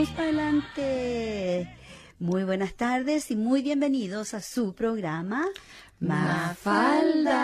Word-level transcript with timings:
Vamos 0.00 0.16
para 0.16 0.28
adelante. 0.28 1.76
Muy 2.18 2.44
buenas 2.44 2.72
tardes 2.72 3.30
y 3.30 3.36
muy 3.36 3.60
bienvenidos 3.60 4.32
a 4.32 4.40
su 4.40 4.72
programa 4.72 5.46
Mafalda. 5.98 7.36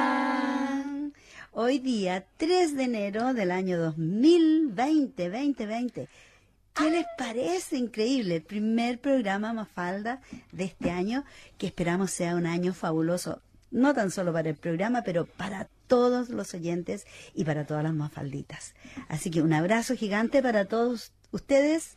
Hoy 1.52 1.80
día 1.80 2.24
3 2.38 2.74
de 2.78 2.84
enero 2.84 3.34
del 3.34 3.50
año 3.50 3.78
2020, 3.78 5.28
2020. 5.28 6.08
¿Qué 6.72 6.90
les 6.90 7.04
parece 7.18 7.76
increíble? 7.76 8.36
El 8.36 8.42
primer 8.42 9.00
programa 9.00 9.52
Mafalda 9.52 10.22
de 10.50 10.64
este 10.64 10.90
año 10.90 11.26
que 11.58 11.66
esperamos 11.66 12.10
sea 12.10 12.36
un 12.36 12.46
año 12.46 12.72
fabuloso. 12.72 13.42
No 13.70 13.92
tan 13.92 14.10
solo 14.10 14.32
para 14.32 14.48
el 14.48 14.56
programa, 14.56 15.02
pero 15.02 15.26
para 15.26 15.68
todos 15.88 16.30
los 16.30 16.54
oyentes 16.54 17.06
y 17.34 17.44
para 17.44 17.66
todas 17.66 17.84
las 17.84 17.92
mafalditas. 17.92 18.74
Así 19.08 19.30
que 19.30 19.42
un 19.42 19.52
abrazo 19.52 19.94
gigante 19.94 20.40
para 20.42 20.64
todos 20.64 21.12
ustedes 21.32 21.96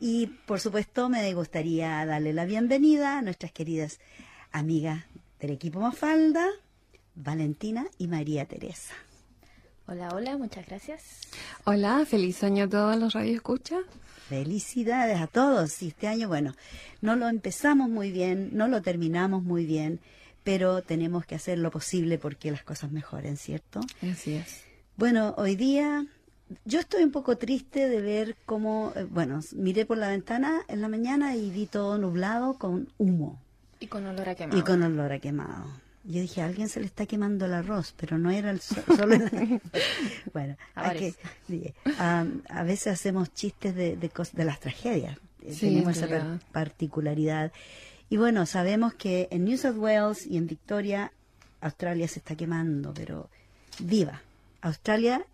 y 0.00 0.26
por 0.46 0.60
supuesto 0.60 1.08
me 1.08 1.32
gustaría 1.34 2.04
darle 2.06 2.32
la 2.32 2.44
bienvenida 2.44 3.18
a 3.18 3.22
nuestras 3.22 3.52
queridas 3.52 3.98
amigas 4.52 5.04
del 5.40 5.50
equipo 5.50 5.80
Mafalda, 5.80 6.46
Valentina 7.14 7.86
y 7.98 8.06
María 8.08 8.46
Teresa. 8.46 8.94
Hola, 9.86 10.10
hola, 10.14 10.36
muchas 10.36 10.66
gracias. 10.66 11.02
Hola, 11.64 12.04
feliz 12.06 12.44
año 12.44 12.64
a 12.64 12.68
todos 12.68 12.96
los 12.96 13.14
radioescuchas. 13.14 13.80
Felicidades 14.28 15.18
a 15.18 15.26
todos. 15.26 15.82
Y 15.82 15.88
este 15.88 16.06
año, 16.06 16.28
bueno, 16.28 16.54
no 17.00 17.16
lo 17.16 17.28
empezamos 17.28 17.88
muy 17.88 18.12
bien, 18.12 18.50
no 18.52 18.68
lo 18.68 18.82
terminamos 18.82 19.42
muy 19.42 19.64
bien, 19.64 20.00
pero 20.44 20.82
tenemos 20.82 21.24
que 21.24 21.34
hacer 21.34 21.58
lo 21.58 21.70
posible 21.70 22.18
porque 22.18 22.50
las 22.50 22.62
cosas 22.62 22.92
mejoren, 22.92 23.38
¿cierto? 23.38 23.80
Así 24.02 24.34
es. 24.34 24.62
Bueno, 24.96 25.34
hoy 25.38 25.56
día 25.56 26.06
yo 26.64 26.80
estoy 26.80 27.02
un 27.02 27.12
poco 27.12 27.36
triste 27.36 27.88
de 27.88 28.00
ver 28.00 28.36
cómo, 28.46 28.92
eh, 28.96 29.04
bueno, 29.08 29.40
miré 29.54 29.86
por 29.86 29.98
la 29.98 30.08
ventana 30.08 30.62
en 30.68 30.80
la 30.80 30.88
mañana 30.88 31.36
y 31.36 31.50
vi 31.50 31.66
todo 31.66 31.98
nublado 31.98 32.54
con 32.54 32.88
humo. 32.98 33.40
Y 33.80 33.86
con 33.86 34.06
olor 34.06 34.28
a 34.28 34.34
quemado. 34.34 34.58
Y 34.58 34.62
con 34.62 34.82
olor 34.82 35.12
a 35.12 35.18
quemado. 35.18 35.66
Yo 36.04 36.22
dije, 36.22 36.40
a 36.40 36.46
alguien 36.46 36.68
se 36.68 36.80
le 36.80 36.86
está 36.86 37.04
quemando 37.04 37.44
el 37.44 37.52
arroz, 37.52 37.94
pero 37.96 38.16
no 38.16 38.30
era 38.30 38.50
el 38.50 38.60
solo 38.60 39.14
el... 39.14 39.60
Bueno, 40.32 40.56
a, 40.74 40.92
que, 40.92 41.14
a 42.48 42.62
veces 42.62 42.94
hacemos 42.94 43.32
chistes 43.34 43.74
de, 43.74 43.96
de, 43.96 44.10
de 44.32 44.44
las 44.44 44.58
tragedias. 44.58 45.18
Eh, 45.42 45.54
tenemos 45.58 45.96
esa 45.98 46.38
particularidad. 46.50 47.52
Y 48.08 48.16
bueno, 48.16 48.46
sabemos 48.46 48.94
que 48.94 49.28
en 49.30 49.44
New 49.44 49.58
South 49.58 49.76
Wales 49.76 50.26
y 50.26 50.38
en 50.38 50.46
Victoria, 50.46 51.12
Australia 51.60 52.08
se 52.08 52.20
está 52.20 52.36
quemando, 52.36 52.94
pero 52.94 53.28
viva. 53.80 54.22
Australia 54.62 55.26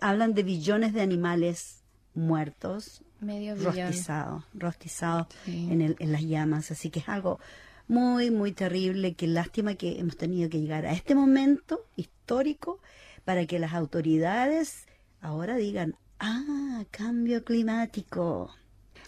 hablan 0.00 0.34
de 0.34 0.42
billones 0.42 0.92
de 0.92 1.00
animales 1.00 1.82
muertos, 2.14 3.02
Medio 3.20 3.56
rostizados, 3.56 4.44
rostizados 4.54 5.26
en, 5.46 5.82
el, 5.82 5.96
en 5.98 6.12
las 6.12 6.22
llamas. 6.22 6.70
Así 6.70 6.90
que 6.90 7.00
es 7.00 7.08
algo 7.08 7.40
muy, 7.88 8.30
muy 8.30 8.52
terrible. 8.52 9.14
Qué 9.14 9.26
lástima 9.26 9.74
que 9.74 9.98
hemos 9.98 10.16
tenido 10.16 10.48
que 10.48 10.60
llegar 10.60 10.86
a 10.86 10.92
este 10.92 11.14
momento 11.14 11.86
histórico 11.96 12.80
para 13.24 13.46
que 13.46 13.58
las 13.58 13.72
autoridades 13.72 14.86
ahora 15.20 15.56
digan, 15.56 15.96
ah, 16.20 16.84
cambio 16.90 17.44
climático. 17.44 18.50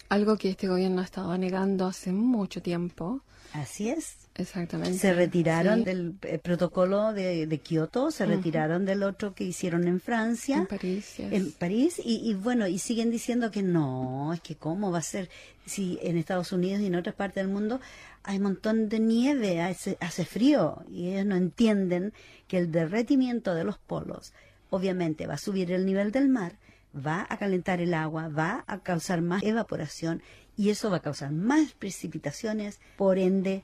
Algo 0.09 0.37
que 0.37 0.49
este 0.49 0.67
gobierno 0.67 1.01
ha 1.01 1.05
estado 1.05 1.37
negando 1.37 1.85
hace 1.85 2.11
mucho 2.11 2.61
tiempo. 2.61 3.21
Así 3.53 3.89
es. 3.89 4.20
Exactamente. 4.35 4.97
Se 4.97 5.13
retiraron 5.13 5.83
del 5.83 6.15
eh, 6.21 6.37
protocolo 6.37 7.11
de, 7.13 7.47
de, 7.47 7.57
Kioto, 7.57 8.11
se 8.11 8.25
retiraron 8.25 8.85
del 8.85 9.03
otro 9.03 9.33
que 9.33 9.43
hicieron 9.43 9.87
en 9.87 9.99
Francia. 9.99 10.57
En 10.57 10.67
París. 10.67 11.19
En 11.19 11.51
París, 11.51 12.01
y, 12.03 12.29
y, 12.29 12.33
bueno, 12.33 12.67
y 12.67 12.79
siguen 12.79 13.11
diciendo 13.11 13.51
que 13.51 13.61
no, 13.61 14.33
es 14.33 14.39
que 14.39 14.55
cómo 14.55 14.89
va 14.89 14.99
a 14.99 15.03
ser 15.03 15.29
si 15.65 15.99
en 16.01 16.17
Estados 16.17 16.53
Unidos 16.53 16.81
y 16.81 16.87
en 16.87 16.95
otras 16.95 17.15
partes 17.15 17.43
del 17.43 17.53
mundo 17.53 17.81
hay 18.23 18.37
un 18.37 18.43
montón 18.43 18.87
de 18.87 18.99
nieve, 18.99 19.61
hace, 19.61 19.97
hace 19.99 20.25
frío, 20.25 20.83
y 20.89 21.09
ellos 21.09 21.25
no 21.25 21.35
entienden 21.35 22.13
que 22.47 22.57
el 22.57 22.71
derretimiento 22.71 23.53
de 23.53 23.63
los 23.63 23.77
polos 23.77 24.33
obviamente 24.69 25.27
va 25.27 25.35
a 25.35 25.37
subir 25.37 25.71
el 25.71 25.85
nivel 25.85 26.11
del 26.11 26.29
mar, 26.29 26.57
va 26.95 27.25
a 27.29 27.37
calentar 27.37 27.81
el 27.81 27.93
agua, 27.93 28.29
va 28.29 28.63
a 28.67 28.79
causar 28.79 29.21
más 29.21 29.43
evaporación 29.43 30.21
y 30.57 30.69
eso 30.69 30.89
va 30.89 30.97
a 30.97 31.01
causar 31.01 31.31
más 31.31 31.73
precipitaciones, 31.73 32.79
por 32.97 33.17
ende 33.17 33.63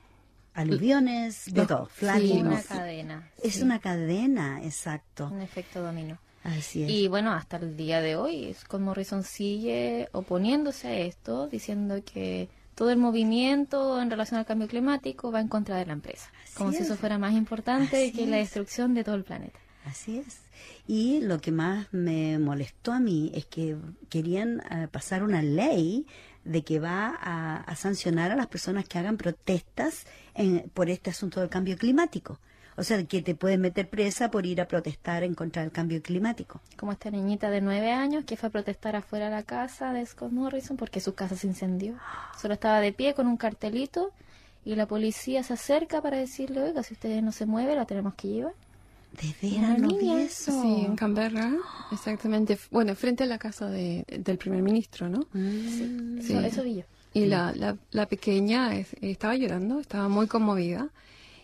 aluviones, 0.58 1.52
de 1.52 1.66
todo, 1.66 1.88
Sí, 1.98 2.32
una 2.40 2.62
cadena. 2.62 3.30
Es 3.42 3.62
una 3.62 3.78
cadena, 3.78 4.62
exacto. 4.62 5.28
Un 5.32 5.40
efecto 5.40 5.82
dominó. 5.82 6.18
Así 6.44 6.84
es. 6.84 6.90
Y 6.90 7.08
bueno, 7.08 7.32
hasta 7.32 7.58
el 7.58 7.76
día 7.76 8.00
de 8.00 8.16
hoy, 8.16 8.54
con 8.68 8.82
Morrison 8.82 9.22
sigue 9.22 10.08
oponiéndose 10.12 10.88
a 10.88 10.98
esto, 10.98 11.48
diciendo 11.48 12.02
que 12.04 12.48
todo 12.74 12.90
el 12.90 12.98
movimiento 12.98 14.00
en 14.00 14.10
relación 14.10 14.38
al 14.38 14.46
cambio 14.46 14.68
climático 14.68 15.32
va 15.32 15.40
en 15.40 15.48
contra 15.48 15.76
de 15.76 15.86
la 15.86 15.92
empresa, 15.92 16.30
como 16.54 16.72
si 16.72 16.78
eso 16.78 16.96
fuera 16.96 17.18
más 17.18 17.34
importante 17.34 18.12
que 18.12 18.26
la 18.26 18.36
destrucción 18.36 18.94
de 18.94 19.04
todo 19.04 19.16
el 19.16 19.24
planeta. 19.24 19.58
Así 19.84 20.18
es. 20.18 20.40
Y 20.86 21.20
lo 21.20 21.40
que 21.40 21.50
más 21.50 21.86
me 21.92 22.38
molestó 22.38 22.92
a 22.92 23.00
mí 23.00 23.30
es 23.34 23.46
que 23.46 23.76
querían 24.08 24.60
eh, 24.70 24.88
pasar 24.90 25.22
una 25.22 25.42
ley 25.42 26.06
de 26.44 26.62
que 26.62 26.78
va 26.80 27.14
a, 27.20 27.74
sancionar 27.76 28.30
a 28.30 28.36
las 28.36 28.46
personas 28.46 28.86
que 28.86 28.98
hagan 28.98 29.16
protestas 29.16 30.06
por 30.74 30.90
este 30.90 31.10
asunto 31.10 31.40
del 31.40 31.48
cambio 31.48 31.76
climático. 31.76 32.38
O 32.76 32.84
sea, 32.84 33.02
que 33.04 33.22
te 33.22 33.34
pueden 33.34 33.60
meter 33.60 33.90
presa 33.90 34.30
por 34.30 34.46
ir 34.46 34.60
a 34.60 34.68
protestar 34.68 35.24
en 35.24 35.34
contra 35.34 35.62
del 35.62 35.72
cambio 35.72 36.00
climático. 36.00 36.60
Como 36.76 36.92
esta 36.92 37.10
niñita 37.10 37.50
de 37.50 37.60
nueve 37.60 37.90
años 37.90 38.24
que 38.24 38.36
fue 38.36 38.50
a 38.50 38.52
protestar 38.52 38.94
afuera 38.94 39.24
de 39.24 39.32
la 39.32 39.42
casa 39.42 39.92
de 39.92 40.06
Scott 40.06 40.30
Morrison 40.30 40.76
porque 40.76 41.00
su 41.00 41.14
casa 41.14 41.34
se 41.34 41.48
incendió. 41.48 41.96
Solo 42.40 42.54
estaba 42.54 42.80
de 42.80 42.92
pie 42.92 43.14
con 43.14 43.26
un 43.26 43.36
cartelito 43.36 44.12
y 44.64 44.76
la 44.76 44.86
policía 44.86 45.42
se 45.42 45.54
acerca 45.54 46.00
para 46.00 46.18
decirle, 46.18 46.62
oiga, 46.62 46.84
si 46.84 46.94
usted 46.94 47.20
no 47.20 47.32
se 47.32 47.46
mueve, 47.46 47.74
la 47.74 47.84
tenemos 47.84 48.14
que 48.14 48.28
llevar. 48.28 48.54
De 49.12 49.34
veras, 49.48 49.78
no 49.78 49.88
vi 49.96 50.12
eso. 50.12 50.62
Sí, 50.62 50.84
en 50.84 50.94
Canberra, 50.94 51.52
exactamente. 51.90 52.58
Bueno, 52.70 52.94
frente 52.94 53.24
a 53.24 53.26
la 53.26 53.38
casa 53.38 53.68
de, 53.68 54.04
del 54.06 54.38
primer 54.38 54.62
ministro, 54.62 55.08
¿no? 55.08 55.26
Mm. 55.32 56.20
Sí, 56.20 56.34
Eso, 56.44 56.62
vi 56.62 56.76
yo. 56.76 56.82
Y 57.14 57.26
la, 57.26 57.52
la, 57.54 57.76
la, 57.90 58.06
pequeña 58.06 58.76
estaba 59.00 59.34
llorando, 59.34 59.80
estaba 59.80 60.08
muy 60.08 60.26
conmovida 60.26 60.90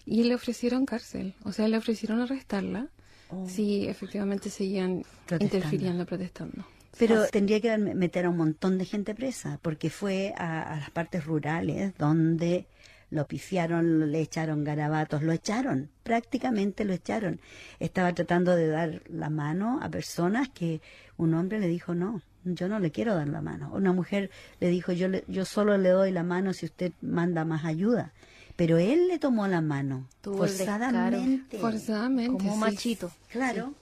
y 0.06 0.24
le 0.24 0.34
ofrecieron 0.34 0.84
cárcel, 0.84 1.34
o 1.42 1.52
sea, 1.52 1.66
le 1.68 1.78
ofrecieron 1.78 2.20
arrestarla 2.20 2.88
oh. 3.30 3.48
si 3.48 3.86
efectivamente 3.88 4.50
seguían 4.50 5.04
interfiriendo, 5.40 6.04
protestando. 6.04 6.66
Pero 6.98 7.26
tendría 7.26 7.60
que 7.60 7.76
meter 7.76 8.26
a 8.26 8.30
un 8.30 8.36
montón 8.36 8.78
de 8.78 8.84
gente 8.84 9.14
presa, 9.14 9.58
porque 9.62 9.90
fue 9.90 10.32
a, 10.36 10.62
a 10.62 10.76
las 10.76 10.90
partes 10.90 11.24
rurales 11.24 11.96
donde 11.98 12.66
lo 13.10 13.26
pifiaron, 13.26 14.10
le 14.10 14.20
echaron 14.20 14.64
garabatos, 14.64 15.22
lo 15.22 15.32
echaron, 15.32 15.90
prácticamente 16.02 16.84
lo 16.84 16.92
echaron. 16.92 17.40
Estaba 17.80 18.12
tratando 18.12 18.56
de 18.56 18.68
dar 18.68 19.02
la 19.08 19.30
mano 19.30 19.78
a 19.82 19.88
personas 19.88 20.48
que 20.48 20.80
un 21.16 21.34
hombre 21.34 21.60
le 21.60 21.68
dijo 21.68 21.94
no, 21.94 22.22
yo 22.44 22.68
no 22.68 22.78
le 22.78 22.90
quiero 22.90 23.14
dar 23.14 23.28
la 23.28 23.40
mano. 23.40 23.70
Una 23.72 23.92
mujer 23.92 24.30
le 24.60 24.68
dijo 24.68 24.92
yo, 24.92 25.08
le, 25.08 25.24
yo 25.28 25.44
solo 25.44 25.78
le 25.78 25.90
doy 25.90 26.12
la 26.12 26.22
mano 26.22 26.52
si 26.52 26.66
usted 26.66 26.92
manda 27.00 27.44
más 27.44 27.64
ayuda. 27.64 28.12
Pero 28.56 28.78
él 28.78 29.08
le 29.08 29.18
tomó 29.18 29.48
la 29.48 29.60
mano, 29.60 30.06
forzadamente. 30.22 31.58
Forzadamente. 31.58 32.44
Como 32.44 32.56
machito. 32.56 33.10
Claro, 33.28 33.74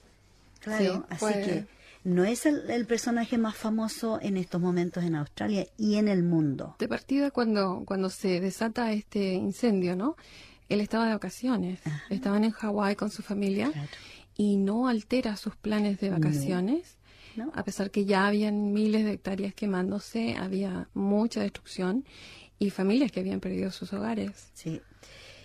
claro. 0.61 1.05
Así 1.09 1.25
que 1.25 1.65
no 2.03 2.25
es 2.25 2.45
el, 2.45 2.85
personaje 2.85 3.37
más 3.37 3.55
famoso 3.55 4.19
en 4.21 4.37
estos 4.37 4.59
momentos 4.59 5.03
en 5.03 5.15
Australia 5.15 5.65
y 5.77 5.95
en 5.95 6.07
el 6.07 6.23
mundo. 6.23 6.75
De 6.79 6.87
partida, 6.87 7.31
cuando, 7.31 7.83
cuando 7.85 8.09
se 8.09 8.41
desata 8.41 8.91
este 8.91 9.33
incendio, 9.33 9.95
¿no? 9.95 10.15
Él 10.69 10.81
estaba 10.81 11.05
de 11.07 11.13
vacaciones, 11.13 11.79
estaban 12.09 12.43
en 12.43 12.51
Hawái 12.51 12.95
con 12.95 13.09
su 13.09 13.21
familia 13.21 13.71
y 14.35 14.57
no 14.57 14.87
altera 14.87 15.35
sus 15.35 15.55
planes 15.55 15.99
de 15.99 16.09
vacaciones. 16.09 16.97
A 17.53 17.63
pesar 17.63 17.89
que 17.89 18.05
ya 18.05 18.27
habían 18.27 18.73
miles 18.73 19.05
de 19.05 19.13
hectáreas 19.13 19.53
quemándose, 19.55 20.35
había 20.37 20.87
mucha 20.93 21.41
destrucción 21.41 22.05
y 22.59 22.69
familias 22.69 23.11
que 23.11 23.19
habían 23.21 23.39
perdido 23.39 23.71
sus 23.71 23.91
hogares. 23.93 24.51
Sí. 24.53 24.81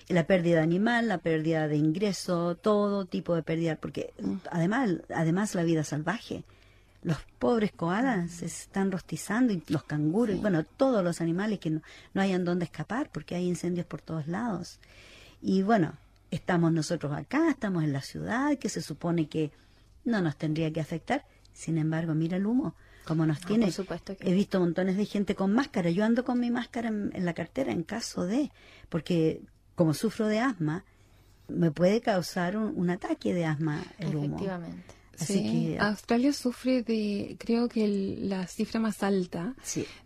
La 0.08 0.26
pérdida 0.26 0.62
animal, 0.62 1.08
la 1.08 1.18
pérdida 1.18 1.68
de 1.68 1.76
ingreso, 1.76 2.56
todo 2.56 3.04
tipo 3.04 3.34
de 3.34 3.42
pérdida, 3.42 3.76
porque 3.76 4.14
mm. 4.20 4.36
además, 4.50 4.90
además 5.14 5.54
la 5.54 5.64
vida 5.64 5.84
salvaje. 5.84 6.44
Los 7.02 7.18
pobres 7.38 7.72
koalas 7.72 8.30
se 8.32 8.46
están 8.46 8.90
rostizando 8.90 9.52
y 9.52 9.62
los 9.68 9.84
canguros, 9.84 10.36
y 10.36 10.40
bueno, 10.40 10.64
todos 10.64 11.04
los 11.04 11.20
animales 11.20 11.60
que 11.60 11.70
no, 11.70 11.82
no 12.12 12.22
hayan 12.22 12.44
dónde 12.44 12.64
escapar 12.64 13.10
porque 13.12 13.34
hay 13.34 13.46
incendios 13.46 13.86
por 13.86 14.00
todos 14.00 14.26
lados. 14.26 14.80
Y 15.40 15.62
bueno, 15.62 15.94
estamos 16.30 16.72
nosotros 16.72 17.12
acá, 17.12 17.50
estamos 17.50 17.84
en 17.84 17.92
la 17.92 18.02
ciudad, 18.02 18.58
que 18.58 18.68
se 18.68 18.82
supone 18.82 19.28
que 19.28 19.52
no 20.04 20.20
nos 20.20 20.36
tendría 20.36 20.72
que 20.72 20.80
afectar. 20.80 21.24
Sin 21.52 21.78
embargo, 21.78 22.14
mira 22.14 22.36
el 22.36 22.46
humo 22.46 22.74
como 23.08 23.24
nos 23.24 23.40
tiene. 23.40 23.66
Por 23.66 23.72
supuesto 23.72 24.14
He 24.20 24.34
visto 24.34 24.60
montones 24.60 24.98
de 24.98 25.06
gente 25.06 25.34
con 25.34 25.52
máscara. 25.54 25.88
Yo 25.90 26.04
ando 26.04 26.24
con 26.24 26.38
mi 26.38 26.50
máscara 26.50 26.88
en, 26.88 27.24
la 27.24 27.32
cartera 27.32 27.72
en 27.72 27.82
caso 27.82 28.26
de, 28.26 28.52
porque 28.90 29.40
como 29.78 29.94
sufro 29.94 30.26
de 30.26 30.40
asma, 30.40 30.84
me 31.46 31.70
puede 31.70 32.00
causar 32.00 32.56
un, 32.56 32.90
ataque 32.90 33.32
de 33.32 33.44
asma 33.44 33.80
el 34.00 34.08
Efectivamente. 34.08 34.82
sí. 35.14 35.76
Australia 35.78 36.32
sufre 36.32 36.82
de, 36.82 37.36
creo 37.38 37.68
que 37.68 37.86
la 38.20 38.48
cifra 38.48 38.80
más 38.80 39.04
alta 39.04 39.54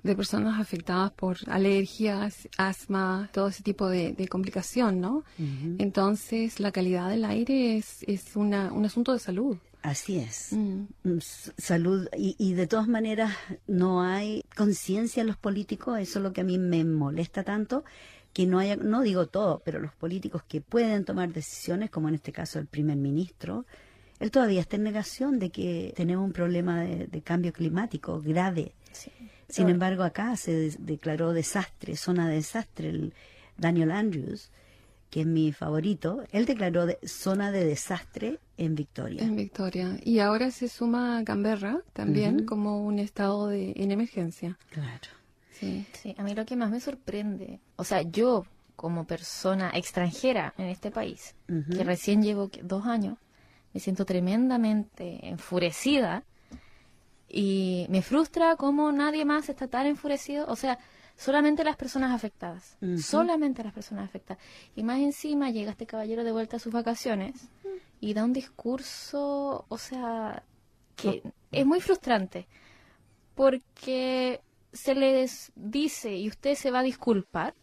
de 0.03 0.15
personas 0.15 0.61
afectadas 0.61 1.11
por 1.13 1.39
alergias, 1.47 2.51
asma, 2.59 3.31
todo 3.33 3.49
ese 3.49 3.63
tipo 3.63 3.89
de, 3.89 4.29
complicación, 4.29 5.01
¿no? 5.01 5.25
Entonces, 5.79 6.61
la 6.61 6.71
calidad 6.71 7.09
del 7.09 7.25
aire 7.25 7.79
es, 7.79 8.03
es 8.07 8.37
un 8.37 8.53
asunto 8.53 9.15
de 9.15 9.21
salud. 9.21 9.57
Así 9.81 10.19
es. 10.19 10.53
Mm. 10.53 10.85
Mm, 11.03 11.19
salud. 11.57 12.09
Y, 12.17 12.37
y, 12.39 12.53
de 12.53 12.69
todas 12.69 12.87
maneras, 12.87 13.35
no 13.67 14.03
hay 14.03 14.45
conciencia 14.55 15.23
en 15.23 15.27
los 15.27 15.37
políticos. 15.37 15.99
Eso 15.99 16.21
es 16.21 16.23
lo 16.23 16.33
que 16.33 16.43
a 16.43 16.45
mí 16.45 16.57
me 16.57 16.85
molesta 16.85 17.43
tanto. 17.43 17.83
Que 18.33 18.47
no 18.47 18.59
haya, 18.59 18.77
no 18.77 19.03
digo 19.03 19.27
todo, 19.27 19.61
pero 19.65 19.79
los 19.79 19.93
políticos 19.95 20.43
que 20.47 20.61
pueden 20.61 21.05
tomar 21.05 21.33
decisiones, 21.33 21.91
como 21.91 22.09
en 22.09 22.15
este 22.15 22.33
caso 22.33 22.59
el 22.59 22.67
primer 22.67 22.97
ministro, 22.97 23.67
él 24.21 24.31
todavía 24.31 24.61
está 24.61 24.77
en 24.77 24.85
negación 24.85 25.39
de 25.39 25.51
que 25.51 25.93
tenemos 25.97 26.25
un 26.25 26.33
problema 26.33 26.81
de, 26.81 27.23
cambio 27.23 27.53
climático 27.53 28.21
grave. 28.21 28.73
Sin 29.49 29.69
embargo, 29.69 30.03
acá 30.03 30.37
se 30.37 30.71
declaró 30.79 31.33
desastre, 31.33 31.97
zona 31.97 32.29
de 32.29 32.37
desastre. 32.37 32.89
El 32.89 33.15
Daniel 33.59 33.91
Andrews 33.91 34.51
que 35.13 35.21
es 35.21 35.27
mi 35.27 35.53
favorito, 35.53 36.25
él 36.33 36.47
declaró 36.47 36.87
zona 37.05 37.53
de 37.53 37.67
desastre 37.67 38.41
en 38.57 38.75
Victoria. 38.75 39.23
En 39.23 39.37
Victoria. 39.37 39.99
Y 40.03 40.21
ahora 40.21 40.51
se 40.51 40.69
suma 40.69 41.23
Canberra 41.27 41.83
también 41.93 42.47
como 42.47 42.83
un 42.83 42.99
estado 42.99 43.49
de, 43.49 43.75
en 43.77 43.91
emergencia. 43.91 44.59
Claro. 44.71 45.22
Sí. 45.63 45.87
sí, 45.93 46.15
a 46.19 46.25
mí 46.25 46.35
lo 46.35 46.45
que 46.45 46.57
más 46.57 46.71
me 46.71 46.81
sorprende, 46.81 47.61
o 47.77 47.85
sea, 47.85 48.03
yo 48.03 48.45
como 48.75 49.05
persona 49.05 49.71
extranjera 49.75 50.55
en 50.59 50.67
este 50.67 50.91
país, 50.91 51.37
que 51.47 51.85
recién 51.85 52.23
llevo 52.23 52.51
dos 52.63 52.87
años, 52.87 53.17
me 53.73 53.81
siento 53.81 54.05
tremendamente 54.05 55.29
enfurecida 55.29 56.25
y 57.29 57.87
me 57.89 58.03
frustra 58.03 58.57
cómo 58.57 58.93
nadie 58.93 59.25
más 59.25 59.49
está 59.49 59.69
tan 59.69 59.87
enfurecido. 59.87 60.47
O 60.49 60.57
sea, 60.57 60.79
solamente 61.17 61.65
las 61.65 61.77
personas 61.77 62.13
afectadas, 62.13 62.77
solamente 62.99 63.63
las 63.65 63.73
personas 63.73 64.05
afectadas. 64.05 64.43
Y 64.75 64.83
más 64.83 64.99
encima 64.99 65.51
llega 65.51 65.71
este 65.71 65.87
caballero 65.87 66.25
de 66.25 66.33
vuelta 66.33 66.57
a 66.57 66.61
sus 66.61 66.73
vacaciones 66.73 67.49
y 68.01 68.15
da 68.15 68.25
un 68.25 68.33
discurso, 68.33 69.65
o 69.69 69.79
sea, 69.79 70.43
que 70.97 71.23
es 71.51 71.65
muy 71.65 71.81
frustrante, 71.81 72.49
porque 73.35 74.41
se 74.73 74.95
le 74.95 75.29
dice 75.55 76.17
y 76.17 76.29
usted 76.29 76.55
se 76.55 76.71
va 76.71 76.81
a 76.81 76.83
disculpar 76.83 77.55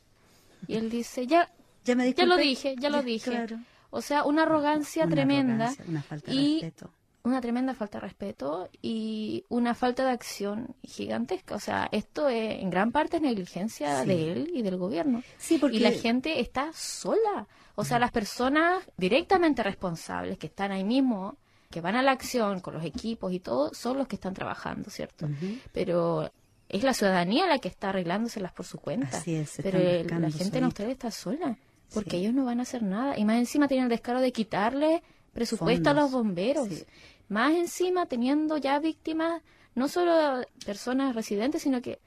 y 0.68 0.76
él 0.76 0.90
dice, 0.90 1.26
ya, 1.28 1.52
ya, 1.86 1.96
me 1.96 2.14
ya 2.14 2.26
lo 2.26 2.38
dije, 2.38 2.76
ya 2.78 2.90
lo 2.90 3.02
dije. 3.02 3.48
O 3.90 4.02
sea, 4.02 4.24
una 4.24 4.44
arrogancia 4.44 5.08
tremenda 5.08 5.74
una 5.88 6.04
falta 6.04 6.32
de 6.32 6.38
y 6.38 6.62
respeto 6.62 6.94
una 7.24 7.42
tremenda 7.42 7.74
falta 7.74 8.00
de 8.00 8.08
respeto 8.08 8.70
y 8.82 9.46
una 9.50 9.76
falta 9.76 10.06
de 10.06 10.12
acción 10.12 10.76
gigantesca. 10.84 11.56
O 11.56 11.60
sea, 11.60 11.90
esto 11.92 12.30
es, 12.30 12.62
en 12.62 12.70
gran 12.70 12.92
parte 12.92 13.18
es 13.18 13.24
negligencia 13.24 14.04
de 14.06 14.32
él 14.32 14.52
y 14.54 14.62
del 14.62 14.78
gobierno. 14.78 15.24
Sí, 15.38 15.58
porque... 15.58 15.78
Y 15.78 15.80
la 15.80 15.92
gente 15.92 16.40
está 16.40 16.72
sola. 16.74 17.48
O 17.76 17.86
sea, 17.86 18.00
las 18.00 18.12
personas 18.12 18.84
directamente 18.98 19.64
responsables 19.64 20.38
que 20.38 20.48
están 20.48 20.72
ahí 20.72 20.84
mismo, 20.84 21.38
que 21.70 21.82
van 21.82 21.96
a 21.96 22.02
la 22.02 22.12
acción 22.12 22.60
con 22.62 22.74
los 22.74 22.84
equipos 22.84 23.32
y 23.32 23.40
todo, 23.40 23.74
son 23.74 23.98
los 23.98 24.08
que 24.08 24.16
están 24.16 24.34
trabajando, 24.34 24.90
¿cierto? 24.90 25.30
Pero 25.72 26.32
es 26.70 26.84
la 26.84 26.94
ciudadanía 26.94 27.48
la 27.48 27.60
que 27.60 27.68
está 27.68 27.90
arreglándoselas 27.90 28.52
por 28.54 28.66
su 28.66 28.78
cuenta. 28.78 29.18
Así 29.18 29.36
es, 29.36 29.60
Pero 29.62 29.80
la 29.80 30.32
gente 30.32 30.60
en 30.60 30.66
ustedes 30.66 30.92
está 30.92 31.12
sola, 31.12 31.58
porque 31.94 32.18
ellos 32.18 32.34
no 32.34 32.46
van 32.46 32.60
a 32.60 32.64
hacer 32.64 32.84
nada. 32.84 33.18
Y 33.18 33.26
más 33.26 33.38
encima 33.38 33.68
tienen 33.68 33.86
el 33.86 33.90
descaro 33.90 34.22
de 34.22 34.32
quitarle 34.32 35.02
presupuesto 35.34 35.90
a 35.90 35.94
los 35.94 36.12
bomberos. 36.12 36.70
Más 37.28 37.56
encima 37.56 38.06
teniendo 38.06 38.58
ya 38.58 38.80
víctimas, 38.80 39.42
no 39.76 39.88
solo 39.88 40.46
personas 40.66 41.16
residentes, 41.16 41.64
sino 41.64 41.82
que 41.82 42.00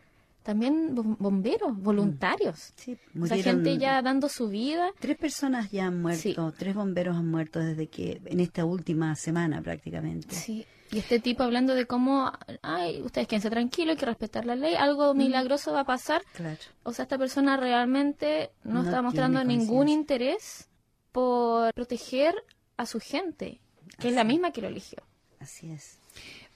también 0.43 0.95
bomberos, 0.95 1.77
voluntarios. 1.81 2.73
Sí, 2.77 2.97
o 3.21 3.27
sea, 3.27 3.37
gente 3.43 3.79
ya 3.79 4.03
dando 4.03 4.29
su 4.29 4.49
vida. 4.49 4.91
Tres 4.99 5.17
personas 5.17 5.71
ya 5.71 5.87
han 5.87 6.01
muerto, 6.03 6.53
tres 6.57 6.75
bomberos 6.75 7.17
han 7.17 7.29
muerto 7.29 7.61
desde 7.61 7.89
que, 7.89 8.21
en 8.27 8.41
esta 8.41 8.65
última 8.65 9.15
semana 9.17 9.61
prácticamente. 9.63 10.35
Sí. 10.35 10.67
Y 10.93 10.99
este 10.99 11.21
tipo 11.21 11.43
hablando 11.43 11.75
de 11.75 11.87
cómo, 11.87 12.31
ay, 12.61 13.01
ustedes 13.01 13.27
quédense 13.27 13.49
tranquilos, 13.49 13.95
hay 13.95 13.97
que 13.99 14.05
respetar 14.05 14.45
la 14.45 14.57
ley, 14.57 14.75
algo 14.75 15.15
milagroso 15.15 15.73
va 15.73 15.81
a 15.81 15.85
pasar. 15.87 16.23
Claro. 16.35 16.59
O 16.83 16.93
sea, 16.93 17.05
esta 17.05 17.17
persona 17.17 17.57
realmente 17.57 18.51
no 18.63 18.83
está 18.83 19.01
mostrando 19.01 19.43
ningún 19.43 19.89
interés 19.89 20.69
por 21.11 21.73
proteger 21.73 22.35
a 22.77 22.85
su 22.85 23.01
gente, 23.01 23.63
que 23.99 24.09
es 24.09 24.15
la 24.15 24.25
misma 24.25 24.51
que 24.51 24.61
lo 24.61 24.69
eligió. 24.69 24.99
Así 25.41 25.71
es. 25.71 25.99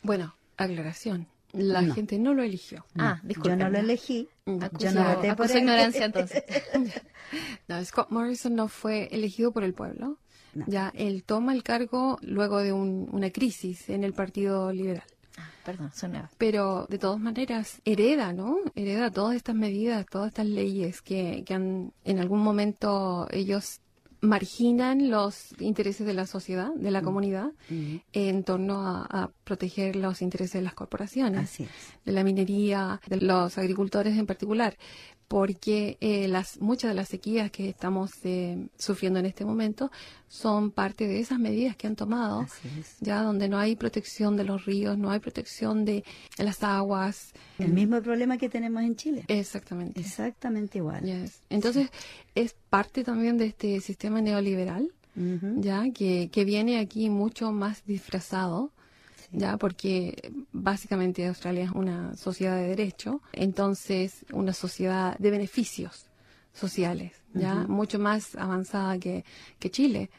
Bueno, 0.03 0.37
aclaración. 0.59 1.29
La 1.53 1.83
gente 1.95 2.19
no 2.19 2.35
lo 2.35 2.43
eligió. 2.43 2.85
Ah, 2.99 3.19
disculpe. 3.23 3.51
Yo 3.51 3.57
no 3.57 3.71
lo 3.71 3.79
elegí. 3.79 4.29
Mm. 4.45 4.59
yo 4.79 4.93
no 4.93 5.15
voté 5.15 5.35
por 5.35 5.51
ignorancia 5.51 6.05
entonces. 6.05 6.45
no, 7.69 7.83
Scott 7.83 8.11
Morrison 8.11 8.55
no 8.55 8.69
fue 8.69 9.09
elegido 9.11 9.51
por 9.53 9.65
el 9.65 9.73
pueblo. 9.73 10.19
Ya, 10.67 10.93
él 10.95 11.25
toma 11.25 11.55
el 11.55 11.63
cargo 11.63 12.19
luego 12.23 12.59
de 12.59 12.73
una 12.73 13.31
crisis 13.31 13.89
en 13.89 14.05
el 14.05 14.13
Partido 14.13 14.73
Liberal. 14.73 15.05
Ah, 15.39 15.51
perdón, 15.65 15.91
sonaba. 15.95 16.31
Pero 16.39 16.87
de 16.89 16.99
todas 16.99 17.21
maneras, 17.21 17.81
hereda, 17.85 18.33
¿no? 18.33 18.59
Hereda 18.75 19.11
todas 19.11 19.37
estas 19.37 19.55
medidas, 19.55 20.07
todas 20.07 20.29
estas 20.29 20.47
leyes 20.47 21.03
que, 21.03 21.45
que 21.45 21.55
han, 21.55 21.93
en 22.05 22.19
algún 22.19 22.41
momento 22.41 23.29
ellos 23.31 23.81
marginan 24.21 25.11
los 25.11 25.55
intereses 25.61 26.07
de 26.07 26.15
la 26.15 26.27
sociedad, 26.27 26.73
de 26.75 26.91
la 26.91 27.01
mm. 27.01 27.05
comunidad, 27.05 27.53
mm. 27.69 27.97
en 28.13 28.45
torno 28.45 28.81
a, 28.87 29.31
proteger 29.45 29.97
los 29.97 30.23
intereses 30.23 30.55
de 30.55 30.63
las 30.63 30.75
corporaciones, 30.75 31.59
de 32.05 32.13
la 32.13 32.25
minería, 32.25 33.01
de 33.07 33.21
los 33.21 33.59
agricultores 33.59 34.19
en 34.19 34.27
particular 34.27 34.77
porque 35.29 35.97
eh, 36.01 36.29
las 36.29 36.61
muchas 36.61 36.91
de 36.91 36.95
las 36.95 37.09
sequías 37.09 37.51
que 37.51 37.69
estamos 37.69 38.13
eh, 38.25 38.69
sufriendo 38.79 39.19
en 39.19 39.27
este 39.27 39.45
momento 39.45 39.91
son 40.29 40.71
parte 40.71 41.07
de 41.07 41.21
esas 41.21 41.39
medidas 41.39 41.77
que 41.77 41.87
han 41.87 41.97
tomado, 41.97 42.47
ya 43.01 43.23
donde 43.23 43.49
no 43.49 43.59
hay 43.59 43.77
protección 43.77 44.37
de 44.37 44.45
los 44.45 44.65
ríos, 44.65 44.99
no 44.99 45.11
hay 45.11 45.21
protección 45.21 45.85
de 45.85 46.05
las 46.39 46.63
aguas. 46.63 47.33
El 47.59 47.73
mismo 47.73 48.01
problema 48.03 48.39
que 48.39 48.49
tenemos 48.49 48.83
en 48.83 48.97
Chile. 48.97 49.25
Exactamente. 49.29 50.01
Exactamente 50.01 50.79
igual. 50.79 51.31
Entonces, 51.49 51.91
es 52.35 52.55
parte 52.71 53.05
también 53.05 53.39
de 53.39 53.47
este 53.47 53.81
sistema 53.81 54.21
neoliberal, 54.21 54.93
ya 55.57 55.91
que, 55.93 56.29
que 56.31 56.45
viene 56.45 56.79
aquí 56.79 57.09
mucho 57.09 57.51
más 57.51 57.85
disfrazado 57.87 58.73
ya 59.37 59.59
porque 59.59 60.33
básicamente 60.53 61.27
Australia 61.27 61.65
es 61.65 61.71
una 61.71 62.17
sociedad 62.17 62.57
de 62.57 62.69
derecho, 62.69 63.21
entonces 63.33 64.25
una 64.33 64.55
sociedad 64.55 65.17
de 65.19 65.31
beneficios 65.31 66.07
sociales, 66.55 67.13
ya 67.35 67.55
mucho 67.69 67.99
más 67.99 68.35
avanzada 68.35 68.99
que, 68.99 69.25
que 69.59 69.71
Chile. 69.71 70.11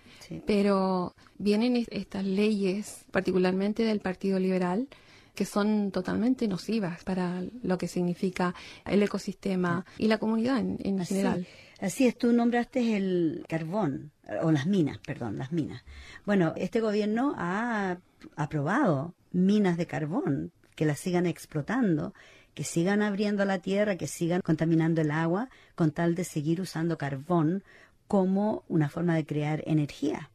Pero 0.46 1.16
vienen 1.40 1.84
estas 1.90 2.26
leyes, 2.26 3.06
particularmente 3.10 3.84
del 3.84 4.02
Partido 4.02 4.38
Liberal, 4.38 4.88
que 5.34 5.46
son 5.46 5.92
totalmente 5.92 6.48
nocivas 6.48 7.04
para 7.04 7.44
lo 7.64 7.78
que 7.80 7.88
significa 7.88 8.54
el 8.86 9.02
ecosistema 9.02 9.84
y 9.98 10.08
la 10.08 10.20
comunidad 10.20 10.60
en, 10.60 11.04
general. 11.06 11.48
Así 11.80 12.06
es, 12.06 12.18
tú 12.18 12.34
nombraste 12.34 12.98
el 12.98 13.46
carbón, 13.48 14.12
o 14.44 14.52
las 14.52 14.68
minas, 14.68 15.00
perdón, 15.00 15.38
las 15.38 15.52
minas. 15.52 15.84
Bueno, 16.26 16.54
este 16.56 16.82
gobierno 16.82 17.34
ha 17.38 17.98
aprobado 18.36 19.14
minas 19.32 19.78
de 19.78 19.88
carbón, 19.88 20.52
que 20.76 20.86
las 20.86 21.00
sigan 21.00 21.26
explotando, 21.26 22.14
que 22.54 22.64
sigan 22.64 23.02
abriendo 23.02 23.46
la 23.46 23.60
tierra, 23.60 23.98
que 23.98 24.08
sigan 24.08 24.42
contaminando 24.42 25.02
el 25.02 25.12
agua, 25.12 25.50
con 25.76 25.92
tal 25.92 26.16
de 26.16 26.24
seguir 26.24 26.62
usando 26.62 26.98
carbón 26.98 27.64
como 28.08 28.64
una 28.68 28.90
forma 28.90 29.16
de 29.16 29.26
crear 29.26 29.64
energía. 29.66 30.30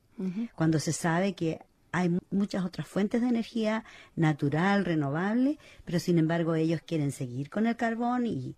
Cuando 0.54 0.78
se 0.78 0.92
sabe 0.92 1.32
que 1.32 1.58
hay 1.90 2.16
muchas 2.30 2.64
otras 2.64 2.86
fuentes 2.86 3.22
de 3.22 3.28
energía 3.28 3.84
natural, 4.14 4.84
renovable, 4.84 5.58
pero 5.84 5.98
sin 5.98 6.18
embargo 6.18 6.54
ellos 6.54 6.80
quieren 6.86 7.10
seguir 7.10 7.50
con 7.50 7.66
el 7.66 7.74
carbón 7.74 8.26
y 8.26 8.54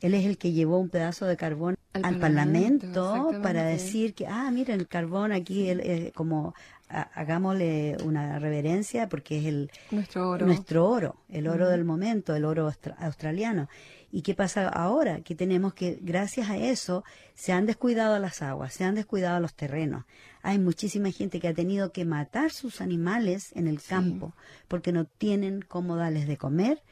él 0.00 0.14
es 0.14 0.24
el 0.24 0.38
que 0.38 0.52
llevó 0.52 0.78
un 0.78 0.88
pedazo 0.88 1.26
de 1.26 1.36
carbón 1.36 1.76
al, 1.92 2.20
Parlamento, 2.20 3.32
para 3.42 3.64
decir 3.64 4.14
que, 4.14 4.26
ah, 4.28 4.50
miren, 4.52 4.78
el 4.78 4.86
carbón 4.86 5.32
aquí, 5.32 5.68
eh, 5.68 6.12
como 6.14 6.54
hagámosle 6.88 7.96
una 8.04 8.38
reverencia 8.38 9.08
porque 9.08 9.38
es 9.38 9.46
el 9.46 9.70
nuestro 9.90 10.30
oro, 10.30 10.46
nuestro 10.46 10.88
oro 10.88 11.16
el 11.28 11.46
oro 11.48 11.68
del 11.68 11.84
momento, 11.84 12.34
el 12.34 12.44
oro 12.44 12.72
australiano. 12.98 13.68
¿Y 14.10 14.22
qué 14.22 14.34
pasa 14.34 14.68
ahora? 14.68 15.20
Que 15.20 15.34
tenemos 15.34 15.74
que, 15.74 15.98
gracias 16.00 16.48
a 16.48 16.56
eso, 16.56 17.04
se 17.34 17.52
han 17.52 17.66
descuidado 17.66 18.18
las 18.18 18.40
aguas, 18.40 18.72
se 18.72 18.84
han 18.84 18.94
descuidado 18.94 19.38
los 19.40 19.54
terrenos. 19.54 20.04
Hay 20.42 20.58
muchísima 20.58 21.10
gente 21.10 21.40
que 21.40 21.48
ha 21.48 21.54
tenido 21.54 21.92
que 21.92 22.06
matar 22.06 22.50
sus 22.50 22.80
animales 22.80 23.52
en 23.54 23.66
el 23.66 23.82
campo 23.82 24.32
porque 24.66 24.92
no 24.92 25.04
tienen 25.04 25.60
cómo 25.60 25.96
darles 25.96 26.26
de 26.26 26.38
comer, 26.38 26.82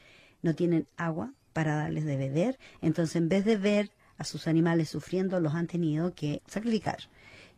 no 0.43 0.55
tienen 0.55 0.87
agua 0.97 1.33
para 1.55 1.77
darles 1.77 2.05
de 2.05 2.17
beber. 2.19 2.59
Entonces, 2.83 3.17
en 3.17 3.31
vez 3.31 3.47
de 3.47 3.57
ver 3.57 3.91
a 4.19 4.25
sus 4.25 4.47
animales 4.47 4.91
sufriendo, 4.91 5.41
los 5.41 5.55
han 5.55 5.69
tenido 5.69 6.15
que 6.15 6.43
sacrificar. 6.47 6.99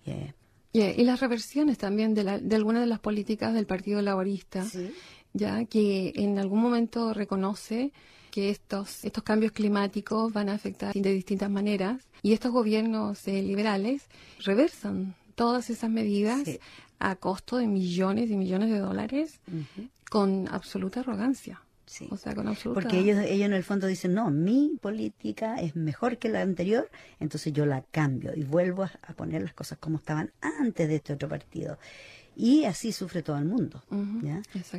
Eh, 0.07 0.35
y 0.73 1.03
las 1.05 1.21
reversiones 1.21 1.79
también 1.79 2.15
de, 2.15 2.25
la, 2.25 2.39
de 2.39 2.57
algunas 2.57 2.83
de 2.83 2.87
las 2.87 3.01
políticas 3.01 3.55
del 3.55 3.67
Partido 3.67 4.03
Laborista, 4.03 4.67
ya 5.33 5.65
que 5.65 6.13
en 6.17 6.39
algún 6.39 6.61
momento 6.61 7.15
reconoce 7.15 7.93
que 8.31 8.51
estos, 8.51 9.05
estos 9.05 9.25
cambios 9.25 9.53
climáticos 9.53 10.33
van 10.33 10.49
a 10.49 10.55
afectar 10.55 10.93
de 10.95 11.13
distintas 11.13 11.51
maneras 11.51 12.05
y 12.23 12.33
estos 12.33 12.53
gobiernos 12.53 13.27
eh, 13.27 13.43
liberales 13.43 14.07
reversan 14.45 15.15
todas 15.35 15.71
esas 15.71 15.91
medidas 15.91 16.43
a 16.99 17.17
costo 17.17 17.57
de 17.57 17.67
millones 17.67 18.31
y 18.31 18.37
millones 18.37 18.71
de 18.71 18.79
dólares 18.79 19.41
con 20.11 20.49
absoluta 20.49 21.01
arrogancia. 21.01 21.63
O 22.11 22.17
sea, 22.17 22.35
con 22.35 22.49
absoluta... 22.49 22.81
Porque 22.81 22.99
ellos, 22.99 23.19
ellos 23.25 23.47
en 23.47 23.53
el 23.53 23.65
fondo 23.65 23.87
dicen, 23.87 24.15
no, 24.15 24.31
mi 24.31 24.79
política 24.81 25.57
es 25.57 25.77
mejor 25.77 26.19
que 26.19 26.29
la 26.29 26.43
anterior, 26.43 26.91
entonces 27.21 27.53
yo 27.53 27.67
la 27.67 27.83
cambio 27.83 28.33
y 28.35 28.45
vuelvo 28.45 28.85
a, 28.85 28.91
poner 29.15 29.43
las 29.43 29.55
cosas 29.55 29.79
como 29.79 29.99
estaban 29.99 30.33
antes 30.41 30.89
de 30.89 30.97
este 30.97 31.13
otro 31.13 31.29
partido. 31.29 31.79
Y 32.37 32.65
así 32.65 32.93
sufre 32.93 33.23
todo 33.23 33.37
el 33.37 33.47
mundo. 33.47 33.83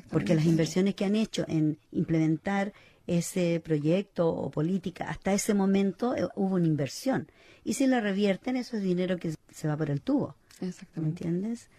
Porque 0.10 0.34
las 0.34 0.46
inversiones 0.46 0.96
que 0.96 1.06
han 1.06 1.16
hecho 1.16 1.44
en 1.48 1.78
implementar 1.92 2.74
ese 3.06 3.60
proyecto 3.64 4.30
o 4.30 4.50
política, 4.52 5.10
hasta 5.10 5.34
ese 5.34 5.54
momento 5.54 6.16
eh, 6.16 6.28
hubo 6.36 6.56
una 6.56 6.68
inversión. 6.68 7.28
Y 7.66 7.74
si 7.74 7.88
la 7.88 8.00
revierten, 8.00 8.56
eso 8.56 8.78
es 8.78 8.84
dinero 8.84 9.18
que 9.18 9.34
se 9.52 9.68
va 9.68 9.76
por 9.76 9.90
el 9.90 10.02
tubo. 10.02 10.36
¿Me 10.96 11.08
entiendes? 11.08 11.70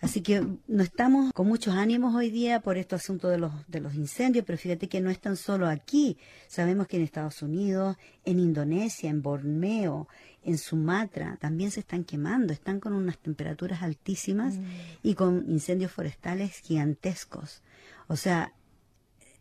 Así 0.00 0.20
que 0.22 0.46
no 0.68 0.82
estamos 0.82 1.32
con 1.32 1.48
muchos 1.48 1.74
ánimos 1.74 2.14
hoy 2.14 2.30
día 2.30 2.60
por 2.60 2.76
este 2.76 2.94
asunto 2.94 3.28
de 3.28 3.38
los, 3.38 3.52
de 3.66 3.80
los 3.80 3.94
incendios, 3.94 4.44
pero 4.44 4.56
fíjate 4.56 4.88
que 4.88 5.00
no 5.00 5.10
es 5.10 5.18
tan 5.20 5.36
solo 5.36 5.66
aquí. 5.66 6.18
Sabemos 6.46 6.86
que 6.86 6.98
en 6.98 7.02
Estados 7.02 7.42
Unidos, 7.42 7.96
en 8.24 8.38
Indonesia, 8.38 9.10
en 9.10 9.22
Borneo, 9.22 10.06
en 10.44 10.56
Sumatra, 10.56 11.36
también 11.40 11.72
se 11.72 11.80
están 11.80 12.04
quemando, 12.04 12.52
están 12.52 12.78
con 12.78 12.92
unas 12.92 13.18
temperaturas 13.18 13.82
altísimas 13.82 14.54
mm. 14.54 14.64
y 15.02 15.14
con 15.14 15.44
incendios 15.50 15.90
forestales 15.90 16.60
gigantescos. 16.60 17.62
O 18.06 18.14
sea, 18.14 18.52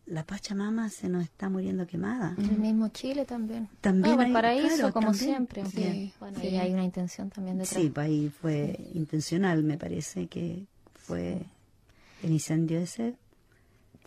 la 0.08 0.24
Pachamama 0.24 0.90
se 0.90 1.10
nos 1.10 1.24
está 1.24 1.50
muriendo 1.50 1.86
quemada. 1.86 2.36
El 2.38 2.58
mismo 2.58 2.88
Chile 2.90 3.26
también. 3.26 3.68
También. 3.82 4.20
el 4.20 4.34
paraíso, 4.34 4.92
como 4.94 5.14
siempre. 5.14 5.66
Sí, 5.66 6.14
bueno, 6.20 6.42
y 6.42 6.56
hay 6.56 6.74
una 6.74 6.84
intención 6.84 7.30
también 7.30 7.58
detrás. 7.58 7.82
Sí, 7.82 7.90
pues 7.90 8.08
ahí 8.08 8.30
fue 8.30 8.80
intencional, 8.94 9.64
me 9.64 9.78
parece 9.78 10.28
que 10.28 10.66
fue 10.94 11.46
el 12.24 12.32
incendio 12.32 12.80
ese. 12.80 13.16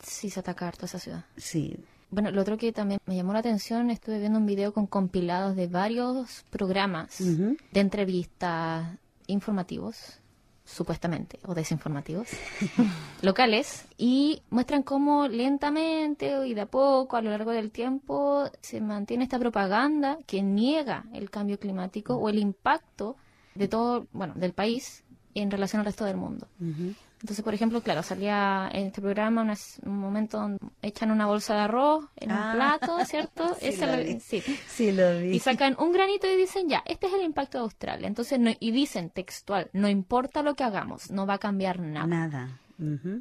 Sí, 0.02 0.30
se 0.30 0.40
ataca 0.40 0.69
harto 0.69 0.87
esa 0.87 0.99
ciudad. 0.99 1.25
Sí. 1.37 1.76
Bueno, 2.11 2.30
lo 2.30 2.40
otro 2.40 2.57
que 2.57 2.73
también 2.73 3.00
me 3.07 3.14
llamó 3.14 3.33
la 3.35 3.40
atención, 3.40 3.90
estuve 3.90 4.19
viendo 4.19 4.38
un 4.38 4.47
video 4.47 4.73
con 4.73 4.87
compilados 4.87 5.54
de 5.54 5.69
varios 5.69 6.45
programas 6.50 7.19
de 7.19 7.80
entrevistas 7.80 8.88
informativos 9.26 10.21
supuestamente, 10.70 11.40
o 11.46 11.54
desinformativos, 11.54 12.28
locales, 13.22 13.86
y 13.98 14.42
muestran 14.50 14.82
cómo 14.82 15.28
lentamente 15.28 16.46
y 16.46 16.54
de 16.54 16.60
a 16.62 16.66
poco, 16.66 17.16
a 17.16 17.22
lo 17.22 17.30
largo 17.30 17.50
del 17.50 17.70
tiempo, 17.70 18.48
se 18.60 18.80
mantiene 18.80 19.24
esta 19.24 19.38
propaganda 19.38 20.18
que 20.26 20.42
niega 20.42 21.04
el 21.12 21.30
cambio 21.30 21.58
climático 21.58 22.14
o 22.14 22.28
el 22.28 22.38
impacto 22.38 23.16
de 23.54 23.68
todo, 23.68 24.06
bueno, 24.12 24.34
del 24.36 24.52
país 24.52 25.04
en 25.34 25.50
relación 25.50 25.80
al 25.80 25.86
resto 25.86 26.04
del 26.04 26.16
mundo. 26.16 26.46
Entonces, 27.20 27.44
por 27.44 27.52
ejemplo, 27.52 27.82
claro, 27.82 28.02
salía 28.02 28.70
en 28.72 28.86
este 28.86 29.02
programa 29.02 29.42
un 29.82 29.98
momento 29.98 30.38
donde 30.38 30.58
echan 30.80 31.10
una 31.10 31.26
bolsa 31.26 31.54
de 31.54 31.60
arroz 31.60 32.06
en 32.16 32.30
un 32.30 32.38
ah. 32.38 32.52
plato, 32.54 33.04
¿cierto? 33.04 33.54
sí, 33.60 33.76
lo 33.76 34.20
sí. 34.20 34.42
sí, 34.68 34.92
lo 34.92 35.18
vi. 35.18 35.36
Y 35.36 35.38
sacan 35.38 35.76
un 35.78 35.92
granito 35.92 36.26
y 36.26 36.36
dicen, 36.36 36.68
ya, 36.68 36.82
este 36.86 37.08
es 37.08 37.12
el 37.12 37.22
impacto 37.22 37.58
de 37.58 37.64
Australia. 37.64 38.06
Entonces, 38.06 38.40
y 38.58 38.70
dicen 38.70 39.10
textual, 39.10 39.68
no 39.74 39.88
importa 39.88 40.42
lo 40.42 40.54
que 40.54 40.64
hagamos, 40.64 41.10
no 41.10 41.26
va 41.26 41.34
a 41.34 41.38
cambiar 41.38 41.78
nada. 41.78 42.06
Nada. 42.06 42.60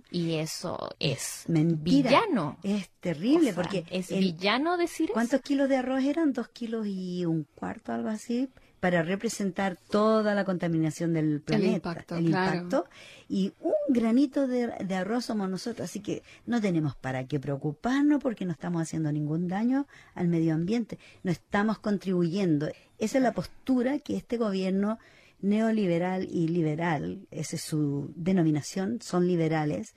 Y 0.10 0.36
eso 0.36 0.90
es, 1.00 1.44
Mentira. 1.50 2.10
villano. 2.10 2.58
Es 2.64 2.90
terrible 3.02 3.52
porque... 3.52 3.84
Es 3.92 4.08
villano 4.08 4.78
decir 4.78 5.10
¿Cuántos 5.12 5.42
kilos 5.42 5.68
de 5.68 5.76
arroz 5.76 6.02
eran? 6.06 6.32
Dos 6.32 6.48
kilos 6.48 6.88
y 6.88 7.26
un 7.26 7.46
cuarto, 7.56 7.92
algo 7.92 8.08
así 8.08 8.50
para 8.80 9.04
representar 9.04 9.78
toda 9.78 10.34
la 10.36 10.46
contaminación 10.46 11.14
del 11.14 11.42
planeta, 11.42 12.06
el 12.12 12.26
impacto, 12.28 12.86
y 13.28 13.54
un 13.60 13.74
granito 13.90 14.48
de, 14.48 14.72
arroz 14.96 15.26
somos 15.26 15.50
nosotros, 15.50 15.90
así 15.90 16.00
que 16.00 16.24
no 16.46 16.62
tenemos 16.62 16.96
para 16.96 17.28
qué 17.28 17.40
preocuparnos 17.40 18.22
porque 18.22 18.46
no 18.46 18.52
estamos 18.52 18.82
haciendo 18.82 19.12
ningún 19.12 19.48
daño 19.48 19.88
al 20.16 20.28
medio 20.28 20.54
ambiente, 20.54 20.98
no 21.24 21.32
estamos 21.32 21.80
contribuyendo. 21.80 22.70
Esa 22.98 23.18
es 23.18 23.24
la 23.24 23.34
postura 23.34 24.00
que 24.00 24.16
este 24.16 24.38
gobierno 24.38 24.98
neoliberal 25.42 26.28
y 26.30 26.48
liberal, 26.48 27.28
esa 27.32 27.56
es 27.56 27.64
su 27.64 28.12
denominación, 28.16 29.02
son 29.02 29.28
liberales, 29.28 29.94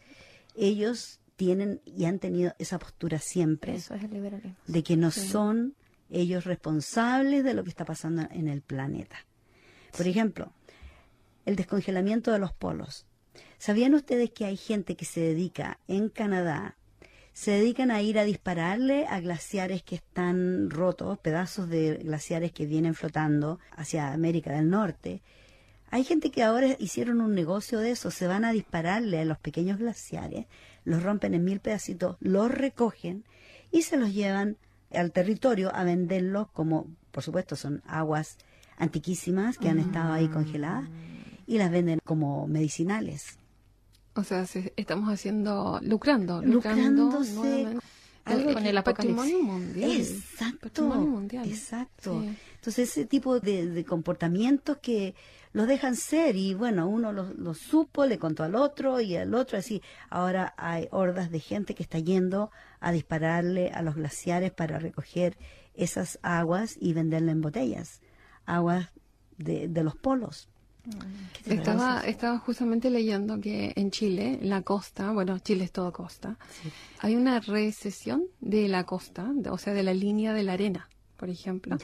ellos 0.54 1.20
tienen 1.36 1.80
y 1.84 2.04
han 2.04 2.18
tenido 2.18 2.54
esa 2.58 2.78
postura 2.78 3.18
siempre 3.18 3.74
Eso 3.74 3.94
es 3.94 4.04
el 4.04 4.56
de 4.66 4.82
que 4.82 4.96
no 4.96 5.10
son 5.10 5.74
ellos 6.12 6.44
responsables 6.44 7.44
de 7.44 7.54
lo 7.54 7.64
que 7.64 7.70
está 7.70 7.84
pasando 7.84 8.28
en 8.30 8.48
el 8.48 8.62
planeta. 8.62 9.16
Por 9.96 10.06
ejemplo, 10.06 10.52
el 11.44 11.56
descongelamiento 11.56 12.30
de 12.32 12.38
los 12.38 12.52
polos. 12.52 13.06
¿Sabían 13.58 13.94
ustedes 13.94 14.30
que 14.30 14.44
hay 14.44 14.56
gente 14.56 14.96
que 14.96 15.04
se 15.04 15.20
dedica 15.20 15.78
en 15.88 16.08
Canadá, 16.08 16.76
se 17.32 17.52
dedican 17.52 17.90
a 17.90 18.02
ir 18.02 18.18
a 18.18 18.24
dispararle 18.24 19.06
a 19.06 19.20
glaciares 19.20 19.82
que 19.82 19.94
están 19.96 20.68
rotos, 20.68 21.18
pedazos 21.18 21.68
de 21.68 21.94
glaciares 21.96 22.52
que 22.52 22.66
vienen 22.66 22.94
flotando 22.94 23.58
hacia 23.70 24.12
América 24.12 24.52
del 24.52 24.68
Norte? 24.68 25.22
Hay 25.90 26.04
gente 26.04 26.30
que 26.30 26.42
ahora 26.42 26.74
hicieron 26.78 27.20
un 27.20 27.34
negocio 27.34 27.78
de 27.78 27.90
eso, 27.90 28.10
se 28.10 28.26
van 28.26 28.44
a 28.44 28.52
dispararle 28.52 29.20
a 29.20 29.24
los 29.24 29.38
pequeños 29.38 29.78
glaciares, 29.78 30.46
los 30.84 31.02
rompen 31.02 31.34
en 31.34 31.44
mil 31.44 31.60
pedacitos, 31.60 32.16
los 32.20 32.50
recogen 32.50 33.24
y 33.70 33.82
se 33.82 33.96
los 33.96 34.12
llevan 34.14 34.56
al 34.94 35.12
territorio 35.12 35.74
a 35.74 35.84
venderlos 35.84 36.48
como, 36.48 36.86
por 37.10 37.22
supuesto, 37.22 37.56
son 37.56 37.82
aguas 37.86 38.36
antiquísimas 38.76 39.58
que 39.58 39.68
han 39.68 39.78
estado 39.78 40.12
ahí 40.12 40.28
congeladas 40.28 40.88
y 41.46 41.58
las 41.58 41.70
venden 41.70 42.00
como 42.04 42.46
medicinales. 42.46 43.38
O 44.14 44.24
sea, 44.24 44.44
estamos 44.76 45.12
haciendo, 45.12 45.80
lucrando, 45.82 46.42
lucrándose 46.42 47.76
con 48.24 48.66
el 48.66 48.82
patrimonio 48.82 49.42
mundial. 49.42 49.90
Exacto. 49.90 51.12
Exacto. 51.44 52.22
Entonces, 52.54 52.90
ese 52.90 53.06
tipo 53.06 53.40
de, 53.40 53.84
comportamientos 53.84 54.78
que 54.78 55.14
los 55.52 55.66
dejan 55.66 55.96
ser 55.96 56.36
y 56.36 56.54
bueno, 56.54 56.88
uno 56.88 57.12
lo, 57.12 57.54
supo, 57.54 58.06
le 58.06 58.18
contó 58.18 58.42
al 58.44 58.54
otro 58.54 59.00
y 59.00 59.16
al 59.16 59.34
otro 59.34 59.58
así. 59.58 59.82
Ahora 60.08 60.54
hay 60.56 60.88
hordas 60.90 61.30
de 61.30 61.40
gente 61.40 61.74
que 61.74 61.82
está 61.82 61.98
yendo 61.98 62.50
a 62.80 62.92
dispararle 62.92 63.70
a 63.70 63.82
los 63.82 63.94
glaciares 63.94 64.50
para 64.50 64.78
recoger 64.78 65.36
esas 65.74 66.18
aguas 66.22 66.76
y 66.80 66.92
venderla 66.92 67.32
en 67.32 67.40
botellas, 67.40 68.00
aguas 68.46 68.88
de, 69.36 69.68
de 69.68 69.84
los 69.84 69.96
polos. 69.96 70.48
Estaba, 71.46 72.00
estaba 72.00 72.38
justamente 72.38 72.90
leyendo 72.90 73.40
que 73.40 73.72
en 73.76 73.92
Chile, 73.92 74.40
la 74.42 74.62
costa, 74.62 75.12
bueno, 75.12 75.38
Chile 75.38 75.64
es 75.64 75.72
todo 75.72 75.92
costa, 75.92 76.38
hay 76.98 77.14
una 77.14 77.38
recesión 77.38 78.24
de 78.40 78.66
la 78.66 78.84
costa, 78.84 79.32
o 79.50 79.58
sea, 79.58 79.74
de 79.74 79.84
la 79.84 79.94
línea 79.94 80.32
de 80.32 80.42
la 80.42 80.54
arena, 80.54 80.88
por 81.22 81.30
ejemplo. 81.30 81.76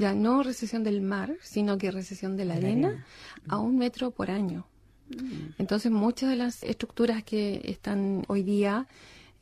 Ya, 0.00 0.14
no 0.14 0.42
recesión 0.42 0.82
del 0.82 1.00
mar, 1.00 1.36
sino 1.42 1.78
que 1.78 1.92
recesión 1.92 2.36
de 2.36 2.44
la, 2.44 2.54
arena, 2.54 3.06
a 3.46 3.58
un 3.58 3.78
metro 3.78 4.10
por 4.10 4.32
año. 4.32 4.66
Mm. 5.10 5.52
Entonces, 5.58 5.92
muchas 5.92 6.28
de 6.28 6.34
las 6.34 6.64
estructuras 6.64 7.22
que 7.22 7.60
están 7.66 8.24
hoy 8.26 8.42
día 8.42 8.88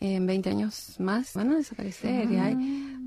en 0.00 0.26
20 0.26 0.50
años 0.50 1.00
más 1.00 1.32
van 1.32 1.52
a 1.52 1.56
desaparecer. 1.56 2.28
hay, 2.38 2.56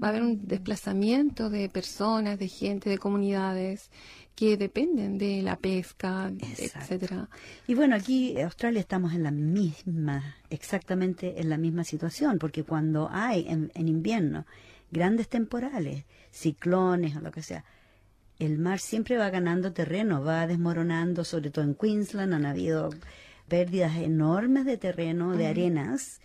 va 0.02 0.08
a 0.08 0.10
haber 0.10 0.24
un 0.24 0.48
desplazamiento 0.48 1.52
de 1.52 1.70
personas, 1.70 2.40
de 2.40 2.48
gente, 2.48 2.90
de 2.90 2.98
comunidades 2.98 3.92
que 4.34 4.58
dependen 4.58 5.20
de 5.20 5.44
la 5.44 5.58
pesca, 5.58 6.32
etcétera. 6.40 7.30
Y 7.68 7.76
bueno, 7.76 7.96
aquí 7.96 8.32
en 8.36 8.46
Australia 8.46 8.80
estamos 8.80 9.14
en 9.14 9.22
la 9.22 9.32
misma, 9.32 10.38
exactamente 10.50 11.40
en 11.40 11.50
la 11.50 11.58
misma 11.58 11.84
situación, 11.84 12.40
porque 12.40 12.64
cuando 12.64 13.10
hay 13.12 13.46
en, 13.48 13.72
en 13.76 13.88
invierno 13.88 14.48
grandes 14.92 15.30
temporales, 15.30 16.06
ciclones 16.32 17.16
o 17.16 17.22
lo 17.22 17.32
que 17.32 17.44
sea, 17.44 17.64
el 18.40 18.58
mar 18.58 18.80
siempre 18.80 19.18
va 19.18 19.30
ganando 19.30 19.72
terreno, 19.74 20.24
va 20.24 20.48
desmoronando, 20.48 21.24
sobre 21.24 21.52
todo 21.52 21.64
en 21.64 21.76
Queensland 21.76 22.34
han 22.34 22.46
habido 22.46 22.90
pérdidas 23.48 23.98
enormes 23.98 24.66
de 24.66 24.78
terreno, 24.78 25.36
de 25.36 25.48
arenas, 25.48 26.22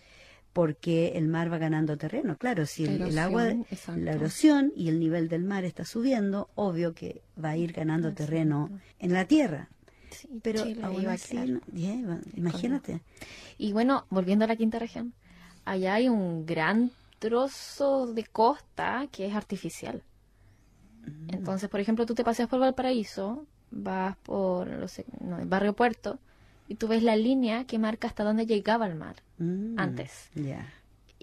porque 0.53 1.09
el 1.15 1.27
mar 1.27 1.51
va 1.51 1.59
ganando 1.59 1.97
terreno. 1.97 2.37
Claro, 2.37 2.65
si 2.65 2.85
el, 2.85 3.19
agua, 3.19 3.53
la 3.95 4.13
erosión 4.13 4.73
y 4.75 4.89
el 4.89 4.99
nivel 4.99 5.29
del 5.29 5.43
mar 5.43 5.63
está 5.65 5.85
subiendo, 5.85 6.49
obvio 6.55 6.95
que 6.95 7.21
va 7.43 7.49
a 7.49 7.57
ir 7.57 7.73
ganando 7.73 8.13
terreno 8.13 8.71
en 8.97 9.13
la 9.13 9.25
tierra. 9.25 9.69
Pero 10.41 10.65
imagínate. 12.35 13.01
Y 13.59 13.73
bueno, 13.73 14.05
volviendo 14.09 14.45
a 14.45 14.47
la 14.47 14.55
quinta 14.55 14.79
región, 14.79 15.13
allá 15.65 15.93
hay 15.95 16.09
un 16.09 16.45
gran 16.47 16.91
trozo 17.19 18.07
de 18.13 18.23
costa 18.23 19.07
que 19.11 19.27
es 19.27 19.35
artificial. 19.35 20.03
Mm. 21.05 21.33
Entonces, 21.33 21.69
por 21.69 21.79
ejemplo, 21.79 22.05
tú 22.05 22.15
te 22.15 22.23
paseas 22.23 22.49
por 22.49 22.59
Valparaíso 22.59 23.45
vas 23.69 24.15
por 24.17 24.69
el 24.69 25.45
barrio 25.45 25.73
Puerto 25.73 26.19
y 26.67 26.75
tú 26.75 26.87
ves 26.87 27.03
la 27.03 27.15
línea 27.15 27.65
que 27.65 27.79
marca 27.79 28.07
hasta 28.07 28.23
dónde 28.23 28.45
llegaba 28.45 28.87
el 28.87 28.95
mar 28.95 29.15
Mm, 29.39 29.79
antes. 29.79 30.31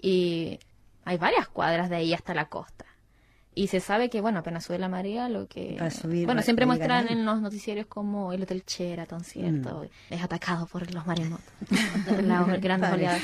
Y 0.01 0.59
hay 1.03 1.17
varias 1.17 1.47
cuadras 1.47 1.89
de 1.89 1.97
ahí 1.97 2.13
hasta 2.13 2.33
la 2.33 2.45
costa. 2.45 2.85
Y 3.57 3.67
se 3.67 3.79
sabe 3.79 4.09
que, 4.09 4.19
bueno, 4.19 4.39
apenas 4.39 4.65
sube 4.65 4.77
la 4.77 4.89
marea, 4.89 5.29
lo 5.29 5.47
que... 5.47 5.77
Va 5.79 5.85
a 5.85 5.89
subir, 5.91 6.25
bueno, 6.25 6.41
siempre 6.41 6.65
muestran 6.65 7.07
en 7.07 7.25
los 7.25 7.39
noticiarios 7.39 7.87
como 7.87 8.33
el 8.33 8.43
Hotel 8.43 8.63
Sheraton, 8.67 9.23
¿cierto? 9.23 9.83
Mm. 9.83 10.13
Es 10.13 10.21
atacado 10.21 10.67
por 10.67 10.93
los 10.93 11.07
maremotos, 11.07 11.45
las 12.21 12.61
grandes 12.61 12.91
oleadas. 12.91 13.21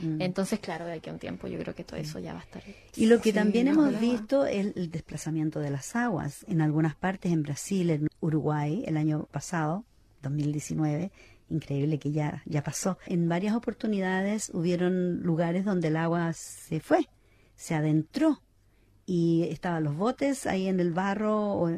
Mm. 0.00 0.22
Entonces, 0.22 0.60
claro, 0.60 0.86
de 0.86 0.92
aquí 0.92 1.10
a 1.10 1.12
un 1.12 1.18
tiempo 1.18 1.48
yo 1.48 1.58
creo 1.58 1.74
que 1.74 1.82
todo 1.82 1.98
eso 1.98 2.20
ya 2.20 2.32
va 2.32 2.38
a 2.38 2.42
estar... 2.42 2.62
Y 2.94 3.06
lo 3.06 3.20
que 3.20 3.30
Sí, 3.30 3.32
también 3.32 3.66
hemos 3.66 3.88
agua. 3.88 3.98
visto 3.98 4.46
es 4.46 4.76
el 4.76 4.90
desplazamiento 4.92 5.58
de 5.58 5.70
las 5.70 5.96
aguas. 5.96 6.44
En 6.46 6.60
algunas 6.60 6.94
partes, 6.94 7.32
en 7.32 7.42
Brasil, 7.42 7.90
en 7.90 8.08
Uruguay, 8.20 8.84
el 8.86 8.96
año 8.96 9.26
pasado, 9.32 9.84
2019, 10.22 11.10
increíble 11.50 11.98
que 11.98 12.12
ya, 12.12 12.42
ya 12.46 12.62
pasó. 12.62 12.98
En 13.06 13.28
varias 13.28 13.56
oportunidades 13.56 14.50
hubieron 14.54 15.22
lugares 15.22 15.64
donde 15.64 15.88
el 15.88 15.96
agua 15.96 16.32
se 16.34 16.78
fue, 16.78 17.08
se 17.56 17.74
adentró 17.74 18.40
y 19.06 19.44
estaban 19.50 19.84
los 19.84 19.96
botes 19.96 20.46
ahí 20.46 20.68
en 20.68 20.80
el 20.80 20.92
barro, 20.92 21.36
o 21.54 21.70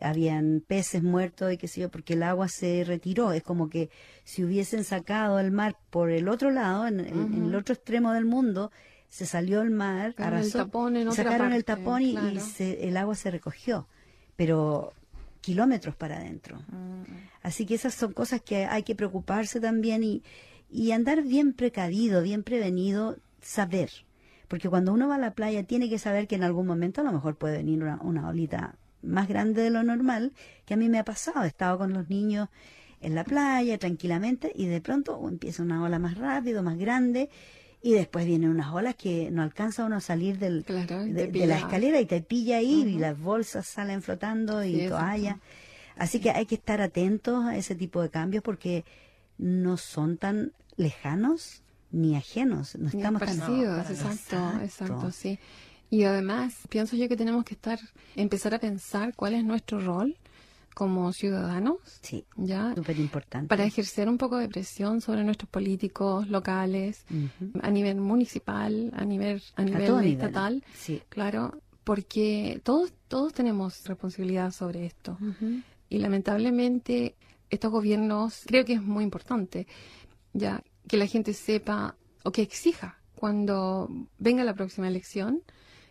habían 0.00 0.62
peces 0.66 1.02
muertos 1.02 1.52
y 1.52 1.56
qué 1.58 1.68
sé 1.68 1.82
yo, 1.82 1.90
porque 1.90 2.14
el 2.14 2.22
agua 2.22 2.48
se 2.48 2.82
retiró. 2.84 3.32
Es 3.32 3.42
como 3.42 3.68
que 3.68 3.90
si 4.24 4.42
hubiesen 4.42 4.84
sacado 4.84 5.38
el 5.38 5.52
mar 5.52 5.76
por 5.90 6.10
el 6.10 6.28
otro 6.28 6.50
lado, 6.50 6.86
en, 6.86 7.00
el 7.00 7.54
otro 7.54 7.74
extremo 7.74 8.12
del 8.12 8.24
mundo, 8.24 8.72
se 9.08 9.26
salió 9.26 9.60
el 9.62 9.70
mar, 9.70 10.14
el 10.18 10.24
arrasó, 10.24 10.58
tapón 10.58 10.96
en 10.96 11.08
otra 11.08 11.24
sacaron 11.24 11.52
el 11.52 11.64
tapón 11.64 12.02
y, 12.02 12.40
se- 12.40 12.88
el 12.88 12.96
agua 12.96 13.14
se 13.14 13.30
recogió, 13.30 13.86
pero 14.36 14.92
kilómetros 15.40 15.94
para 15.94 16.16
adentro. 16.16 16.56
Mm, 16.68 17.02
Así 17.42 17.66
que 17.66 17.74
esas 17.74 17.94
son 17.94 18.12
cosas 18.12 18.40
que 18.40 18.64
hay 18.66 18.84
que 18.84 18.94
preocuparse 18.94 19.60
también 19.60 20.02
y, 20.04 20.22
y 20.70 20.92
andar 20.92 21.22
bien 21.22 21.52
precavido, 21.52 22.22
bien 22.22 22.42
prevenido, 22.44 23.18
saber. 23.40 23.90
Porque 24.52 24.68
cuando 24.68 24.92
uno 24.92 25.08
va 25.08 25.14
a 25.14 25.18
la 25.18 25.30
playa 25.30 25.62
tiene 25.62 25.88
que 25.88 25.98
saber 25.98 26.28
que 26.28 26.34
en 26.34 26.42
algún 26.42 26.66
momento 26.66 27.00
a 27.00 27.04
lo 27.04 27.10
mejor 27.10 27.36
puede 27.36 27.56
venir 27.56 27.82
una, 27.82 27.98
una 28.02 28.28
olita 28.28 28.74
más 29.00 29.26
grande 29.26 29.62
de 29.62 29.70
lo 29.70 29.82
normal, 29.82 30.34
que 30.66 30.74
a 30.74 30.76
mí 30.76 30.90
me 30.90 30.98
ha 30.98 31.06
pasado. 31.06 31.44
He 31.44 31.46
estado 31.46 31.78
con 31.78 31.94
los 31.94 32.10
niños 32.10 32.50
en 33.00 33.14
la 33.14 33.24
playa 33.24 33.78
tranquilamente 33.78 34.52
y 34.54 34.66
de 34.66 34.82
pronto 34.82 35.26
empieza 35.26 35.62
una 35.62 35.82
ola 35.82 35.98
más 35.98 36.18
rápido, 36.18 36.62
más 36.62 36.76
grande 36.76 37.30
y 37.80 37.94
después 37.94 38.26
vienen 38.26 38.50
unas 38.50 38.74
olas 38.74 38.94
que 38.94 39.30
no 39.30 39.42
alcanza 39.42 39.86
uno 39.86 39.96
a 39.96 40.00
salir 40.00 40.38
del, 40.38 40.64
Claro, 40.64 41.02
de, 41.02 41.46
la 41.46 41.56
escalera 41.56 41.98
y 41.98 42.04
te 42.04 42.20
pilla 42.20 42.58
ahí 42.58 42.82
y 42.82 42.98
las 42.98 43.18
bolsas 43.18 43.66
salen 43.66 44.02
flotando 44.02 44.62
y 44.62 44.80
Sí, 44.80 44.88
toallas. 44.88 45.38
Así 45.96 46.20
que 46.20 46.30
hay 46.30 46.44
que 46.44 46.56
estar 46.56 46.82
atentos 46.82 47.42
a 47.46 47.56
ese 47.56 47.74
tipo 47.74 48.02
de 48.02 48.10
cambios 48.10 48.42
porque 48.42 48.84
no 49.38 49.78
son 49.78 50.18
tan 50.18 50.52
lejanos 50.76 51.61
ni 51.92 52.16
ajenos. 52.16 52.74
No 52.76 52.90
Ni 52.92 52.96
estamos 52.98 53.22
tan 53.22 53.38
nada. 53.38 53.86
exacto, 53.88 54.52
exacto, 54.62 55.10
sí. 55.12 55.38
Y 55.90 56.04
además, 56.04 56.54
pienso 56.70 56.96
yo 56.96 57.06
que 57.08 57.16
tenemos 57.16 57.44
que 57.44 57.54
estar, 57.54 57.78
empezar 58.16 58.54
a 58.54 58.58
pensar 58.58 59.14
cuál 59.14 59.34
es 59.34 59.44
nuestro 59.44 59.78
rol 59.78 60.16
como 60.74 61.12
ciudadanos, 61.12 61.76
Sí, 62.00 62.24
ya, 62.36 62.74
súper 62.74 62.98
importante. 62.98 63.46
para 63.48 63.64
ejercer 63.64 64.08
un 64.08 64.16
poco 64.16 64.38
de 64.38 64.48
presión 64.48 65.02
sobre 65.02 65.22
nuestros 65.22 65.50
políticos 65.50 66.28
locales, 66.30 67.04
a 67.62 67.70
nivel 67.70 68.00
municipal, 68.00 68.90
a 68.96 69.04
nivel, 69.04 69.42
a 69.56 69.64
nivel 69.64 70.06
estatal, 70.06 70.64
Sí. 70.74 71.02
claro, 71.10 71.60
porque 71.84 72.62
todos, 72.64 72.90
todos 73.08 73.34
tenemos 73.34 73.84
responsabilidad 73.84 74.50
sobre 74.50 74.86
esto. 74.86 75.18
Y 75.90 75.98
lamentablemente 75.98 77.16
estos 77.50 77.70
gobiernos, 77.70 78.44
creo 78.46 78.64
que 78.64 78.72
es 78.72 78.82
muy 78.82 79.04
importante, 79.04 79.66
ya 80.32 80.62
que 80.88 80.96
la 80.96 81.06
gente 81.06 81.32
sepa 81.34 81.96
o 82.24 82.32
que 82.32 82.42
exija 82.42 82.98
cuando 83.14 83.88
venga 84.18 84.44
la 84.44 84.54
próxima 84.54 84.88
elección, 84.88 85.42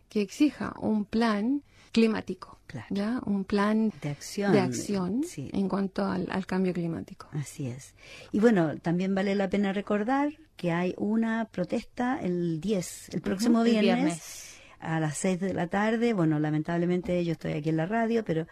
que 0.09 0.21
exija 0.21 0.73
un 0.79 1.05
plan 1.05 1.63
climático, 1.93 2.59
Claro. 2.67 2.87
ya 2.89 3.21
un 3.25 3.43
plan 3.43 3.91
De 4.01 4.09
acción. 4.09 4.51
de 4.53 4.59
acción 4.61 5.23
Sí. 5.25 5.49
en 5.53 5.67
cuanto 5.69 6.05
al, 6.05 6.27
al 6.31 6.45
cambio 6.45 6.73
climático. 6.73 7.27
Así 7.33 7.67
es. 7.67 7.95
Y 8.31 8.39
bueno, 8.39 8.77
también 8.77 9.13
vale 9.15 9.35
la 9.35 9.49
pena 9.49 9.73
recordar 9.73 10.33
que 10.55 10.71
hay 10.71 10.93
una 10.97 11.45
protesta 11.45 12.19
el 12.21 12.61
10, 12.61 13.09
el 13.13 13.21
próximo 13.21 13.63
viernes. 13.63 14.47
a 14.79 14.99
las 14.99 15.17
6 15.17 15.39
de 15.39 15.53
la 15.53 15.67
tarde. 15.67 16.13
Bueno, 16.13 16.39
lamentablemente 16.39 17.23
yo 17.23 17.33
estoy 17.33 17.53
aquí 17.53 17.69
en 17.69 17.77
la 17.77 17.85
radio, 17.85 18.23
pero 18.25 18.47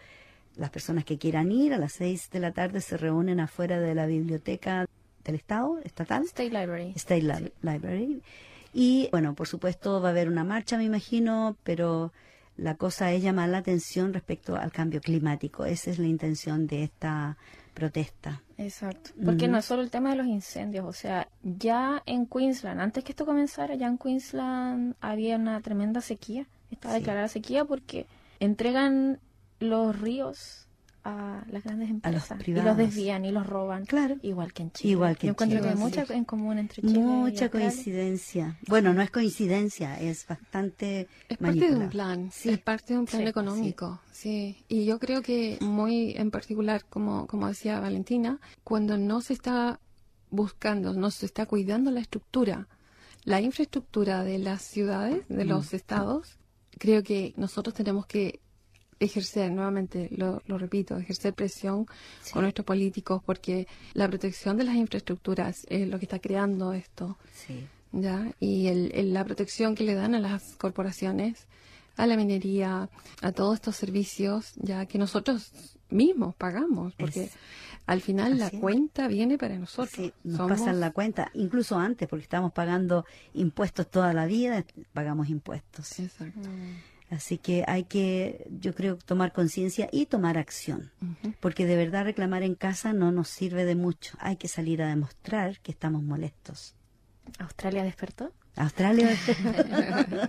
las 0.56 0.70
personas 0.70 1.04
que 1.04 1.18
quieran 1.18 1.50
ir 1.50 1.72
a 1.74 1.78
las 1.78 1.92
6 1.94 2.30
de 2.30 2.40
la 2.40 2.52
tarde 2.52 2.80
se 2.80 2.96
reúnen 2.96 3.40
afuera 3.40 3.80
de 3.80 3.94
la 3.96 4.06
biblioteca 4.06 4.86
del 5.24 5.34
Estado, 5.36 5.78
estatal, 5.84 6.24
State 6.24 6.50
Library. 6.50 6.92
State 6.96 7.22
Li- 7.22 7.52
Library. 7.62 8.22
Y 8.72 9.08
bueno, 9.10 9.34
por 9.34 9.48
supuesto 9.48 10.00
va 10.00 10.08
a 10.08 10.10
haber 10.12 10.28
una 10.28 10.44
marcha, 10.44 10.76
me 10.78 10.84
imagino, 10.84 11.56
pero 11.64 12.12
la 12.56 12.76
cosa 12.76 13.12
es 13.12 13.22
llamar 13.22 13.48
la 13.48 13.58
atención 13.58 14.12
respecto 14.12 14.56
al 14.56 14.70
cambio 14.70 15.00
climático. 15.00 15.64
Esa 15.64 15.90
es 15.90 15.98
la 15.98 16.06
intención 16.06 16.66
de 16.66 16.84
esta 16.84 17.36
protesta. 17.74 18.42
Exacto. 18.58 19.10
Porque 19.24 19.48
no 19.48 19.56
es 19.58 19.64
solo 19.64 19.80
el 19.82 19.90
tema 19.90 20.10
de 20.10 20.16
los 20.16 20.26
incendios, 20.26 20.84
o 20.84 20.92
sea, 20.92 21.28
ya 21.42 22.02
en 22.06 22.26
Queensland, 22.26 22.80
antes 22.80 23.02
que 23.04 23.12
esto 23.12 23.24
comenzara, 23.24 23.74
ya 23.74 23.86
en 23.86 23.96
Queensland 23.96 24.94
había 25.00 25.36
una 25.36 25.60
tremenda 25.62 26.00
sequía, 26.00 26.46
estaba 26.70 26.94
Sí. 26.94 27.00
declarada 27.00 27.28
sequía 27.28 27.64
porque 27.64 28.06
entregan 28.38 29.18
los 29.60 29.98
ríos 29.98 30.68
a 31.04 31.44
las 31.50 31.64
grandes 31.64 31.88
A 31.88 32.10
los 32.10 32.30
empresas 32.30 32.48
y 32.48 32.52
los 32.52 32.76
desvían 32.76 33.24
y 33.24 33.30
los 33.32 33.46
roban, 33.46 33.86
Claro. 33.86 34.16
igual 34.22 34.52
que 34.52 34.62
en 34.64 34.72
Chile. 34.72 34.90
Igual 34.92 35.16
que 35.16 35.26
Yo 35.26 35.30
en 35.30 35.34
encuentro 35.34 35.58
Chile, 35.58 35.68
que 35.70 35.74
hay 35.74 35.82
mucha 35.82 36.14
en 36.14 36.24
común 36.24 36.58
entre 36.58 36.82
Chile 36.82 36.98
y 36.98 37.02
Mucha 37.02 37.48
coincidencia. 37.50 38.58
Bueno, 38.68 38.92
no 38.92 39.02
es 39.02 39.10
coincidencia, 39.10 40.00
es 40.00 40.26
bastante 40.26 41.08
Es 41.28 41.38
parte 41.38 41.70
de 41.70 41.76
un 41.76 41.88
plan, 41.88 42.30
Sí. 42.32 42.50
es 42.50 42.58
parte 42.58 42.92
de 42.94 42.98
un 43.00 43.06
plan 43.06 43.22
Sí, 43.22 43.28
económico, 43.28 44.00
sí. 44.12 44.64
Y 44.68 44.84
yo 44.84 44.98
creo 44.98 45.22
que 45.22 45.58
muy 45.60 46.12
en 46.16 46.30
particular, 46.30 46.84
como, 46.88 47.26
como 47.26 47.48
decía 47.48 47.80
Valentina, 47.80 48.38
cuando 48.64 48.98
no 48.98 49.20
se 49.20 49.32
está 49.32 49.80
buscando, 50.30 50.92
no 50.92 51.10
se 51.10 51.26
está 51.26 51.46
cuidando 51.46 51.90
la 51.90 52.00
estructura, 52.00 52.68
la 53.24 53.40
infraestructura 53.40 54.22
de 54.24 54.38
las 54.38 54.62
ciudades, 54.62 55.26
de 55.28 55.44
los 55.44 55.74
estados, 55.74 56.38
creo 56.78 57.02
que 57.02 57.34
nosotros 57.36 57.74
tenemos 57.74 58.06
que 58.06 58.40
ejercer, 59.00 59.50
nuevamente 59.50 60.08
lo, 60.16 60.42
lo 60.46 60.58
repito, 60.58 60.96
ejercer 60.98 61.34
presión 61.34 61.86
Sí. 62.22 62.32
con 62.32 62.42
nuestros 62.42 62.64
políticos 62.64 63.22
porque 63.24 63.66
la 63.94 64.06
protección 64.08 64.56
de 64.56 64.64
las 64.64 64.76
infraestructuras 64.76 65.66
es 65.68 65.88
lo 65.88 65.98
que 65.98 66.04
está 66.04 66.18
creando 66.20 66.72
esto. 66.72 67.16
Sí. 67.34 67.66
¿ya? 67.92 68.30
Y 68.38 68.68
el, 68.68 68.92
el- 68.94 69.12
la 69.12 69.24
protección 69.24 69.74
que 69.74 69.82
le 69.84 69.94
dan 69.94 70.14
a 70.14 70.20
las 70.20 70.54
corporaciones, 70.56 71.46
a 71.96 72.06
la 72.06 72.16
minería, 72.16 72.88
a 73.20 73.32
todos 73.32 73.56
estos 73.56 73.74
servicios, 73.74 74.52
ya 74.56 74.86
que 74.86 74.96
nosotros 74.96 75.50
mismos 75.90 76.36
pagamos, 76.36 76.94
porque 76.94 77.24
Es- 77.24 77.32
al 77.86 78.00
final 78.00 78.38
la 78.38 78.50
cuenta 78.50 79.08
viene 79.08 79.38
para 79.38 79.58
nosotros. 79.58 79.90
Sí, 79.92 80.12
nos 80.22 80.36
Somos- 80.36 80.58
pasan 80.60 80.78
la 80.78 80.92
cuenta, 80.92 81.30
incluso 81.34 81.76
antes, 81.78 82.06
porque 82.08 82.22
estamos 82.22 82.52
pagando 82.52 83.04
impuestos 83.34 83.90
toda 83.90 84.12
la 84.12 84.26
vida, 84.26 84.64
pagamos 84.92 85.28
impuestos. 85.28 85.98
Exacto. 85.98 86.48
Así 87.10 87.38
que 87.38 87.64
hay 87.66 87.84
que, 87.84 88.46
yo 88.60 88.72
creo, 88.72 88.96
tomar 88.96 89.32
conciencia 89.32 89.88
y 89.90 90.06
tomar 90.06 90.38
acción, 90.38 90.92
porque 91.40 91.66
de 91.66 91.74
verdad 91.74 92.04
reclamar 92.04 92.44
en 92.44 92.54
casa 92.54 92.92
no 92.92 93.10
nos 93.10 93.28
sirve 93.28 93.64
de 93.64 93.74
mucho. 93.74 94.16
Hay 94.20 94.36
que 94.36 94.46
salir 94.46 94.80
a 94.80 94.88
demostrar 94.88 95.58
que 95.58 95.72
estamos 95.72 96.04
molestos. 96.04 96.74
¿Australia 97.38 97.82
despertó? 97.82 98.32
Australia. 98.56 99.10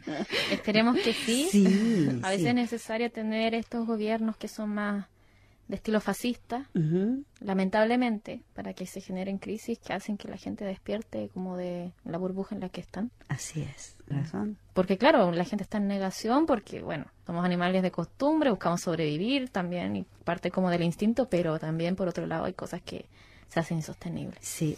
Esperemos 0.52 0.98
que 0.98 1.13
sí. 1.13 1.48
sí. 1.52 2.20
A 2.24 2.30
veces 2.30 2.44
sí. 2.44 2.48
es 2.48 2.56
necesario 2.56 3.12
tener 3.12 3.54
estos 3.54 3.86
gobiernos 3.86 4.36
que 4.38 4.48
son 4.48 4.70
más 4.74 5.06
de 5.71 5.77
estilo 5.77 6.01
fascista, 6.01 6.69
lamentablemente, 7.39 8.43
para 8.53 8.73
que 8.73 8.86
se 8.86 8.99
generen 8.99 9.38
crisis 9.38 9.79
que 9.79 9.93
hacen 9.93 10.17
que 10.17 10.27
la 10.27 10.36
gente 10.36 10.65
despierte 10.65 11.29
como 11.34 11.55
de 11.55 11.93
la 12.03 12.17
burbuja 12.17 12.53
en 12.53 12.60
la 12.60 12.67
que 12.67 12.81
están. 12.81 13.10
Así 13.29 13.62
es, 13.62 13.95
razón. 14.05 14.57
Porque 14.73 14.97
claro, 14.97 15.31
la 15.31 15.45
gente 15.45 15.63
está 15.63 15.77
en 15.77 15.88
negación 15.88 16.45
porque, 16.45 16.81
bueno, 16.81 17.05
somos 17.25 17.45
animales 17.45 17.84
de 17.84 17.91
costumbre, 17.91 18.49
buscamos 18.49 18.81
sobrevivir 18.81 19.49
también 19.49 19.95
y 19.95 20.05
parte 20.25 20.51
como 20.51 20.69
del 20.69 20.84
instinto, 20.84 21.29
pero 21.29 21.57
también 21.57 21.95
por 21.95 22.10
otro 22.10 22.27
lado 22.27 22.43
hay 22.43 22.53
cosas 22.53 22.81
que 22.81 23.05
se 23.52 23.60
hacen 23.60 23.78
insostenibles. 23.78 24.40
Sí, 24.42 24.78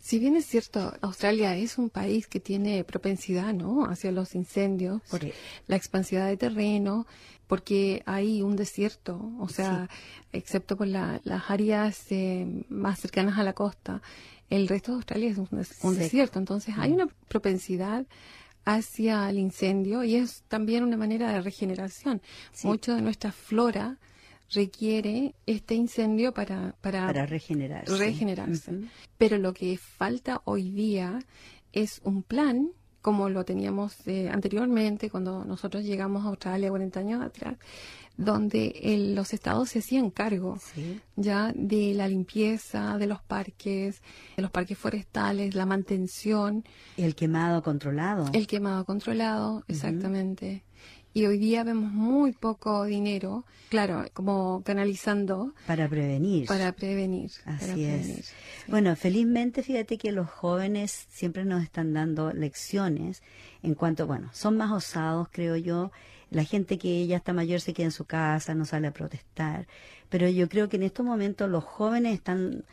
Si 0.00 0.18
bien 0.18 0.36
es 0.36 0.46
cierto, 0.46 0.92
Australia 1.00 1.56
es 1.56 1.78
un 1.78 1.90
país 1.90 2.26
que 2.26 2.38
tiene 2.40 2.84
propensidad, 2.84 3.52
¿no? 3.54 3.84
Hacia 3.86 4.12
los 4.12 4.34
incendios, 4.34 5.00
por 5.10 5.20
Sí. 5.20 5.32
la 5.66 5.76
expansividad 5.76 6.26
de 6.28 6.36
terreno, 6.36 7.06
porque 7.46 8.02
hay 8.06 8.40
un 8.42 8.54
desierto, 8.56 9.20
o 9.38 9.48
sea, 9.48 9.88
excepto 10.32 10.76
por 10.76 10.86
la- 10.86 11.20
las 11.24 11.50
áreas 11.50 12.06
eh, 12.10 12.64
más 12.68 13.00
cercanas 13.00 13.38
a 13.38 13.42
la 13.44 13.52
costa, 13.52 14.00
el 14.50 14.68
resto 14.68 14.92
de 14.92 14.96
Australia 14.96 15.30
es 15.30 15.38
un, 15.38 15.48
des- 15.52 15.78
un 15.82 15.96
desierto, 15.98 16.38
entonces 16.38 16.74
hay 16.78 16.92
una 16.92 17.06
propensidad 17.28 18.06
hacia 18.64 19.28
el 19.28 19.38
incendio 19.38 20.04
y 20.04 20.14
es 20.16 20.42
también 20.48 20.84
una 20.84 20.96
manera 20.96 21.30
de 21.32 21.40
regeneración. 21.42 22.22
Sí. 22.52 22.66
Mucho 22.66 22.94
de 22.94 23.02
nuestra 23.02 23.32
flora 23.32 23.98
requiere 24.50 25.34
este 25.46 25.74
incendio 25.74 26.32
para, 26.32 26.74
para, 26.80 27.10
regenerarse. 27.26 27.96
regenerarse. 27.96 28.72
Pero 29.18 29.38
lo 29.38 29.52
que 29.54 29.76
falta 29.78 30.42
hoy 30.44 30.70
día 30.70 31.18
es 31.72 32.00
un 32.04 32.22
plan 32.22 32.70
como 33.04 33.28
lo 33.28 33.44
teníamos 33.44 33.94
eh, 34.06 34.30
anteriormente 34.30 35.10
cuando 35.10 35.44
nosotros 35.44 35.84
llegamos 35.84 36.24
a 36.24 36.28
Australia 36.28 36.70
40 36.70 37.00
años 37.00 37.22
atrás, 37.22 37.58
donde 38.16 39.12
los 39.14 39.34
estados 39.34 39.68
se 39.68 39.80
hacían 39.80 40.08
cargo 40.08 40.58
ya 41.14 41.52
de 41.54 41.92
la 41.92 42.08
limpieza 42.08 42.96
de 42.96 43.06
los 43.06 43.20
parques, 43.20 44.00
de 44.36 44.42
los 44.42 44.50
parques 44.50 44.78
forestales, 44.78 45.54
la 45.54 45.66
mantención. 45.66 46.64
El 46.96 47.14
quemado 47.14 47.62
controlado. 47.62 48.30
El 48.32 48.46
quemado 48.46 48.86
controlado, 48.86 49.64
exactamente 49.68 50.64
y 51.16 51.26
hoy 51.26 51.38
día 51.38 51.62
vemos 51.62 51.92
muy 51.92 52.32
poco 52.32 52.82
dinero, 52.84 53.44
claro, 53.68 54.04
como 54.12 54.62
canalizando. 54.64 55.54
Para 55.64 55.88
prevenir. 55.88 56.48
Para 56.48 56.72
prevenir. 56.72 57.30
Así 57.44 57.84
es. 57.84 58.34
Bueno, 58.66 58.96
felizmente 58.96 59.62
fíjate 59.62 59.96
que 59.96 60.10
los 60.10 60.28
jóvenes 60.28 61.06
siempre 61.10 61.44
nos 61.44 61.62
están 61.62 61.92
dando 61.92 62.32
lecciones 62.32 63.22
en 63.62 63.74
cuanto, 63.74 64.08
bueno, 64.08 64.28
son 64.32 64.56
más 64.56 64.72
osados, 64.72 65.28
creo 65.30 65.54
yo. 65.54 65.92
La 66.30 66.42
gente 66.42 66.78
que 66.78 67.06
ya 67.06 67.18
está 67.18 67.32
mayor 67.32 67.60
se 67.60 67.74
queda 67.74 67.86
en 67.86 67.92
su 67.92 68.06
casa, 68.06 68.56
no 68.56 68.64
sale 68.64 68.88
a 68.88 68.92
protestar. 68.92 69.68
Pero 70.08 70.28
yo 70.28 70.48
creo 70.48 70.68
que 70.68 70.78
en 70.78 70.82
estos 70.82 71.06
momentos 71.06 71.48
los 71.48 71.62
jóvenes 71.62 72.14
están 72.14 72.64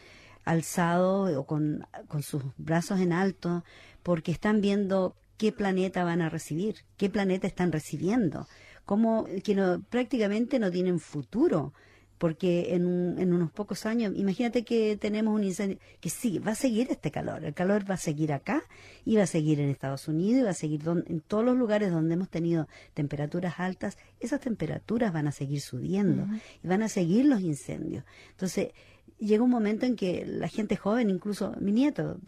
alzados 0.45 1.36
o 1.38 1.45
con, 1.45 1.86
con 2.08 2.23
sus 2.23 2.41
brazos 2.58 2.99
en 3.01 3.13
alto 3.13 3.63
porque 4.01 4.32
están 4.32 4.62
viendo 4.62 5.15
qué 5.41 5.51
planeta 5.51 6.04
van 6.04 6.21
a 6.21 6.30
recibir, 6.30 6.75
qué 6.97 7.10
planeta 7.10 7.47
están 7.47 7.71
recibiendo, 7.71 8.47
cómo 8.86 9.25
que 9.43 9.56
no, 9.56 9.82
prácticamente 9.89 10.60
no 10.60 10.69
tienen 10.69 10.99
futuro, 10.99 11.73
porque 12.19 12.75
en, 12.75 13.15
en, 13.17 13.34
unos 13.34 13.51
pocos 13.51 13.88
años, 13.88 14.13
imagínate 14.15 14.63
que 14.63 14.97
tenemos 14.97 15.34
un 15.34 15.43
incendio, 15.43 15.80
que 15.99 16.12
sí, 16.12 16.38
va 16.38 16.51
a 16.51 16.56
seguir 16.56 16.91
este 16.91 17.10
calor, 17.10 17.43
el 17.43 17.56
calor 17.56 17.89
va 17.89 17.95
a 17.95 17.97
seguir 17.97 18.34
acá 18.34 18.62
y 19.04 19.15
va 19.15 19.23
a 19.23 19.25
seguir 19.25 19.60
en 19.60 19.71
Estados 19.71 20.08
Unidos 20.08 20.41
y 20.41 20.43
va 20.43 20.51
a 20.51 20.54
seguir 20.54 20.82
en 21.08 21.21
todos 21.21 21.43
los 21.43 21.58
lugares 21.58 21.91
donde 21.91 22.13
hemos 22.13 22.30
tenido 22.30 22.67
temperaturas 22.93 23.56
altas, 23.58 23.97
esas 24.19 24.41
temperaturas 24.41 25.12
van 25.12 25.27
a 25.27 25.32
seguir 25.32 25.62
subiendo 25.62 26.27
y 26.63 26.67
van 26.67 26.84
a 26.84 26.88
seguir 26.88 27.25
los 27.25 27.41
incendios. 27.41 28.04
Entonces, 28.30 28.73
llega 29.17 29.43
un 29.43 29.49
momento 29.49 29.88
en 29.88 29.95
que 29.95 30.23
la 30.23 30.49
gente 30.49 30.75
joven, 30.75 31.10
incluso 31.10 31.56
mi 31.60 31.71
nieto, 31.71 32.19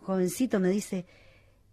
jovencito, 0.00 0.58
me 0.58 0.70
dice, 0.70 1.04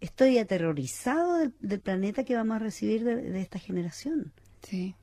estoy 0.00 0.38
aterrorizado 0.38 1.38
del, 1.60 1.80
planeta 1.80 2.24
que 2.24 2.34
vamos 2.34 2.56
a 2.56 2.58
recibir 2.58 3.04
de, 3.04 3.40
esta 3.40 3.58
generación. 3.58 4.32
Sí. 4.62 4.94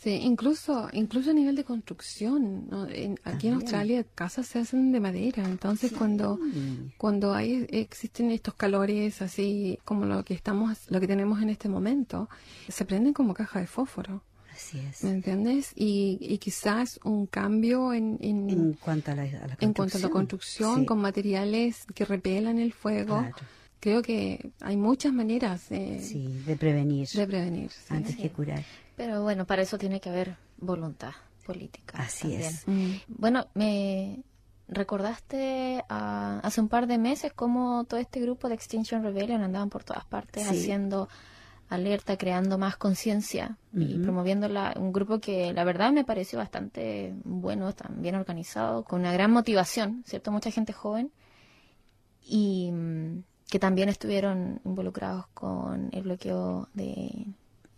Sí, 0.00 0.10
incluso, 0.10 0.88
incluso 0.92 1.30
a 1.30 1.32
nivel 1.32 1.56
de 1.56 1.64
construcción, 1.64 2.68
aquí 3.24 3.48
en 3.48 3.54
Australia 3.54 4.04
casas 4.14 4.46
se 4.46 4.60
hacen 4.60 4.92
de 4.92 5.00
madera, 5.00 5.42
entonces 5.44 5.90
cuando, 5.90 6.38
cuando 6.96 7.34
hay, 7.34 7.66
existen 7.70 8.30
estos 8.30 8.54
calores 8.54 9.20
así 9.22 9.80
como 9.84 10.06
lo 10.06 10.24
que 10.24 10.34
estamos, 10.34 10.88
lo 10.88 11.00
que 11.00 11.08
tenemos 11.08 11.42
en 11.42 11.50
este 11.50 11.68
momento, 11.68 12.28
se 12.68 12.84
prenden 12.84 13.12
como 13.12 13.34
caja 13.34 13.58
de 13.58 13.66
fósforo. 13.66 14.22
Así 14.54 14.78
es. 14.78 15.02
¿Me 15.02 15.10
entiendes? 15.10 15.72
Y, 15.74 16.38
quizás 16.38 17.00
un 17.02 17.26
cambio 17.26 17.92
en, 17.92 18.18
en, 18.20 18.74
cuanto 18.74 19.10
a 19.10 19.14
la, 19.16 19.22
construcción, 19.24 19.58
en 19.60 19.72
cuanto 19.72 19.96
a 19.96 20.00
la 20.00 20.10
construcción 20.10 20.84
con 20.84 21.00
materiales 21.00 21.86
que 21.92 22.04
repelan 22.04 22.60
el 22.60 22.72
fuego 22.72 23.24
creo 23.80 24.02
que 24.02 24.52
hay 24.60 24.76
muchas 24.76 25.12
maneras 25.12 25.68
de, 25.68 26.00
de 26.46 26.56
prevenir, 26.56 27.08
de 27.08 27.26
prevenir 27.26 27.70
antes 27.88 28.16
que 28.16 28.30
curar. 28.30 28.64
Pero 28.96 29.22
bueno, 29.22 29.46
para 29.46 29.62
eso 29.62 29.78
tiene 29.78 30.00
que 30.00 30.08
haber 30.08 30.36
voluntad 30.58 31.12
política. 31.46 31.98
Así 31.98 32.34
es. 32.34 32.66
Mm. 32.66 32.92
Bueno, 33.08 33.46
me 33.54 34.22
recordaste 34.68 35.82
ah, 35.88 36.40
hace 36.42 36.60
un 36.60 36.68
par 36.68 36.86
de 36.86 36.98
meses 36.98 37.32
cómo 37.32 37.84
todo 37.84 37.98
este 37.98 38.20
grupo 38.20 38.48
de 38.48 38.54
Extinction 38.54 39.02
Rebellion 39.02 39.42
andaban 39.42 39.70
por 39.70 39.84
todas 39.84 40.04
partes 40.04 40.46
haciendo 40.46 41.08
alerta, 41.68 42.16
creando 42.16 42.56
más 42.56 42.76
conciencia 42.76 43.58
y 43.74 43.98
promoviendo 43.98 44.48
un 44.76 44.92
grupo 44.92 45.20
que 45.20 45.52
la 45.52 45.64
verdad 45.64 45.92
me 45.92 46.04
pareció 46.04 46.38
bastante 46.38 47.14
bueno, 47.24 47.74
tan 47.74 48.00
bien 48.00 48.14
organizado, 48.14 48.84
con 48.84 49.00
una 49.00 49.12
gran 49.12 49.30
motivación, 49.30 50.02
¿cierto? 50.06 50.32
Mucha 50.32 50.50
gente 50.50 50.72
joven. 50.72 51.12
Y 52.22 52.70
mm, 52.72 53.22
que 53.50 53.58
también 53.58 53.88
estuvieron 53.88 54.60
involucrados 54.64 55.26
con 55.28 55.88
el 55.92 56.02
bloqueo 56.02 56.68
de 56.74 57.26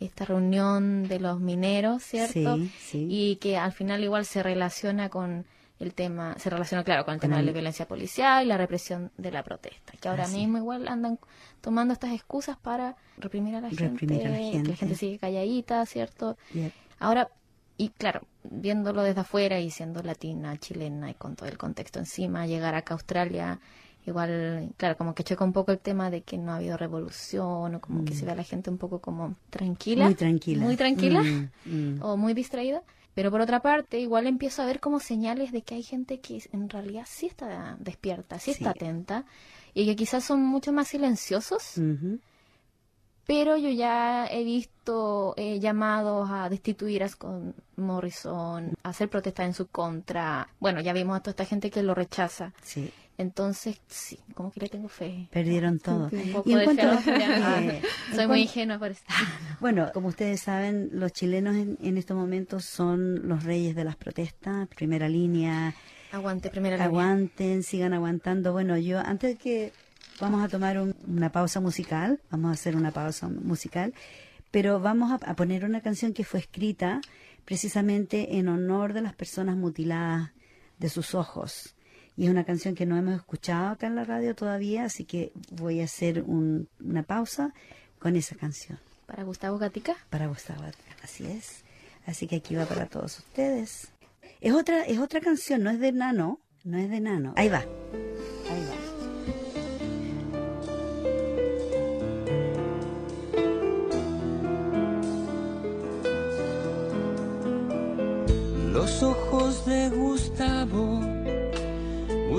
esta 0.00 0.24
reunión 0.24 1.06
de 1.06 1.20
los 1.20 1.40
mineros, 1.40 2.02
¿cierto? 2.02 2.56
Sí, 2.56 2.72
sí. 2.78 3.06
Y 3.08 3.36
que 3.36 3.56
al 3.56 3.72
final 3.72 4.02
igual 4.02 4.24
se 4.24 4.42
relaciona 4.42 5.10
con 5.10 5.44
el 5.78 5.94
tema, 5.94 6.36
se 6.38 6.50
relaciona 6.50 6.84
claro 6.84 7.04
con 7.04 7.14
el 7.14 7.20
tema 7.20 7.38
de 7.38 7.42
la 7.42 7.52
violencia 7.52 7.86
policial 7.86 8.44
y 8.44 8.48
la 8.48 8.58
represión 8.58 9.10
de 9.16 9.30
la 9.30 9.42
protesta, 9.42 9.94
que 9.98 10.08
ahora 10.08 10.28
mismo 10.28 10.58
igual 10.58 10.88
andan 10.88 11.18
tomando 11.60 11.94
estas 11.94 12.12
excusas 12.12 12.58
para 12.58 12.96
reprimir 13.16 13.56
a 13.56 13.62
la, 13.62 13.70
gente, 13.70 14.06
que 14.06 14.62
la 14.62 14.76
gente 14.76 14.94
sigue 14.94 15.18
calladita, 15.18 15.84
¿cierto? 15.86 16.36
Ahora, 16.98 17.30
y 17.78 17.88
claro, 17.90 18.20
viéndolo 18.44 19.02
desde 19.02 19.22
afuera 19.22 19.58
y 19.58 19.70
siendo 19.70 20.02
latina, 20.02 20.58
chilena 20.58 21.10
y 21.10 21.14
con 21.14 21.34
todo 21.34 21.48
el 21.48 21.56
contexto 21.56 21.98
encima, 21.98 22.46
llegar 22.46 22.74
acá 22.74 22.92
a 22.92 22.96
Australia 22.96 23.60
igual, 24.06 24.72
claro, 24.76 24.96
como 24.96 25.14
que 25.14 25.24
choca 25.24 25.44
un 25.44 25.52
poco 25.52 25.72
el 25.72 25.78
tema 25.78 26.10
de 26.10 26.22
que 26.22 26.38
no 26.38 26.52
ha 26.52 26.56
habido 26.56 26.76
revolución 26.76 27.74
o 27.74 27.80
como 27.80 28.04
que 28.04 28.14
se 28.14 28.24
ve 28.24 28.32
a 28.32 28.34
la 28.34 28.44
gente 28.44 28.70
un 28.70 28.78
poco 28.78 29.00
como 29.00 29.36
tranquila. 29.50 30.04
Muy 30.04 30.14
tranquila. 30.14 30.64
Muy 30.64 30.76
tranquila 30.76 31.22
mm, 31.22 31.48
mm. 31.64 32.02
o 32.02 32.16
muy 32.16 32.34
distraída. 32.34 32.82
Pero 33.14 33.30
por 33.30 33.40
otra 33.40 33.60
parte, 33.60 33.98
igual 33.98 34.26
empiezo 34.26 34.62
a 34.62 34.66
ver 34.66 34.80
como 34.80 35.00
señales 35.00 35.52
de 35.52 35.62
que 35.62 35.74
hay 35.74 35.82
gente 35.82 36.20
que 36.20 36.42
en 36.52 36.68
realidad 36.68 37.04
sí 37.08 37.26
está 37.26 37.76
despierta, 37.80 38.38
sí, 38.38 38.52
está 38.52 38.70
atenta 38.70 39.24
y 39.74 39.84
que 39.86 39.96
quizás 39.96 40.24
son 40.24 40.42
mucho 40.42 40.72
más 40.72 40.88
silenciosos. 40.88 41.74
Pero 43.26 43.56
yo 43.56 43.70
ya 43.70 44.26
he 44.26 44.42
visto 44.42 45.34
eh, 45.36 45.60
llamados 45.60 46.28
a 46.30 46.48
destituir 46.48 47.04
a 47.04 47.08
Scott 47.08 47.54
Morrison, 47.76 48.72
a 48.82 48.88
hacer 48.88 49.08
protestas 49.08 49.46
en 49.46 49.54
su 49.54 49.68
contra. 49.68 50.48
Bueno, 50.58 50.80
ya 50.80 50.92
vimos 50.92 51.16
a 51.16 51.20
toda 51.20 51.30
esta 51.30 51.44
gente 51.44 51.70
que 51.70 51.82
lo 51.82 51.94
rechaza. 51.94 52.52
Sí. 52.62 52.92
Entonces, 53.20 53.78
sí, 53.86 54.18
como 54.32 54.50
que 54.50 54.60
le 54.60 54.68
tengo 54.70 54.88
fe. 54.88 55.28
Perdieron 55.30 55.78
todo. 55.78 56.08
y 56.10 56.54
en 56.54 56.64
cuanto, 56.64 57.10
eh, 57.10 57.82
soy 58.14 58.26
muy 58.26 58.40
ingenua 58.42 58.78
por 58.78 58.92
eso. 58.92 59.02
Bueno, 59.60 59.90
como 59.92 60.08
ustedes 60.08 60.40
saben, 60.40 60.88
los 60.94 61.12
chilenos 61.12 61.54
en, 61.54 61.98
estos 61.98 62.16
momentos 62.16 62.64
son 62.64 63.28
los 63.28 63.44
reyes 63.44 63.76
de 63.76 63.84
las 63.84 63.96
protestas, 63.96 64.66
primera 64.68 65.06
línea. 65.06 65.74
Aguante, 66.12 66.48
primera 66.48 66.76
línea. 66.76 66.86
Aguanten, 66.86 67.62
sigan 67.62 67.92
aguantando. 67.92 68.52
Bueno, 68.52 68.78
yo 68.78 69.00
antes 69.00 69.38
que 69.38 69.74
vamos 70.18 70.42
a 70.42 70.48
tomar 70.48 70.80
una 70.80 71.30
pausa 71.30 71.60
musical, 71.60 72.22
vamos 72.30 72.48
a 72.48 72.52
hacer 72.54 72.74
una 72.74 72.90
pausa 72.90 73.28
musical, 73.28 73.92
pero 74.50 74.80
vamos 74.80 75.12
a 75.12 75.36
poner 75.36 75.66
una 75.66 75.82
canción 75.82 76.14
que 76.14 76.24
fue 76.24 76.40
escrita 76.40 77.02
precisamente 77.44 78.38
en 78.38 78.48
honor 78.48 78.94
de 78.94 79.02
las 79.02 79.12
personas 79.14 79.58
mutiladas 79.58 80.30
de 80.78 80.88
sus 80.88 81.14
ojos 81.14 81.74
y 82.20 82.24
es 82.24 82.30
una 82.30 82.44
canción 82.44 82.74
que 82.74 82.84
no 82.84 82.98
hemos 82.98 83.14
escuchado 83.14 83.68
acá 83.68 83.86
en 83.86 83.94
la 83.96 84.04
radio 84.04 84.34
todavía, 84.34 84.84
así 84.84 85.06
que 85.06 85.32
voy 85.52 85.80
a 85.80 85.84
hacer 85.84 86.22
una 86.26 87.02
pausa 87.02 87.54
con 87.98 88.14
esa 88.14 88.36
canción. 88.36 88.78
¿Para 89.06 89.22
Gustavo 89.22 89.56
Gatica? 89.56 89.96
Para 90.10 90.26
Gustavo 90.26 90.60
Gatica, 90.60 90.96
así 91.02 91.24
es. 91.24 91.64
Así 92.04 92.26
que 92.26 92.36
aquí 92.36 92.54
va 92.54 92.66
para 92.66 92.84
todos 92.84 93.20
ustedes. 93.20 93.88
Es 94.42 94.52
otra, 94.52 94.82
es 94.84 94.98
otra 94.98 95.22
canción, 95.22 95.62
no 95.62 95.70
es 95.70 95.80
de 95.80 95.92
Nano, 95.92 96.40
no 96.62 96.76
es 96.76 96.90
de 96.90 97.00
Nano. 97.00 97.32
Ahí 97.36 97.48
va. 97.48 97.60
Ahí 97.60 98.66
va. 98.68 98.76
Los 108.74 109.02
ojos 109.02 109.64
de 109.64 109.88
Gustavo 109.88 111.09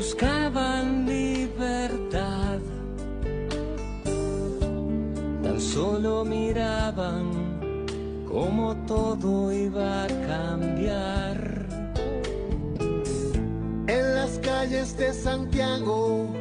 buscaban 0.02 1.06
libertad, 1.06 2.60
tan 5.44 5.62
solo 5.62 6.26
miraban 6.26 7.86
cómo 8.28 8.76
todo 8.88 9.52
iba 9.52 10.06
a 10.06 10.08
cambiar. 10.08 11.38
En 13.88 14.16
las 14.16 14.40
calles 14.40 14.98
de 14.98 15.14
Santiago, 15.14 16.34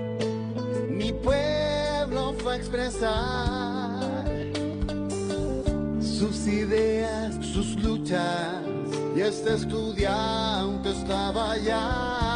mi 0.89 1.13
pueblo 1.13 2.33
fue 2.39 2.55
a 2.55 2.57
expresar 2.57 4.25
sus 6.01 6.47
ideas, 6.47 7.35
sus 7.45 7.77
luchas, 7.83 8.63
y 9.15 9.21
este 9.21 9.53
estudiante 9.53 10.93
estaba 10.93 11.53
allá. 11.53 12.30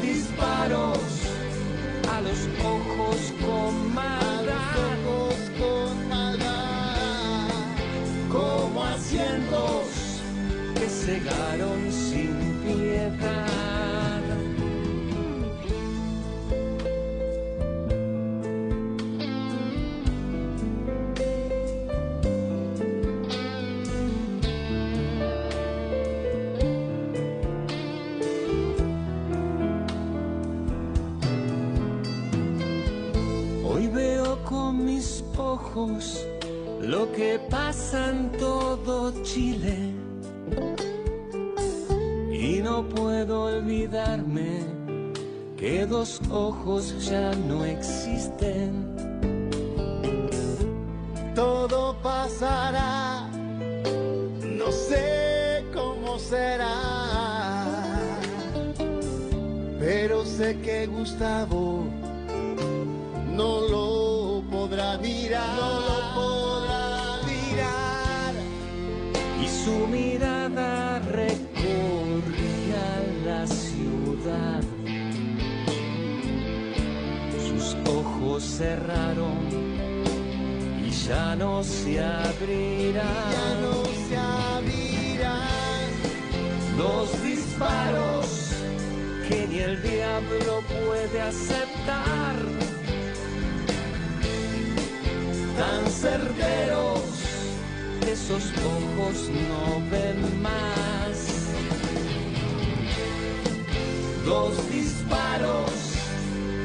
Disparos 0.00 0.98
a 2.10 2.20
los 2.22 2.48
ojos 2.64 3.32
con 3.44 3.94
maldad, 3.94 4.96
como 8.30 8.84
asientos 8.84 10.22
que 10.74 10.86
cegaron 10.88 11.89
que 37.20 37.38
pasa 37.50 38.08
en 38.08 38.30
todo 38.38 39.12
Chile. 39.22 39.76
Y 42.32 42.62
no 42.62 42.76
puedo 42.88 43.34
olvidarme 43.56 44.52
que 45.58 45.84
dos 45.84 46.18
ojos 46.30 46.82
ya 47.10 47.30
no 47.48 47.58
existen. 47.66 48.70
todo 51.34 51.94
pasará, 52.02 53.28
no 54.60 54.68
sé 54.72 55.64
cómo 55.74 56.18
será, 56.18 56.76
pero 59.78 60.24
sé 60.24 60.58
que 60.64 60.86
Gustavo 60.86 61.84
no 63.38 63.50
lo 63.72 64.42
podrá 64.50 64.98
mirar, 64.98 65.89
su 69.64 69.86
mirada 69.88 71.00
recorría 71.00 72.86
la 73.26 73.46
ciudad. 73.46 74.62
Sus 77.48 77.76
ojos 77.94 78.42
cerraron 78.42 79.38
y 80.86 80.90
ya 80.90 81.36
no 81.36 81.62
se 81.62 82.02
abrirán. 82.02 83.32
Ya 83.36 83.48
no 83.64 83.74
se 84.08 84.16
abrirán. 84.16 85.90
Dos 86.78 87.22
disparos 87.22 88.26
que 89.28 89.46
ni 89.48 89.58
el 89.58 89.82
diablo 89.82 90.62
puede 90.68 91.20
aceptar. 91.20 92.36
Tan 95.58 95.90
certeros 95.90 97.09
esos 98.12 98.42
ojos 98.58 99.28
no 99.28 99.80
ven 99.88 100.42
más. 100.42 101.16
Dos 104.24 104.70
disparos 104.70 105.70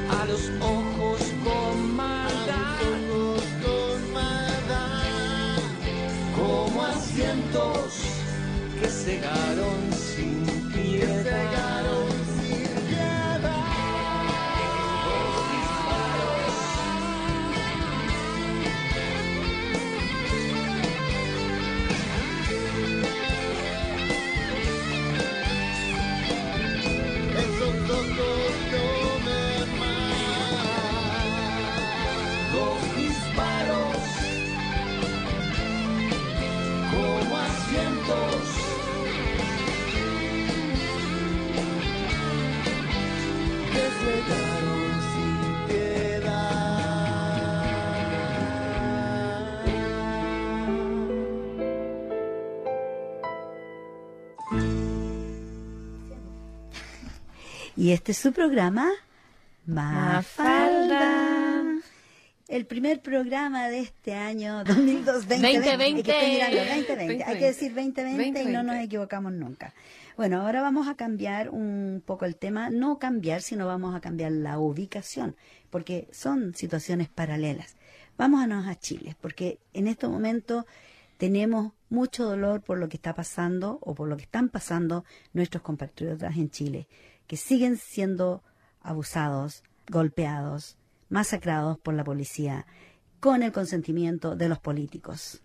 a 0.10 0.26
los 0.26 0.50
ojos 0.60 1.22
con 1.44 1.96
maldad. 1.96 2.80
Con 3.64 4.14
maldad. 4.14 5.58
como 6.36 6.84
asientos 6.84 7.94
que 8.82 8.88
cegaron 8.88 9.94
sin 9.94 10.72
piedad. 10.74 11.55
Y 57.86 57.92
este 57.92 58.14
es 58.14 58.18
su 58.18 58.34
programa, 58.34 58.90
Mafalda. 59.68 61.04
El 62.48 62.66
primer 62.66 63.00
programa 63.00 63.68
de 63.68 63.82
este 63.82 64.16
año 64.16 64.64
2002, 64.64 65.06
2020. 65.28 65.60
2020. 65.60 66.00
Es 66.00 66.04
que 66.04 66.12
estoy 66.12 66.32
mirando, 66.32 66.58
2020. 66.58 67.24
Hay 67.26 67.38
que 67.38 67.46
decir 67.46 67.76
2020, 67.76 68.42
y 68.42 68.46
no 68.46 68.64
2020. 68.64 68.64
nos 68.64 68.76
equivocamos 68.84 69.34
nunca. 69.34 69.76
Bueno, 70.18 70.42
ahora 70.42 70.64
vamos 70.64 70.88
a 70.88 70.96
cambiar 70.96 71.52
un 71.52 72.02
poco 72.04 72.26
el 72.26 72.38
tema, 72.38 72.72
no 72.72 72.98
cambiar, 72.98 73.44
sino 73.44 73.68
vamos 73.68 73.94
a 73.94 74.02
cambiar 74.02 74.32
la 74.32 74.58
ubicación, 74.58 75.36
porque 75.70 76.08
son 76.12 76.56
situaciones 76.56 77.08
paralelas. 77.10 77.76
Vámonos 78.18 78.66
a 78.66 78.80
Chile, 78.80 79.16
porque 79.22 79.60
en 79.74 79.86
este 79.86 80.08
momento 80.08 80.66
tenemos 81.18 81.74
mucho 81.90 82.26
dolor 82.26 82.62
por 82.62 82.80
lo 82.80 82.90
que 82.90 82.98
está 82.98 83.14
pasando 83.14 83.78
o 83.82 83.94
por 83.94 84.08
lo 84.08 84.18
que 84.18 84.24
están 84.24 84.50
pasando 84.50 85.06
nuestros 85.34 85.62
compatriotas 85.62 86.36
en 86.36 86.50
Chile, 86.50 86.88
que 87.28 87.38
siguen 87.38 87.78
siendo 87.78 88.44
abusados, 88.82 89.64
golpeados, 89.90 90.78
masacrados 91.10 91.78
por 91.80 91.94
la 91.94 92.04
policía, 92.04 92.66
con 93.20 93.42
el 93.44 93.52
consentimiento 93.52 94.36
de 94.36 94.50
los 94.50 94.60
políticos. 94.60 95.42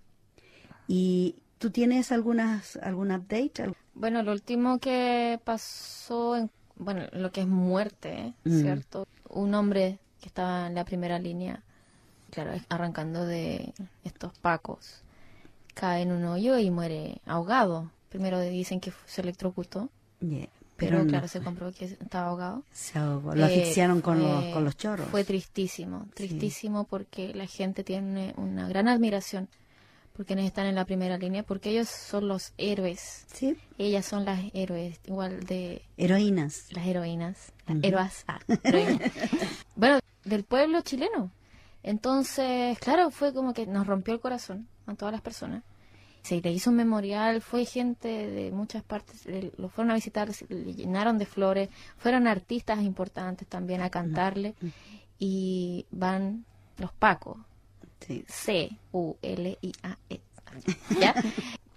¿Y 0.87 1.43
tú 1.59 1.71
tienes 1.71 2.13
algunas, 2.13 2.77
algún 2.77 3.13
update? 3.13 3.73
Bueno, 3.95 4.23
lo 4.23 4.33
último 4.33 4.79
que 4.79 5.41
pasó, 5.45 6.37
en, 6.37 6.51
bueno, 6.77 7.07
lo 7.13 7.31
que 7.33 7.43
es 7.43 7.47
muerte, 7.49 8.35
Mm. 8.45 8.61
¿cierto? 8.61 9.07
Un 9.29 9.55
hombre 9.55 9.99
que 10.21 10.27
estaba 10.29 10.67
en 10.67 10.75
la 10.75 10.85
primera 10.85 11.19
línea, 11.19 11.63
claro, 12.31 12.53
arrancando 12.69 13.25
de 13.25 13.73
estos 14.05 14.37
pacos, 14.39 15.03
cae 15.75 16.03
en 16.03 16.13
un 16.13 16.25
hoyo 16.25 16.59
y 16.59 16.71
muere 16.71 17.21
ahogado. 17.25 17.91
Primero 18.09 18.41
dicen 18.41 18.81
que 18.81 18.93
se 19.07 19.21
electrocutó, 19.23 19.89
Yeah, 20.21 20.49
pero, 20.81 20.91
pero 20.93 21.05
no, 21.05 21.11
claro, 21.11 21.29
se 21.29 21.41
comprobó 21.41 21.73
que 21.73 21.85
estaba 21.85 22.29
ahogado. 22.29 22.65
se 22.73 22.99
ahogó. 22.99 23.35
Lo 23.35 23.43
Eh, 23.43 23.45
asfixiaron 23.47 24.01
con, 24.01 24.19
los, 24.21 24.43
fue- 24.43 24.53
con 24.53 24.65
los 24.65 24.77
chorros. 24.77 25.07
Fue 25.09 25.23
tristísimo, 25.25 26.07
tristísimo 26.15 26.85
porque 26.85 27.33
la 27.35 27.47
gente 27.47 27.85
tiene 27.85 28.35
una 28.37 28.67
gran 28.69 28.89
admiración 28.89 29.49
por 30.17 30.27
quienes 30.27 30.45
están 30.47 30.67
en 30.67 30.75
la 30.75 30.85
primera 30.85 31.17
línea, 31.17 31.43
porque 31.45 31.71
ellos 31.71 31.89
son 31.89 32.29
los 32.29 32.53
héroes. 32.59 33.25
¿Sí? 33.33 33.57
Ellas 33.79 34.05
son 34.05 34.25
las 34.25 34.41
héroes, 34.53 34.99
igual 35.07 35.41
de 35.47 35.83
Heroínas. 35.97 36.67
las 36.73 36.87
heroínas, 36.87 37.53
las 37.67 37.83
héroas, 37.85 38.25
ah, 38.29 38.39
heroínas. 38.65 39.01
bueno, 39.77 39.99
del 40.25 40.45
pueblo 40.45 40.81
chileno. 40.83 41.31
Entonces, 41.83 42.79
claro, 42.79 43.11
fue 43.11 43.33
como 43.33 43.55
que 43.55 43.67
nos 43.67 43.87
rompió 43.87 44.13
el 44.13 44.21
corazón 44.21 44.69
a 44.87 44.95
todas 44.95 45.13
las 45.13 45.23
personas. 45.23 45.63
Se 46.23 46.41
le 46.41 46.53
hizo 46.53 46.71
un 46.71 46.77
memorial, 46.77 47.41
fue 47.41 47.65
gente 47.65 48.09
de 48.09 48.51
muchas 48.51 48.83
partes, 48.83 49.27
lo 49.57 49.69
fueron 49.69 49.91
a 49.91 49.95
visitar, 49.95 50.31
le 50.49 50.75
llenaron 50.75 51.19
de 51.19 51.27
flores, 51.27 51.71
fueron 51.97 52.27
artistas 52.27 52.83
importantes 52.83 53.49
también 53.49 53.81
a 53.81 53.91
cantarle 53.91 54.55
y 55.19 55.87
van 55.91 56.45
los 56.79 56.93
Pacos, 56.93 57.39
Sí. 58.01 58.25
C-U-L-I-A-E, 58.29 60.21
¿ya? 61.01 61.15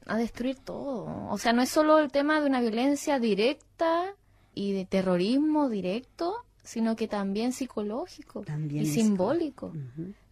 A 0.06 0.18
destruir 0.18 0.58
todo. 0.58 1.28
O 1.30 1.38
sea, 1.38 1.54
no 1.54 1.62
es 1.62 1.70
solo 1.70 2.00
el 2.00 2.12
tema 2.12 2.40
de 2.40 2.48
una 2.48 2.62
violencia 2.62 3.20
directa 3.20 4.16
y 4.56 4.72
de 4.72 4.86
terrorismo 4.86 5.70
directo, 5.70 6.36
sino 6.64 6.96
que 6.96 7.08
también 7.08 7.52
psicológico 7.52 8.42
También 8.42 8.84
y 8.84 8.88
simbólico. 8.88 9.74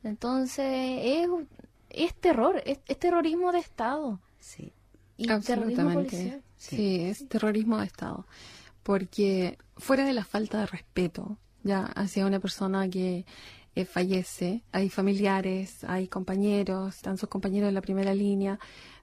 Entonces, 0.03 0.99
es, 1.03 1.27
es 1.93 2.13
terror, 2.15 2.61
es, 2.65 2.79
es 2.87 2.97
terrorismo 2.99 3.51
de 3.51 3.59
Estado 3.59 4.19
Sí. 4.39 4.73
y 5.17 5.27
terrorismo 5.27 5.35
Absolutamente. 5.35 6.09
policial. 6.17 6.41
Sí. 6.57 7.01
es 7.01 7.27
terrorismo 7.27 7.77
de 7.77 7.85
Estado. 7.85 8.25
Porque 8.83 9.57
fuera 9.77 10.05
de 10.05 10.13
la 10.13 10.25
falta 10.25 10.59
de 10.59 10.65
respeto 10.65 11.37
ya 11.63 11.85
hacia 11.85 12.25
una 12.25 12.39
persona 12.39 12.89
que 12.89 13.25
eh, 13.75 13.85
fallece, 13.85 14.63
hay 14.71 14.89
familiares, 14.89 15.83
hay 15.83 16.07
compañeros, 16.07 16.95
están 16.95 17.17
sus 17.17 17.29
compañeros 17.29 17.67
de 17.67 17.71
la 17.73 17.81
primera 17.81 18.13
línea, 18.13 18.59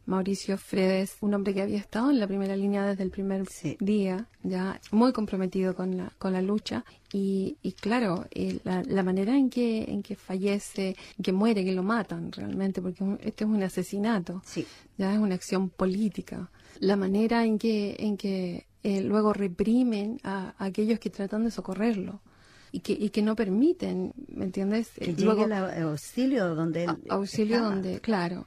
Mauricio 0.09 0.57
Fredes, 0.57 1.19
un 1.21 1.35
hombre 1.35 1.53
que 1.53 1.61
había 1.61 1.77
estado 1.79 2.11
en 2.11 2.19
la 2.19 2.27
primera 2.27 2.57
línea 2.57 2.85
desde 2.87 3.03
el 3.05 3.11
primer 3.11 3.47
Sí. 3.47 3.77
día, 3.79 4.27
ya 4.43 4.81
muy 4.91 5.13
comprometido 5.13 5.75
con 5.75 5.97
la, 5.99 6.11
con 6.19 6.33
la 6.33 6.41
lucha. 6.41 6.85
Y, 7.13 7.57
y 7.63 7.73
claro, 7.73 8.27
eh, 8.31 8.59
la, 8.65 8.83
la 8.85 9.03
manera 9.03 9.37
en 9.37 9.51
que, 9.51 9.85
en 9.85 10.03
que 10.03 10.17
fallece, 10.17 10.97
que 11.23 11.33
muere, 11.33 11.63
que 11.63 11.73
lo 11.73 11.83
matan 11.83 12.33
realmente, 12.33 12.81
porque 12.81 13.05
un- 13.05 13.19
este 13.23 13.45
es 13.45 13.51
un 13.51 13.63
asesinato, 13.63 14.41
Sí. 14.47 14.67
ya 14.97 15.13
es 15.13 15.19
una 15.19 15.35
acción 15.35 15.69
política. 15.69 16.51
La 16.81 16.97
manera 16.97 17.45
en 17.45 17.59
que, 17.59 17.97
en 17.99 18.17
que 18.17 18.67
eh, 18.85 19.03
luego 19.03 19.33
reprimen 19.35 20.21
a, 20.23 20.55
a 20.57 20.65
aquellos 20.65 20.99
que 21.01 21.11
tratan 21.11 21.45
de 21.45 21.51
socorrerlo. 21.51 22.23
Y 22.71 22.81
que, 22.81 22.93
y 22.93 23.09
que 23.09 23.23
no 23.23 23.35
permiten, 23.35 24.13
¿me 24.29 24.45
entiendes? 24.45 24.91
Que 24.91 25.11
Eh, 25.11 25.15
llegue 25.15 25.45
el 25.45 25.53
au- 25.53 25.83
auxilio 25.91 26.55
donde 26.55 26.85
él 26.85 26.91
auxilio 27.09 27.57
estaba. 27.57 27.75
donde, 27.75 28.01
claro. 28.01 28.47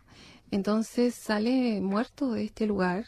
Entonces 0.52 1.16
sale 1.16 1.80
muerto 1.82 2.32
de 2.34 2.44
este 2.44 2.66
lugar, 2.68 3.06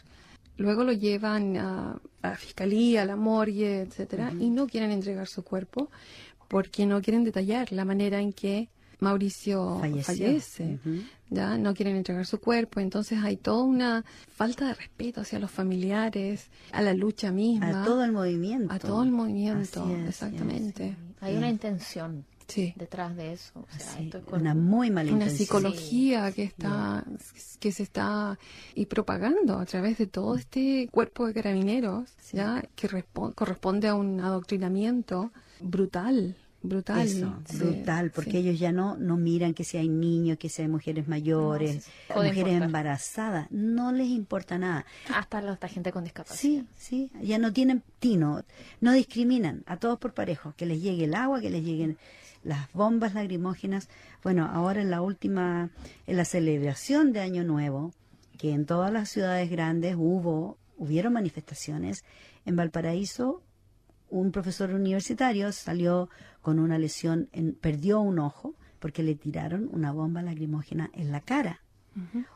luego 0.58 0.84
lo 0.84 0.92
llevan 0.94 1.58
a, 1.58 2.00
a 2.22 2.30
la 2.30 2.36
fiscalía, 2.38 3.02
a 3.02 3.06
la 3.06 3.16
morgue, 3.16 3.82
etcétera, 3.82 4.32
y 4.40 4.50
no 4.50 4.68
quieren 4.68 4.92
entregar 4.92 5.28
su 5.28 5.44
cuerpo 5.44 5.90
porque 6.48 6.86
no 6.86 7.02
quieren 7.02 7.24
detallar 7.24 7.72
la 7.72 7.84
manera 7.86 8.22
en 8.22 8.32
que 8.34 8.70
Mauricio 9.00 9.80
Falleció. 9.80 10.04
fallece. 10.04 10.80
Ya 11.30 11.58
no 11.58 11.74
quieren 11.74 11.96
entregar 11.98 12.26
su 12.26 12.40
cuerpo, 12.40 12.80
entonces 12.80 13.20
hay 13.22 13.36
toda 13.38 13.64
una 13.64 14.06
falta 14.34 14.68
de 14.68 14.76
respeto 14.76 15.22
hacia 15.22 15.40
los 15.40 15.52
familiares, 15.52 16.48
a 16.72 16.82
la 16.82 16.94
lucha 16.94 17.32
misma, 17.32 17.82
A 17.82 17.86
todo 17.86 18.04
el 18.04 18.12
movimiento. 18.12 18.72
a 18.72 18.80
todo 18.80 19.04
el 19.04 19.12
movimiento, 19.12 19.90
es, 19.92 20.08
exactamente. 20.10 20.96
Hay 21.22 21.36
una 21.36 21.50
intención 21.50 22.24
Sí. 22.48 22.74
detrás 22.76 23.16
de 23.16 23.34
eso. 23.34 23.52
O 23.60 23.66
sea, 23.78 23.80
Sí, 23.98 24.04
esto 24.06 24.18
es 24.20 24.24
con- 24.26 24.42
una 24.42 24.54
muy 24.56 24.90
mala 24.92 25.12
una 25.12 25.26
intención. 25.26 25.38
psicología 25.48 26.32
que 26.32 26.44
está 26.44 27.04
que 27.60 27.72
se 27.72 27.84
está 27.84 28.38
y 28.76 28.86
propagando 28.88 29.58
a 29.60 29.66
través 29.66 29.98
de 29.98 30.08
todo 30.08 30.36
este 30.36 30.88
cuerpo 30.92 31.26
de 31.28 31.34
carabineros 31.34 32.10
ya 32.34 32.62
que 32.76 32.88
respo- 32.90 33.34
corresponde 33.34 33.88
a 33.88 33.96
un 33.96 34.20
adoctrinamiento 34.20 35.32
brutal 35.62 36.36
brutal 36.66 37.02
Eso, 37.06 37.34
Sí, 37.46 37.58
brutal, 37.58 38.12
porque 38.12 38.32
sí. 38.32 38.38
ellos 38.38 38.58
ya 38.58 38.72
no, 38.72 38.96
no 38.96 39.18
miran 39.18 39.54
que 39.54 39.66
si 39.66 39.76
hay 39.76 39.90
niños, 39.90 40.38
que 40.38 40.48
si 40.48 40.62
hay 40.62 40.70
mujeres 40.70 41.10
mayores, 41.10 41.88
No, 42.10 42.16
mujeres 42.16 42.38
importar. 42.38 42.64
embarazadas, 42.64 43.48
no 43.52 43.92
les 43.92 44.08
importa 44.08 44.58
nada. 44.58 44.86
hasta 45.14 45.42
la 45.42 45.52
hasta 45.52 45.68
gente 45.68 45.92
con 45.92 46.06
discapacidad. 46.06 46.64
Sí, 46.78 47.10
sí, 47.12 47.12
ya 47.22 47.38
no 47.38 47.52
tienen 47.52 47.84
tino, 48.00 48.44
no 48.80 48.94
discriminan 48.94 49.64
a 49.66 49.76
todos 49.76 50.00
por 50.00 50.14
parejo, 50.14 50.54
que 50.56 50.66
les 50.66 50.82
llegue 50.82 51.04
el 51.04 51.16
agua, 51.16 51.42
que 51.42 51.50
les 51.50 51.64
lleguen 51.66 51.98
las 52.44 52.72
bombas 52.74 53.14
lacrimógenas. 53.14 53.90
Bueno, 54.24 54.50
ahora 54.52 54.82
en 54.82 54.90
la 54.90 55.02
última, 55.02 55.70
en 56.08 56.18
la 56.18 56.26
celebración 56.26 57.14
de 57.14 57.22
Año 57.22 57.44
Nuevo, 57.44 57.94
que 58.38 58.52
en 58.52 58.66
todas 58.66 58.92
las 58.92 59.10
ciudades 59.10 59.50
grandes 59.50 59.96
hubo, 59.98 60.58
hubieron 60.78 61.14
manifestaciones, 61.14 62.04
en 62.46 62.56
Valparaíso 62.56 63.42
un 64.10 64.32
profesor 64.32 64.72
universitario 64.72 65.52
salió 65.52 66.10
con 66.42 66.60
una 66.60 66.78
lesión, 66.78 67.30
en, 67.32 67.54
perdió 67.56 68.00
un 68.00 68.20
ojo 68.20 68.54
porque 68.80 69.02
le 69.02 69.16
tiraron 69.16 69.70
una 69.72 69.92
bomba 69.92 70.22
lacrimógena 70.22 70.92
en 70.94 71.12
la 71.12 71.22
cara. 71.22 71.62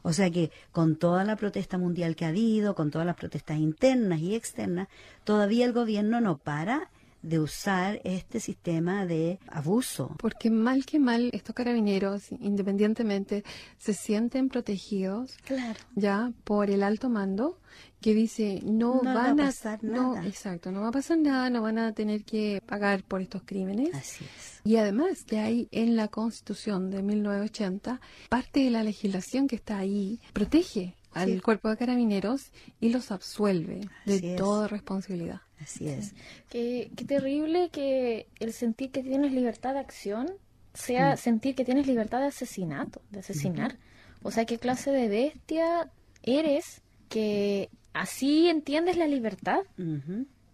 O 0.04 0.14
sea 0.14 0.30
que 0.30 0.52
con 0.72 0.98
toda 0.98 1.24
la 1.24 1.36
protesta 1.36 1.80
mundial 1.80 2.16
que 2.16 2.26
ha 2.26 2.30
habido, 2.30 2.76
con 2.76 2.92
todas 2.92 3.08
las 3.08 3.16
protestas 3.16 3.58
internas 3.58 4.20
y 4.20 4.36
externas, 4.36 4.88
todavía 5.24 5.66
el 5.66 5.74
gobierno 5.74 6.22
no 6.22 6.38
para 6.38 6.92
de 7.22 7.40
usar 7.40 8.00
este 8.04 8.40
sistema 8.40 9.06
de 9.06 9.40
abuso. 9.48 10.16
porque 10.20 10.50
mal 10.50 10.86
que 10.86 11.00
mal 11.00 11.30
estos 11.34 11.56
carabineros 11.56 12.32
independientemente 12.32 13.44
se 13.78 13.94
sienten 13.94 14.50
protegidos 14.50 15.38
Claro. 15.46 15.80
ya 15.96 16.32
por 16.44 16.70
el 16.70 16.84
alto 16.84 17.10
mando 17.10 17.60
que 18.02 18.14
dice 18.14 18.62
no, 18.64 19.02
No 19.02 19.02
le 19.04 19.16
va 19.16 19.24
van 19.24 19.40
a 19.40 19.46
pasar 19.46 19.84
no 19.84 20.14
nada. 20.14 20.28
exacto 20.28 20.72
no 20.72 20.82
va 20.82 20.90
a 20.90 20.92
pasar 20.92 21.18
nada 21.18 21.50
no 21.50 21.62
van 21.62 21.80
a 21.80 21.94
tener 21.94 22.24
que 22.24 22.62
pagar 22.66 23.04
por 23.04 23.22
estos 23.22 23.42
crímenes 23.44 23.94
Así 23.96 24.24
es. 24.24 24.62
Y 24.64 24.76
además 24.78 25.24
que 25.24 25.40
hay 25.40 25.68
en 25.72 25.96
la 25.96 26.08
Constitución 26.10 26.90
de 26.92 27.02
1980 27.02 28.00
parte 28.30 28.60
de 28.62 28.70
la 28.72 28.84
legislación 28.84 29.48
que 29.48 29.56
está 29.56 29.78
ahí 29.80 30.20
protege 30.34 30.96
al 31.14 31.34
Sí. 31.34 31.40
cuerpo 31.42 31.70
de 31.70 31.78
carabineros 31.78 32.52
y 32.80 32.90
los 32.90 33.12
absuelve 33.12 33.82
Así 34.06 34.20
de 34.22 34.34
es. 34.34 34.38
toda 34.40 34.68
responsabilidad. 34.68 35.42
Así 35.62 35.88
es. 35.90 36.14
Qué, 36.50 36.92
qué 36.96 37.04
terrible 37.06 37.70
que 37.70 38.28
el 38.40 38.54
sentir 38.54 38.92
que 38.92 39.04
tienes 39.04 39.32
libertad 39.32 39.74
de 39.74 39.80
acción 39.80 40.32
sea 40.74 41.14
Mm. 41.14 41.18
sentir 41.18 41.56
que 41.56 41.66
tienes 41.66 41.88
libertad 41.88 42.20
de 42.20 42.28
asesinato, 42.28 43.02
de 43.10 43.20
asesinar. 43.20 43.78
O 44.24 44.32
sea, 44.32 44.46
qué 44.46 44.58
clase 44.60 44.92
de 44.92 45.08
bestia 45.08 45.90
eres 46.24 46.82
que 47.10 47.70
así 47.94 48.50
entiendes 48.50 48.98
la 48.98 49.08
libertad. 49.08 49.60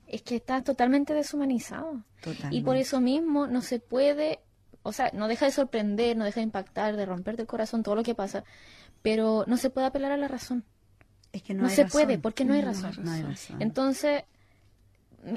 Es 0.07 0.21
que 0.21 0.35
estás 0.37 0.63
totalmente 0.63 1.13
deshumanizado. 1.13 2.03
Totalmente. 2.21 2.55
Y 2.55 2.61
por 2.61 2.77
eso 2.77 3.01
mismo 3.01 3.47
no 3.47 3.61
se 3.61 3.79
puede, 3.79 4.39
o 4.83 4.93
sea, 4.93 5.09
no 5.13 5.27
deja 5.27 5.45
de 5.47 5.51
sorprender, 5.51 6.15
no 6.15 6.23
deja 6.23 6.39
de 6.39 6.45
impactar, 6.45 6.95
de 6.95 7.05
romperte 7.05 7.41
el 7.41 7.47
corazón 7.47 7.83
todo 7.83 7.95
lo 7.95 8.03
que 8.03 8.15
pasa, 8.15 8.43
pero 9.01 9.43
no 9.47 9.57
se 9.57 9.69
puede 9.69 9.87
apelar 9.87 10.11
a 10.13 10.17
la 10.17 10.27
razón. 10.29 10.63
Es 11.33 11.41
que 11.41 11.53
no, 11.53 11.63
No, 11.63 11.67
hay 11.69 11.75
se 11.75 11.83
razón. 11.83 12.01
puede, 12.01 12.19
porque 12.19 12.45
no 12.45 12.53
hay 12.53 12.61
No 12.61 12.67
hay 12.69 12.73
razón. 12.75 13.03
No 13.03 13.11
hay 13.11 13.23
razón. 13.23 13.61
Entonces, 13.61 14.23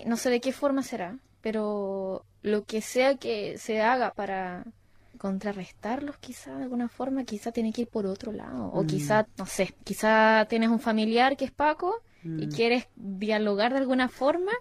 no 0.04 0.16
sé 0.16 0.30
de 0.30 0.40
qué 0.40 0.52
forma 0.52 0.82
será, 0.82 1.18
pero 1.40 2.24
lo 2.42 2.64
que 2.64 2.80
sea 2.80 3.16
que 3.16 3.58
se 3.58 3.80
haga 3.80 4.12
para 4.12 4.64
contrarrestarlos 5.18 6.18
quizá 6.18 6.56
de 6.56 6.64
alguna 6.64 6.88
forma, 6.88 7.24
quizá 7.24 7.50
tiene 7.52 7.72
que 7.72 7.82
ir 7.82 7.88
por 7.88 8.06
otro 8.06 8.32
lado. 8.32 8.70
O 8.72 8.82
Mm. 8.82 8.86
quizá, 8.86 9.26
no 9.38 9.46
sé, 9.46 9.74
quizá 9.84 10.46
tienes 10.48 10.68
un 10.68 10.78
familiar 10.80 11.36
que 11.36 11.46
es 11.46 11.52
Paco 11.52 11.94
y 12.24 12.46
Mm. 12.46 12.50
quieres 12.50 12.86
dialogar 12.96 13.72
de 13.72 13.78
alguna 13.78 14.08
forma, 14.08 14.52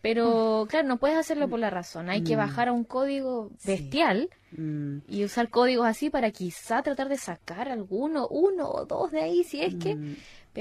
pero 0.00 0.64
Mm. 0.64 0.68
claro, 0.68 0.88
no 0.88 0.96
puedes 0.98 1.16
hacerlo 1.18 1.48
por 1.48 1.58
la 1.58 1.70
razón. 1.70 2.08
Hay 2.08 2.22
que 2.22 2.36
bajar 2.36 2.68
a 2.68 2.72
un 2.72 2.84
código 2.84 3.50
bestial 3.64 4.30
y 5.06 5.24
usar 5.24 5.50
códigos 5.50 5.86
así 5.86 6.08
para 6.10 6.30
quizá 6.30 6.82
tratar 6.82 7.08
de 7.08 7.18
sacar 7.18 7.68
alguno, 7.68 8.26
uno 8.28 8.70
o 8.70 8.86
dos 8.86 9.10
de 9.10 9.20
ahí, 9.22 9.44
si 9.44 9.60
es 9.62 9.74
que... 9.74 9.96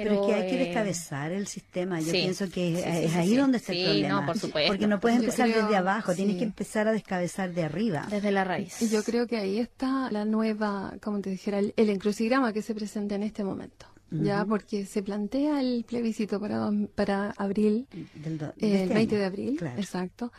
Pero, 0.03 0.09
Pero, 0.11 0.21
es 0.21 0.27
que 0.27 0.33
hay 0.35 0.49
que 0.49 0.55
eh, 0.61 0.65
descabezar 0.65 1.31
el 1.31 1.47
sistema. 1.47 1.99
Yo 1.99 2.05
sí, 2.07 2.11
pienso 2.11 2.49
que 2.49 2.73
es, 2.73 2.77
sí, 2.77 2.83
sí, 2.83 3.05
es 3.05 3.11
sí, 3.11 3.17
ahí 3.17 3.29
sí. 3.29 3.35
donde 3.37 3.57
está 3.57 3.73
Sí, 3.73 3.79
el 3.81 3.85
problema. 3.89 4.21
no, 4.21 4.25
por 4.27 4.37
supuesto. 4.39 4.71
Porque 4.71 4.87
no 4.87 4.99
puedes 4.99 5.19
empezar 5.19 5.49
creo- 5.49 5.63
desde 5.63 5.75
abajo, 5.77 6.13
tienes 6.15 6.37
que 6.37 6.43
empezar 6.43 6.87
a 6.87 6.91
descabezar 6.91 7.53
de 7.53 7.63
arriba. 7.63 8.05
Desde 8.09 8.31
la 8.31 8.43
raíz. 8.43 8.81
Y 8.81 8.89
yo 8.89 9.03
creo 9.03 9.27
que 9.27 9.37
ahí 9.37 9.59
está 9.59 10.09
la 10.11 10.25
nueva, 10.25 10.93
como 11.01 11.19
te 11.21 11.29
dijera, 11.29 11.59
el, 11.59 11.73
el 11.77 11.89
encrucigrama 11.89 12.53
que 12.53 12.61
se 12.61 12.73
presenta 12.75 13.15
en 13.15 13.23
este 13.23 13.43
momento. 13.43 13.85
Ya, 14.09 14.45
porque 14.45 14.85
se 14.85 15.03
plantea 15.03 15.59
el 15.59 15.83
plebiscito 15.85 16.39
para, 16.39 16.57
dos- 16.57 16.87
para 16.95 17.31
abril, 17.37 17.87
Del 18.15 18.37
do- 18.37 18.53
de 18.55 18.67
eh, 18.67 18.75
el 18.75 18.81
este 18.83 18.93
20 18.93 19.15
año. 19.15 19.19
de 19.21 19.25
abril, 19.25 19.57
Claro. 19.57 19.77
exacto. 19.81 20.31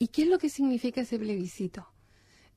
¿Y 0.00 0.08
qué 0.08 0.22
es 0.22 0.28
lo 0.28 0.38
que 0.38 0.48
significa 0.48 1.02
ese 1.02 1.16
plebiscito? 1.20 1.86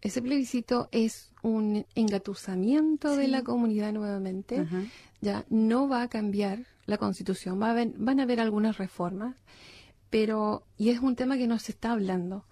Ese 0.01 0.21
plebiscito 0.21 0.89
es 0.91 1.31
un 1.41 1.85
engatusamiento 1.95 3.15
de 3.15 3.27
la 3.27 3.43
comunidad 3.43 3.93
nuevamente. 3.93 4.59
Ajá. 4.59 4.83
Ya 5.21 5.45
no 5.49 5.87
va 5.89 6.03
a 6.03 6.07
cambiar 6.07 6.65
la 6.85 6.97
constitución, 6.97 7.59
va 7.61 7.67
a 7.67 7.71
haber- 7.71 7.93
van 7.97 8.19
a 8.19 8.23
haber 8.23 8.39
algunas 8.39 8.77
reformas, 8.77 9.35
pero, 10.09 10.63
y 10.77 10.89
es 10.89 10.99
un 10.99 11.15
tema 11.15 11.37
que 11.37 11.47
no 11.47 11.57
se 11.59 11.71
está 11.71 11.91
hablando, 11.91 12.45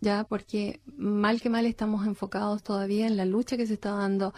ya, 0.00 0.24
porque 0.24 0.80
mal 0.96 1.40
que 1.40 1.50
mal 1.50 1.66
estamos 1.66 2.06
enfocados 2.06 2.62
todavía 2.62 3.06
en 3.06 3.16
la 3.16 3.24
lucha 3.26 3.56
que 3.56 3.66
se 3.66 3.74
está 3.74 3.90
dando 3.90 4.32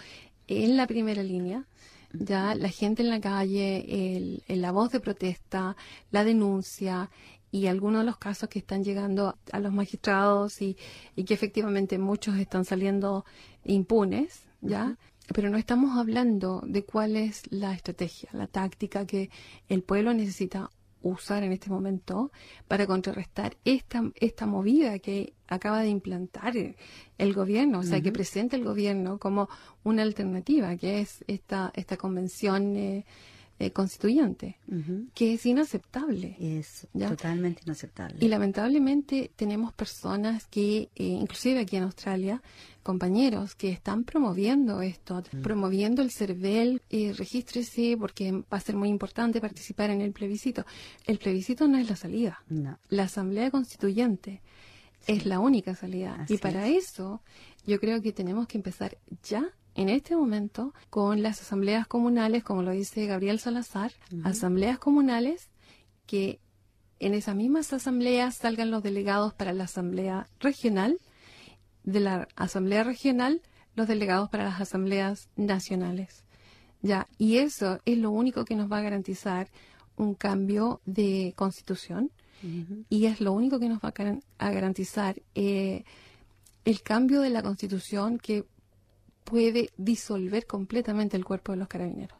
en 0.48 0.76
la 0.76 0.86
primera 0.86 1.22
línea, 1.22 1.66
ya, 2.12 2.54
la 2.54 2.68
gente 2.68 3.02
en 3.02 3.10
la 3.10 3.20
calle, 3.20 4.16
el, 4.16 4.42
el- 4.48 4.60
la 4.62 4.72
voz 4.72 4.90
de 4.90 5.00
protesta, 5.00 5.76
la 6.10 6.24
denuncia 6.24 7.10
y 7.54 7.68
algunos 7.68 8.00
de 8.00 8.06
los 8.06 8.16
casos 8.16 8.48
que 8.48 8.58
están 8.58 8.82
llegando 8.82 9.38
a 9.52 9.60
los 9.60 9.72
magistrados 9.72 10.60
y, 10.60 10.76
y 11.14 11.22
que 11.22 11.34
efectivamente 11.34 11.98
muchos 11.98 12.36
están 12.36 12.64
saliendo 12.64 13.24
impunes, 13.62 14.42
ya, 14.60 14.98
pero 15.32 15.50
no 15.50 15.56
estamos 15.56 15.96
hablando 15.96 16.64
de 16.66 16.84
cuál 16.84 17.14
es 17.14 17.42
la 17.52 17.72
estrategia, 17.72 18.28
la 18.32 18.48
táctica 18.48 19.06
que 19.06 19.30
el 19.68 19.84
pueblo 19.84 20.12
necesita 20.12 20.68
usar 21.00 21.44
en 21.44 21.52
este 21.52 21.70
momento 21.70 22.32
para 22.66 22.88
contrarrestar 22.88 23.56
esta, 23.64 24.02
esta 24.16 24.46
movida 24.46 24.98
que 24.98 25.34
acaba 25.46 25.82
de 25.82 25.90
implantar 25.90 26.54
el 26.56 27.34
gobierno, 27.34 27.78
o 27.78 27.82
sea, 27.84 28.00
que 28.00 28.10
presenta 28.10 28.56
el 28.56 28.64
gobierno 28.64 29.18
como 29.18 29.48
una 29.84 30.02
alternativa, 30.02 30.76
que 30.76 30.98
es 30.98 31.22
esta, 31.28 31.70
esta 31.76 31.96
convención 31.96 32.74
eh, 32.74 33.04
eh, 33.58 33.70
constituyente, 33.70 34.58
que 35.14 35.34
es 35.34 35.46
inaceptable. 35.46 36.36
Es 36.40 36.88
Ya. 36.92 37.08
totalmente 37.08 37.62
inaceptable. 37.64 38.16
Y 38.20 38.28
lamentablemente 38.28 39.30
tenemos 39.36 39.72
personas 39.72 40.46
que, 40.48 40.88
eh, 40.96 41.04
inclusive 41.04 41.60
aquí 41.60 41.76
en 41.76 41.84
Australia, 41.84 42.42
compañeros 42.82 43.54
que 43.54 43.70
están 43.70 44.04
promoviendo 44.04 44.82
esto, 44.82 45.22
promoviendo 45.42 46.02
el 46.02 46.10
CERVEL, 46.10 46.82
eh, 46.90 47.12
regístrese 47.16 47.96
porque 47.98 48.32
va 48.32 48.44
a 48.58 48.60
ser 48.60 48.76
muy 48.76 48.88
importante 48.88 49.40
participar 49.40 49.90
en 49.90 50.00
el 50.00 50.12
plebiscito. 50.12 50.66
El 51.06 51.18
plebiscito 51.18 51.66
no 51.68 51.78
es 51.78 51.88
la 51.88 51.96
salida. 51.96 52.42
No. 52.48 52.78
La 52.88 53.04
Asamblea 53.04 53.50
Constituyente 53.50 54.42
es 55.06 55.26
la 55.26 55.38
única 55.38 55.74
salida. 55.74 56.16
Así 56.20 56.34
y 56.34 56.38
para 56.38 56.66
eso 56.68 57.22
yo 57.66 57.78
creo 57.78 58.02
que 58.02 58.12
tenemos 58.12 58.46
que 58.48 58.58
empezar 58.58 58.98
ya 59.22 59.48
en 59.74 59.88
este 59.88 60.14
momento 60.16 60.72
con 60.90 61.22
las 61.22 61.40
asambleas 61.40 61.86
comunales, 61.86 62.44
como 62.44 62.62
lo 62.62 62.70
dice 62.72 63.06
Gabriel 63.06 63.38
Salazar, 63.40 63.92
asambleas 64.24 64.78
comunales 64.78 65.48
que 66.06 66.38
en 67.00 67.14
esas 67.14 67.34
mismas 67.34 67.72
asambleas 67.72 68.36
salgan 68.36 68.70
los 68.70 68.82
delegados 68.82 69.34
para 69.34 69.52
la 69.52 69.64
asamblea 69.64 70.28
regional, 70.40 70.98
de 71.82 72.00
la 72.00 72.28
asamblea 72.36 72.84
regional 72.84 73.42
los 73.74 73.88
delegados 73.88 74.30
para 74.30 74.44
las 74.44 74.60
asambleas 74.60 75.28
nacionales. 75.36 76.22
Ya, 76.82 77.08
y 77.18 77.38
eso 77.38 77.80
es 77.84 77.98
lo 77.98 78.10
único 78.10 78.44
que 78.44 78.54
nos 78.54 78.70
va 78.70 78.78
a 78.78 78.82
garantizar 78.82 79.48
un 79.96 80.14
cambio 80.14 80.80
de 80.86 81.32
constitución 81.36 82.10
y 82.90 83.06
es 83.06 83.20
lo 83.22 83.32
único 83.32 83.58
que 83.58 83.68
nos 83.70 83.78
va 83.78 83.88
a, 83.88 83.92
garan- 83.94 84.22
a 84.38 84.50
garantizar 84.50 85.20
eh, 85.34 85.84
el 86.66 86.82
cambio 86.82 87.20
de 87.22 87.30
la 87.30 87.42
constitución 87.42 88.18
que 88.18 88.44
puede 89.24 89.70
disolver 89.76 90.46
completamente 90.46 91.16
el 91.16 91.24
cuerpo 91.24 91.52
de 91.52 91.58
los 91.58 91.68
carabineros. 91.68 92.18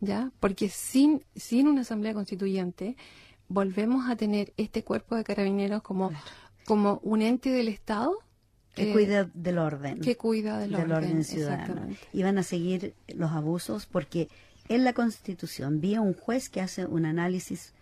¿Ya? 0.00 0.30
Porque 0.40 0.68
sin, 0.68 1.22
sin 1.34 1.66
una 1.68 1.80
asamblea 1.82 2.14
constituyente 2.14 2.96
volvemos 3.48 4.08
a 4.08 4.16
tener 4.16 4.52
este 4.56 4.84
cuerpo 4.84 5.16
de 5.16 5.24
carabineros 5.24 5.82
como, 5.82 6.12
como 6.66 7.00
un 7.02 7.20
ente 7.22 7.50
del 7.50 7.68
Estado 7.68 8.12
Que 8.74 8.90
eh, 8.90 8.92
cuida 8.92 9.24
del 9.34 9.58
orden. 9.58 10.00
que 10.00 10.16
cuida 10.16 10.58
del, 10.58 10.72
del 10.72 10.92
orden 10.92 11.24
ciudadano. 11.24 11.88
Y 12.12 12.22
van 12.22 12.38
a 12.38 12.42
seguir 12.42 12.94
los 13.08 13.32
abusos 13.32 13.86
porque 13.86 14.28
en 14.68 14.84
la 14.84 14.92
Constitución 14.92 15.80
vi 15.80 15.94
a 15.94 16.00
un 16.00 16.14
juez 16.14 16.48
que 16.48 16.60
hace 16.60 16.86
un 16.86 17.04
análisis 17.06 17.72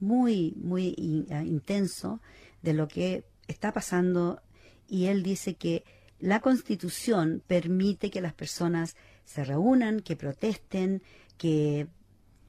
muy, 0.00 0.54
muy 0.56 0.94
in- 0.96 1.26
ah, 1.30 1.44
intenso 1.44 2.20
de 2.62 2.72
lo 2.72 2.88
que 2.88 3.24
está 3.48 3.72
pasando 3.72 4.40
y 4.88 5.06
él 5.06 5.22
dice 5.22 5.54
que 5.54 5.84
la 6.20 6.40
Constitución 6.40 7.42
permite 7.46 8.10
que 8.10 8.20
las 8.20 8.34
personas 8.34 8.96
se 9.24 9.44
reúnan, 9.44 10.00
que 10.00 10.16
protesten, 10.16 11.02
que 11.38 11.86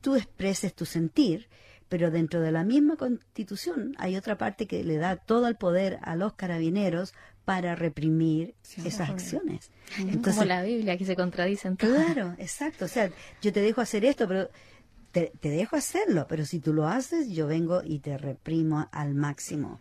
tú 0.02 0.16
expreses 0.16 0.74
tu 0.74 0.86
sentir, 0.86 1.48
pero 1.88 2.10
dentro 2.10 2.40
de 2.42 2.52
la 2.52 2.64
misma 2.64 2.96
constitución 2.96 3.96
hay 3.98 4.16
otra 4.16 4.38
parte 4.38 4.66
que 4.66 4.84
le 4.84 4.98
da 4.98 5.18
todo 5.18 5.48
el 5.48 5.56
poder 5.56 6.00
a 6.04 6.16
los 6.16 6.34
carabineros 6.34 7.14
para 7.44 7.76
reprimir 7.76 8.56
esas 8.86 9.10
acciones. 9.10 9.72
Entonces, 9.98 10.36
Como 10.36 10.46
la 10.46 10.64
Biblia 10.64 10.98
que 10.98 11.06
se 11.06 11.16
contradice 11.16 11.68
en 11.68 11.78
todo. 11.78 11.94
claro, 11.94 12.36
exacto. 12.38 12.86
O 12.86 12.88
sea, 12.88 13.12
yo 13.42 13.52
te 13.52 13.62
dejo 13.62 13.82
hacer 13.82 14.06
esto, 14.06 14.28
pero 14.28 14.50
te, 15.12 15.34
te 15.42 15.50
dejo 15.50 15.76
hacerlo, 15.76 16.28
pero 16.30 16.46
si 16.46 16.60
tú 16.60 16.72
lo 16.74 16.88
haces, 16.88 17.30
yo 17.30 17.48
vengo 17.48 17.82
y 17.84 18.00
te 18.00 18.18
reprimo 18.18 18.88
al 18.92 19.14
máximo. 19.14 19.80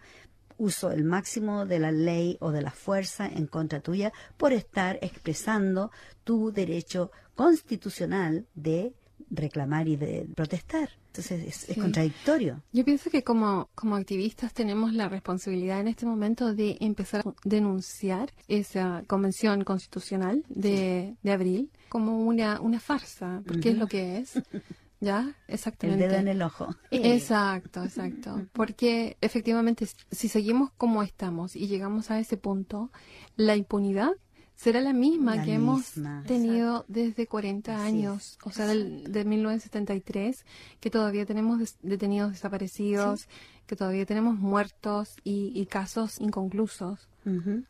Uso 0.60 0.92
el 0.92 1.04
máximo 1.04 1.64
de 1.64 1.78
la 1.78 1.90
ley 1.90 2.36
o 2.40 2.52
de 2.52 2.60
la 2.60 2.70
fuerza 2.70 3.26
en 3.26 3.46
contra 3.46 3.80
tuya 3.80 4.12
por 4.36 4.52
estar 4.52 4.98
expresando 5.00 5.90
tu 6.22 6.52
derecho 6.52 7.10
constitucional 7.34 8.46
de 8.54 8.92
reclamar 9.30 9.88
y 9.88 9.96
de 9.96 10.28
protestar. 10.34 10.90
Entonces 11.06 11.68
es, 11.70 11.78
contradictorio. 11.78 12.62
Yo 12.72 12.84
pienso 12.84 13.08
que 13.08 13.24
como, 13.24 13.70
como 13.74 13.96
activistas 13.96 14.52
tenemos 14.52 14.92
la 14.92 15.08
responsabilidad 15.08 15.80
en 15.80 15.88
este 15.88 16.04
momento 16.04 16.54
de 16.54 16.76
empezar 16.80 17.22
a 17.26 17.34
denunciar 17.42 18.30
esa 18.46 19.02
convención 19.06 19.64
constitucional 19.64 20.44
de, 20.50 21.16
de 21.22 21.32
abril 21.32 21.70
como 21.88 22.20
una, 22.20 22.60
una 22.60 22.80
farsa, 22.80 23.42
porque 23.46 23.70
es 23.70 23.78
lo 23.78 23.86
que 23.86 24.18
es. 24.18 24.34
¿Ya? 25.00 25.34
El 25.48 25.54
Exactamente. 25.54 26.06
dedo 26.08 26.18
en 26.18 26.28
el 26.28 26.42
ojo. 26.42 26.74
Exacto, 26.90 27.82
exacto. 27.82 28.46
Porque 28.52 29.16
efectivamente, 29.22 29.86
si 30.10 30.28
seguimos 30.28 30.70
como 30.76 31.02
estamos 31.02 31.56
y 31.56 31.68
llegamos 31.68 32.10
a 32.10 32.18
ese 32.20 32.36
punto, 32.36 32.90
la 33.36 33.56
impunidad 33.56 34.10
será 34.56 34.82
la 34.82 34.92
misma 34.92 35.36
La 35.36 35.44
que 35.44 35.54
hemos 35.54 35.96
misma. 35.96 36.22
tenido 36.26 36.84
desde 36.86 37.26
40 37.26 37.74
Así 37.76 37.86
años, 37.96 38.38
o 38.44 38.50
sea, 38.50 38.66
del, 38.66 39.04
de 39.10 39.24
1973, 39.24 40.44
que 40.80 40.90
todavía 40.90 41.24
tenemos 41.24 41.58
des- 41.60 41.78
detenidos 41.82 42.32
desaparecidos, 42.32 43.26
que 43.66 43.76
todavía 43.76 44.04
tenemos 44.04 44.36
muertos 44.38 45.14
y, 45.24 45.50
y 45.58 45.64
casos 45.64 46.20
inconclusos. 46.20 47.08
Ujú. 47.24 47.64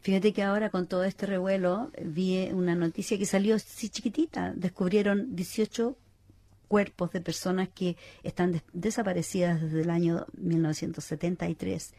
Fíjate 0.00 0.32
que 0.32 0.42
ahora 0.42 0.70
con 0.70 0.86
todo 0.86 1.04
este 1.04 1.26
revuelo 1.26 1.90
vi 2.04 2.48
una 2.52 2.74
noticia 2.74 3.18
que 3.18 3.26
salió 3.26 3.56
así 3.56 3.88
chiquitita. 3.90 4.52
Descubrieron 4.56 5.36
18 5.36 5.94
cuerpos 6.70 7.10
de 7.10 7.20
personas 7.20 7.68
que 7.68 7.96
están 8.22 8.52
des- 8.52 8.62
desaparecidas 8.72 9.60
desde 9.60 9.80
el 9.82 9.90
año 9.90 10.24
1973. 10.38 11.92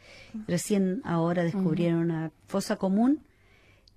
Recién 0.48 1.02
ahora 1.04 1.44
descubrieron 1.44 2.00
una 2.00 2.30
fosa 2.46 2.76
común 2.76 3.20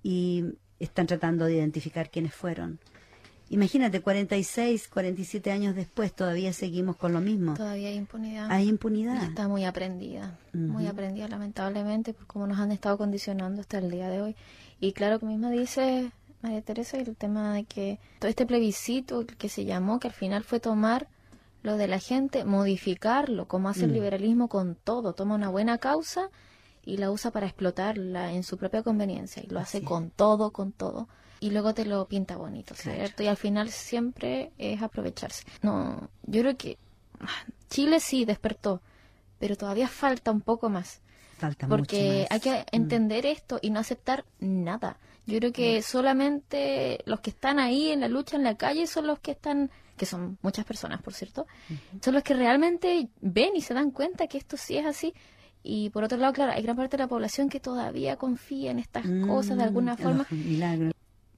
y 0.02 0.44
están 0.78 1.06
tratando 1.06 1.46
de 1.46 1.54
identificar 1.54 2.10
quiénes 2.10 2.34
fueron. 2.34 2.78
Imagínate, 3.48 4.00
46, 4.02 4.88
47 4.88 5.50
años 5.52 5.74
después 5.74 6.12
todavía 6.12 6.52
seguimos 6.52 6.96
con 6.96 7.12
lo 7.12 7.20
mismo. 7.20 7.54
Todavía 7.54 7.88
hay 7.88 7.94
impunidad. 7.94 8.50
Hay 8.50 8.66
Y 8.66 8.68
impunidad. 8.68 9.22
está 9.22 9.48
muy 9.48 9.64
aprendida, 9.64 10.36
muy 10.52 10.86
aprendida 10.88 11.26
lamentablemente 11.28 12.12
por 12.12 12.26
cómo 12.26 12.46
nos 12.48 12.58
han 12.58 12.72
estado 12.72 12.98
condicionando 12.98 13.60
hasta 13.62 13.78
el 13.78 13.90
día 13.90 14.08
de 14.10 14.20
hoy. 14.20 14.36
Y 14.80 14.92
claro 14.92 15.18
que 15.20 15.26
misma 15.26 15.50
dice 15.50 16.10
María 16.42 16.62
Teresa 16.62 16.98
el 16.98 17.16
tema 17.16 17.54
de 17.54 17.64
que 17.64 17.98
todo 18.18 18.28
este 18.28 18.46
plebiscito 18.46 19.24
que 19.26 19.48
se 19.48 19.64
llamó, 19.64 19.98
que 19.98 20.08
al 20.08 20.14
final 20.14 20.44
fue 20.44 20.60
tomar 20.60 21.08
lo 21.62 21.76
de 21.76 21.88
la 21.88 21.98
gente, 21.98 22.44
modificarlo, 22.44 23.48
como 23.48 23.68
hace 23.68 23.86
el 23.86 23.92
liberalismo 23.92 24.48
con 24.48 24.76
todo, 24.76 25.14
toma 25.14 25.34
una 25.34 25.48
buena 25.48 25.78
causa 25.78 26.30
y 26.84 26.98
la 26.98 27.10
usa 27.10 27.32
para 27.32 27.46
explotarla 27.46 28.32
en 28.32 28.44
su 28.44 28.56
propia 28.56 28.84
conveniencia 28.84 29.42
y 29.42 29.48
lo 29.48 29.58
hace 29.58 29.82
con 29.82 30.10
todo, 30.10 30.52
con 30.52 30.70
todo. 30.70 31.08
Y 31.40 31.50
luego 31.50 31.74
te 31.74 31.84
lo 31.84 32.06
pinta 32.06 32.36
bonito, 32.36 32.74
¿cierto? 32.74 33.22
Y 33.22 33.26
al 33.26 33.36
final 33.36 33.70
siempre 33.70 34.52
es 34.58 34.80
aprovecharse. 34.80 35.44
No, 35.62 36.08
yo 36.22 36.42
creo 36.42 36.56
que 36.56 36.78
ah, 37.20 37.44
Chile 37.68 37.98
sí 37.98 38.24
despertó, 38.24 38.80
pero 39.40 39.56
todavía 39.56 39.88
falta 39.88 40.30
un 40.30 40.40
poco 40.40 40.70
más. 40.70 41.00
Falta 41.38 41.66
mucho 41.66 41.76
Porque 41.76 42.26
más. 42.30 42.30
hay 42.30 42.40
que 42.40 42.66
entender 42.70 43.26
esto 43.26 43.58
y 43.60 43.70
no 43.70 43.80
aceptar 43.80 44.24
nada. 44.38 44.98
Yo 45.26 45.38
creo 45.38 45.52
que 45.52 45.82
solamente 45.82 47.00
los 47.04 47.20
que 47.20 47.30
están 47.30 47.58
ahí 47.58 47.90
en 47.90 48.00
la 48.00 48.08
lucha, 48.08 48.36
en 48.36 48.44
la 48.44 48.56
calle, 48.56 48.86
son 48.86 49.06
los 49.06 49.18
que 49.18 49.32
están, 49.32 49.70
que 49.96 50.06
son 50.06 50.38
muchas 50.42 50.64
personas, 50.64 51.02
por 51.02 51.14
cierto, 51.14 51.46
son 52.00 52.14
los 52.14 52.22
que 52.22 52.34
realmente 52.34 53.08
ven 53.20 53.56
y 53.56 53.60
se 53.62 53.74
dan 53.74 53.90
cuenta 53.90 54.26
que 54.28 54.38
esto 54.38 54.56
sí 54.56 54.76
es 54.76 54.86
así. 54.86 55.12
Y 55.62 55.90
por 55.90 56.04
otro 56.04 56.16
lado, 56.18 56.32
claro, 56.32 56.52
hay 56.52 56.62
gran 56.62 56.76
parte 56.76 56.96
de 56.96 57.02
la 57.02 57.08
población 57.08 57.48
que 57.48 57.58
todavía 57.58 58.16
confía 58.16 58.70
en 58.70 58.78
estas 58.78 59.04
cosas 59.26 59.56
de 59.56 59.64
alguna 59.64 59.94
Mm, 59.94 59.98
forma. 59.98 60.26
los 60.30 60.32
milagros. 60.32 60.92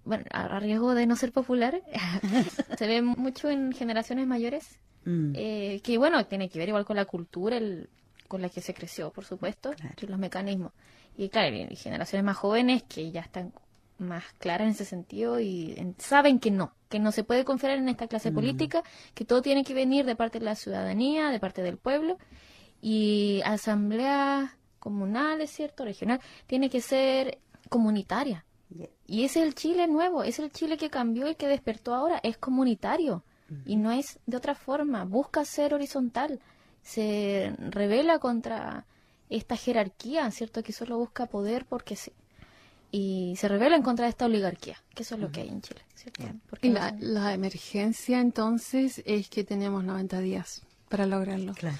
Bueno, 0.05 0.25
a 0.31 0.59
riesgo 0.61 0.95
de 0.95 1.07
no 1.07 1.17
ser 1.17 1.33
popular, 1.33 1.83
se 2.79 2.87
ve 2.87 3.01
mucho 3.03 3.49
en 3.51 3.73
generaciones 3.73 4.27
mayores 4.27 4.79
Mm. 5.05 5.33
eh, 5.37 5.81
que 5.83 5.97
bueno, 5.97 6.27
tiene 6.27 6.51
que 6.51 6.59
ver 6.59 6.69
igual 6.69 6.85
con 6.85 6.97
la 6.97 7.05
cultura 7.07 7.57
el- 7.57 7.89
con 8.27 8.43
la 8.43 8.51
que 8.51 8.61
se 8.61 8.75
creció, 8.75 9.11
por 9.11 9.25
supuesto, 9.25 9.71
Claro. 9.71 9.95
y 10.03 10.07
los 10.07 10.19
mecanismos. 10.19 10.73
Y 11.17 11.31
claro, 11.31 11.57
y 11.57 11.77
generaciones 11.77 12.25
más 12.25 12.37
jóvenes 12.37 12.83
que 12.83 13.11
ya 13.11 13.23
están 13.23 13.53
más 13.99 14.25
claras 14.39 14.67
en 14.67 14.73
ese 14.73 14.85
sentido 14.85 15.41
y 15.41 15.75
en- 15.77 15.95
saben 15.99 16.39
que 16.39 16.51
no, 16.51 16.73
que 16.89 16.99
no 16.99 17.13
se 17.13 17.25
puede 17.25 17.45
confiar 17.45 17.73
en 17.79 17.89
esta 17.89 18.07
clase 18.09 18.31
política, 18.33 18.83
que 19.15 19.25
todo 19.25 19.43
tiene 19.43 19.65
que 19.65 19.75
venir 19.75 20.07
de 20.07 20.17
parte 20.17 20.39
de 20.39 20.45
la 20.45 20.55
ciudadanía, 20.55 21.31
de 21.31 21.41
parte 21.41 21.63
del 21.63 21.77
pueblo, 21.79 22.19
y 22.81 23.41
asambleas 23.45 24.53
comunales, 24.79 25.51
¿cierto? 25.51 25.85
Regional, 25.85 26.21
tiene 26.47 26.71
que 26.71 26.81
ser 26.81 27.39
comunitaria. 27.69 28.45
Yeah. 28.71 28.89
Y 29.07 29.25
ese 29.25 29.41
es 29.41 29.47
el 29.47 29.55
Chile 29.55 29.87
nuevo, 29.89 30.23
es 30.23 30.39
el 30.39 30.51
Chile 30.53 30.77
que 30.77 30.91
cambió 30.91 31.29
y 31.29 31.35
que 31.35 31.49
despertó 31.49 31.95
ahora, 31.95 32.21
es 32.23 32.39
comunitario. 32.39 33.25
Y 33.65 33.77
no 33.77 33.91
es 33.91 34.19
de 34.27 34.37
otra 34.37 34.55
forma, 34.55 35.05
busca 35.07 35.43
ser 35.47 35.73
horizontal, 35.73 36.39
se 36.83 37.55
revela 37.59 38.19
contra 38.19 38.85
esta 39.31 39.57
jerarquía, 39.57 40.31
¿cierto? 40.31 40.63
Que 40.63 40.75
solo 40.75 40.99
busca 40.99 41.25
poder 41.27 41.65
porque 41.65 41.97
sí. 41.97 42.13
Y 42.91 43.35
se 43.39 43.49
revela 43.49 43.77
en 43.77 43.83
contra 43.83 44.07
de 44.07 44.11
esta 44.11 44.25
oligarquía, 44.27 44.83
que 44.95 45.03
eso 45.03 45.15
es 45.17 45.21
lo 45.21 45.31
que 45.31 45.43
hay 45.43 45.49
en 45.49 45.61
Chile, 45.61 45.81
¿cierto? 45.95 46.25
Porque 46.49 46.71
la, 46.71 46.97
la 46.99 47.35
emergencia 47.35 48.19
entonces 48.21 49.03
es 49.05 49.29
que 49.29 49.45
tenemos 49.45 49.85
90 49.85 50.21
días 50.21 50.63
para 50.89 51.05
lograrlo. 51.07 51.53
Claro. 51.55 51.77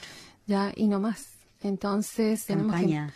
Ya, 0.47 0.73
y 0.77 0.87
no 0.87 1.01
más. 1.01 1.29
Entonces 1.63 2.45
tenemos 2.47 2.73
Campaña, 2.73 3.13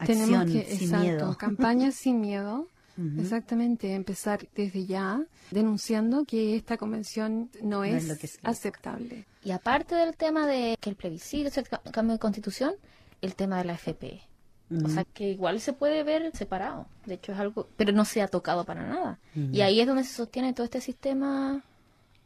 que, 0.00 0.06
tenemos 0.06 0.44
que, 0.50 0.64
sin 0.64 0.84
exacto, 0.84 1.04
miedo. 1.04 1.36
campaña 1.38 1.90
sin 1.92 2.20
miedo. 2.20 2.68
Ujú. 2.96 3.20
Exactamente, 3.20 3.92
empezar 3.94 4.46
desde 4.54 4.86
ya 4.86 5.20
denunciando 5.50 6.24
que 6.24 6.54
esta 6.56 6.76
convención 6.76 7.50
no, 7.60 7.78
No 7.78 7.84
es 7.84 8.04
es, 8.04 8.08
lo 8.08 8.16
que 8.16 8.26
se- 8.28 8.38
aceptable. 8.44 9.26
Y 9.44 9.50
aparte 9.50 9.94
del 9.96 10.16
tema 10.16 10.46
de 10.46 10.76
que 10.80 10.90
el 10.90 10.96
plebiscito, 10.96 11.50
el 11.60 11.68
ca- 11.68 11.82
cambio 11.92 12.14
de 12.14 12.18
constitución, 12.20 12.74
el 13.20 13.34
tema 13.34 13.58
de 13.58 13.64
la 13.64 13.74
FP. 13.74 14.22
O 14.70 14.88
sea, 14.88 15.04
que 15.04 15.30
igual 15.30 15.60
se 15.60 15.72
puede 15.72 16.02
ver 16.02 16.30
separado. 16.34 16.86
De 17.04 17.14
hecho, 17.14 17.32
es 17.32 17.38
algo, 17.38 17.68
pero 17.76 17.92
no 17.92 18.04
se 18.04 18.22
ha 18.22 18.28
tocado 18.28 18.64
para 18.64 18.86
nada. 18.86 19.18
Y 19.34 19.60
ahí 19.60 19.80
es 19.80 19.86
donde 19.86 20.04
se 20.04 20.14
sostiene 20.14 20.52
todo 20.52 20.64
este 20.64 20.80
sistema 20.80 21.62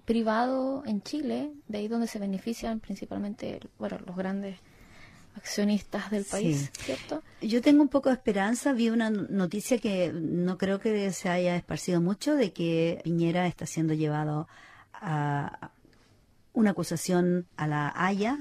privado 0.05 0.83
en 0.87 1.03
Chile, 1.03 1.51
de 1.67 1.79
ahí 1.79 1.89
donde 1.89 2.07
se 2.07 2.19
benefician 2.19 2.81
principalmente, 2.81 3.61
bueno, 3.79 3.99
los 4.07 4.17
grandes 4.17 4.59
accionistas 5.37 6.11
del 6.11 6.25
país, 6.25 6.71
¿cierto? 6.79 7.23
Yo 7.43 7.61
tengo 7.61 7.83
un 7.83 7.89
poco 7.89 8.09
de 8.09 8.15
esperanza. 8.15 8.73
Vi 8.73 8.89
una 8.91 9.11
noticia 9.11 9.79
que 9.79 10.13
no 10.13 10.59
creo 10.59 10.81
que 10.81 11.13
se 11.13 11.29
haya 11.29 11.57
esparcido 11.57 12.01
mucho 12.01 12.35
de 12.35 12.53
que 12.53 13.01
Piñera 13.05 13.47
está 13.47 13.67
siendo 13.67 13.95
llevado 13.95 14.49
a 14.95 15.71
una 16.55 16.71
acusación 16.71 17.47
a 17.57 17.67
la 17.67 17.93
Haya 17.95 18.39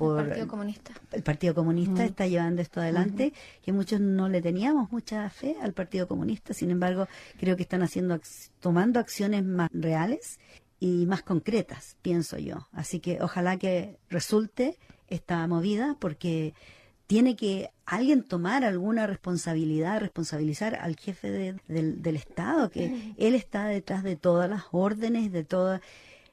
por 0.00 0.20
el 0.20 0.28
Partido 0.28 0.48
Comunista. 0.48 0.92
El 1.12 1.22
Partido 1.22 1.54
Comunista 1.54 2.04
está 2.06 2.26
llevando 2.26 2.62
esto 2.62 2.80
adelante, 2.80 3.34
que 3.62 3.72
muchos 3.72 4.00
no 4.00 4.30
le 4.30 4.40
teníamos 4.40 4.90
mucha 4.90 5.28
fe 5.28 5.56
al 5.60 5.74
Partido 5.74 6.08
Comunista. 6.08 6.54
Sin 6.54 6.70
embargo, 6.70 7.06
creo 7.38 7.54
que 7.54 7.62
están 7.64 7.82
haciendo 7.82 8.18
tomando 8.60 8.98
acciones 8.98 9.44
más 9.44 9.68
reales 9.74 10.38
y 10.78 11.04
más 11.04 11.22
concretas, 11.22 11.98
pienso 12.00 12.38
yo. 12.38 12.66
Así 12.72 13.00
que 13.00 13.20
ojalá 13.20 13.58
que 13.58 13.98
resulte 14.08 14.78
esta 15.08 15.46
movida 15.46 15.96
porque 16.00 16.54
tiene 17.06 17.36
que 17.36 17.70
alguien 17.84 18.22
tomar 18.22 18.64
alguna 18.64 19.06
responsabilidad, 19.06 20.00
responsabilizar 20.00 20.76
al 20.76 20.96
jefe 20.96 21.30
del, 21.30 22.02
del, 22.02 22.16
Estado, 22.16 22.70
que 22.70 23.12
él 23.18 23.34
está 23.34 23.66
detrás 23.66 24.02
de 24.02 24.16
todas 24.16 24.48
las 24.48 24.62
órdenes, 24.70 25.30
de 25.30 25.44
toda 25.44 25.82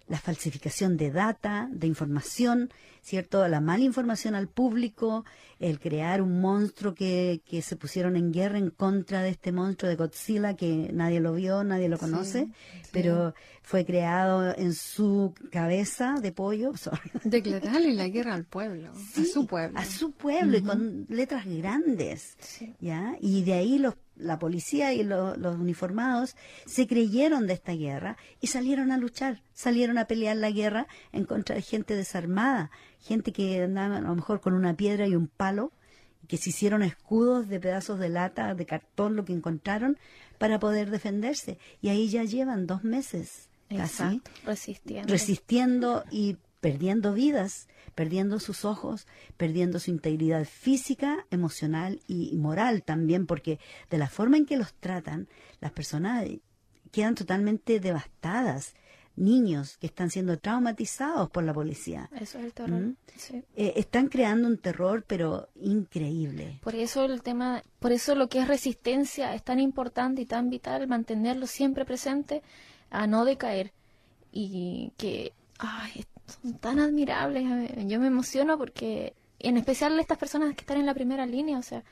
la 0.08 0.20
falsificación 0.20 0.98
de 0.98 1.12
data, 1.12 1.68
de 1.72 1.88
información, 1.88 2.70
¿cierto? 3.02 3.48
La 3.48 3.62
mala 3.62 3.84
información 3.84 4.36
al 4.36 4.48
público, 4.48 5.26
el 5.60 5.80
crear 5.80 6.22
un 6.22 6.40
monstruo 6.40 6.94
que, 6.94 7.42
que 7.46 7.62
se 7.62 7.76
pusieron 7.76 8.16
en 8.16 8.32
guerra 8.32 8.58
en 8.58 8.70
contra 8.70 9.22
de 9.22 9.30
este 9.30 9.52
monstruo 9.52 9.90
de 9.90 9.96
Godzilla 9.96 10.56
que 10.56 10.90
nadie 10.94 11.20
lo 11.20 11.34
vio, 11.34 11.64
nadie 11.64 11.90
lo 11.90 11.98
conoce, 11.98 12.48
pero 12.92 13.34
fue 13.64 13.86
creado 13.86 14.56
en 14.58 14.74
su 14.74 15.34
cabeza 15.52 16.16
de 16.22 16.32
pollo. 16.32 16.72
Declararle 17.24 17.94
la 17.94 18.08
guerra 18.08 18.34
al 18.34 18.46
pueblo, 18.46 18.92
a 18.92 19.26
su 19.26 19.46
pueblo. 19.46 19.78
A 19.78 19.86
su 19.86 20.12
pueblo 20.12 20.58
y 20.58 20.62
con 20.62 21.06
letras 21.10 21.46
grandes, 21.46 22.38
¿ya? 22.80 23.18
Y 23.20 23.44
de 23.44 23.54
ahí 23.54 23.78
los 23.78 23.96
la 24.18 24.40
policía 24.40 24.94
y 24.94 25.04
los 25.04 25.38
uniformados 25.56 26.36
se 26.66 26.88
creyeron 26.88 27.48
de 27.48 27.54
esta 27.54 27.74
guerra 27.74 28.18
y 28.42 28.48
salieron 28.48 28.92
a 28.92 28.98
luchar, 28.98 29.42
salieron 29.54 29.98
a 29.98 30.06
pelear 30.06 30.38
la 30.38 30.52
guerra 30.52 30.88
en 31.12 31.26
contra 31.26 31.56
de 31.56 31.62
gente 31.62 31.96
desarmada, 31.96 32.72
gente 33.00 33.32
que 33.32 33.62
andaba 33.64 33.98
a 33.98 34.02
lo 34.02 34.16
mejor 34.16 34.42
con 34.42 34.54
una 34.54 34.76
piedra 34.76 35.08
y 35.08 35.16
un 35.16 35.28
palo, 35.28 35.72
que 36.28 36.38
se 36.38 36.50
hicieron 36.50 36.84
escudos 36.84 37.48
de 37.48 37.60
pedazos 37.60 38.00
de 38.00 38.10
lata, 38.10 38.54
de 38.54 38.66
cartón, 38.66 39.16
lo 39.16 39.24
que 39.24 39.34
encontraron, 39.34 39.98
para 40.38 40.60
poder 40.60 40.92
defenderse. 40.92 41.58
Y 41.82 41.90
ahí 41.90 42.10
ya 42.10 42.24
llevan 42.24 42.68
dos 42.68 42.84
meses 42.84 43.50
casi 43.70 44.22
resistiendo. 44.46 45.12
resistiendo 45.12 46.04
y 46.12 46.38
perdiendo 46.60 47.14
vidas, 47.14 47.68
perdiendo 47.96 48.40
sus 48.40 48.66
ojos, 48.66 49.08
perdiendo 49.38 49.80
su 49.80 49.92
integridad 49.92 50.46
física, 50.46 51.26
emocional 51.32 52.02
y 52.08 52.36
moral 52.38 52.84
también, 52.84 53.26
porque 53.26 53.60
de 53.90 53.98
la 53.98 54.08
forma 54.08 54.38
en 54.38 54.46
que 54.46 54.58
los 54.58 54.74
tratan, 54.74 55.28
las 55.60 55.72
personas 55.72 56.26
quedan 56.92 57.16
totalmente 57.16 57.80
devastadas. 57.80 58.74
Niños 59.20 59.78
que 59.78 59.88
están 59.88 60.12
siendo 60.12 60.38
traumatizados 60.38 61.32
por 61.32 61.44
la 61.44 61.52
policía. 61.52 62.08
Eso 62.22 62.38
es 62.38 62.46
el 62.46 62.54
terror. 62.54 62.80
¿Mm? 62.80 62.96
Eh, 63.56 63.74
están 63.78 64.10
creando 64.10 64.48
un 64.48 64.60
terror, 64.60 65.06
pero 65.08 65.50
increíble. 65.56 66.60
Por 66.62 66.76
eso 66.76 67.04
el 67.04 67.24
tema, 67.24 67.64
por 67.80 67.92
eso 67.92 68.14
lo 68.14 68.30
que 68.30 68.42
es 68.42 68.48
resistencia 68.48 69.34
es 69.34 69.42
tan 69.42 69.60
importante 69.60 70.22
y 70.22 70.28
tan 70.28 70.52
vital 70.52 70.88
mantenerlo 70.88 71.48
siempre 71.48 71.84
presente 71.84 72.44
a 72.92 73.08
no 73.08 73.26
decaer 73.26 73.74
y 74.32 74.92
que 74.98 75.34
ay, 75.58 76.06
son 76.28 76.58
tan 76.60 76.80
admirables. 76.80 77.46
Yo 77.88 78.00
me 78.00 78.08
emociono 78.08 78.58
porque, 78.58 79.16
en 79.40 79.58
especial 79.58 80.00
estas 80.00 80.18
personas 80.18 80.54
que 80.56 80.62
están 80.62 80.78
en 80.78 80.86
la 80.86 80.94
primera 80.94 81.26
línea, 81.26 81.58
o 81.58 81.64
sea, 81.64 81.84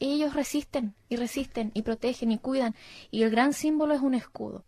ellos 0.00 0.34
resisten 0.34 0.94
y 1.08 1.16
resisten 1.16 1.70
y 1.74 1.82
protegen 1.82 2.32
y 2.32 2.38
cuidan. 2.38 2.74
Y 3.10 3.22
el 3.22 3.30
gran 3.30 3.52
símbolo 3.52 3.94
es 3.94 4.00
un 4.00 4.14
escudo. 4.14 4.64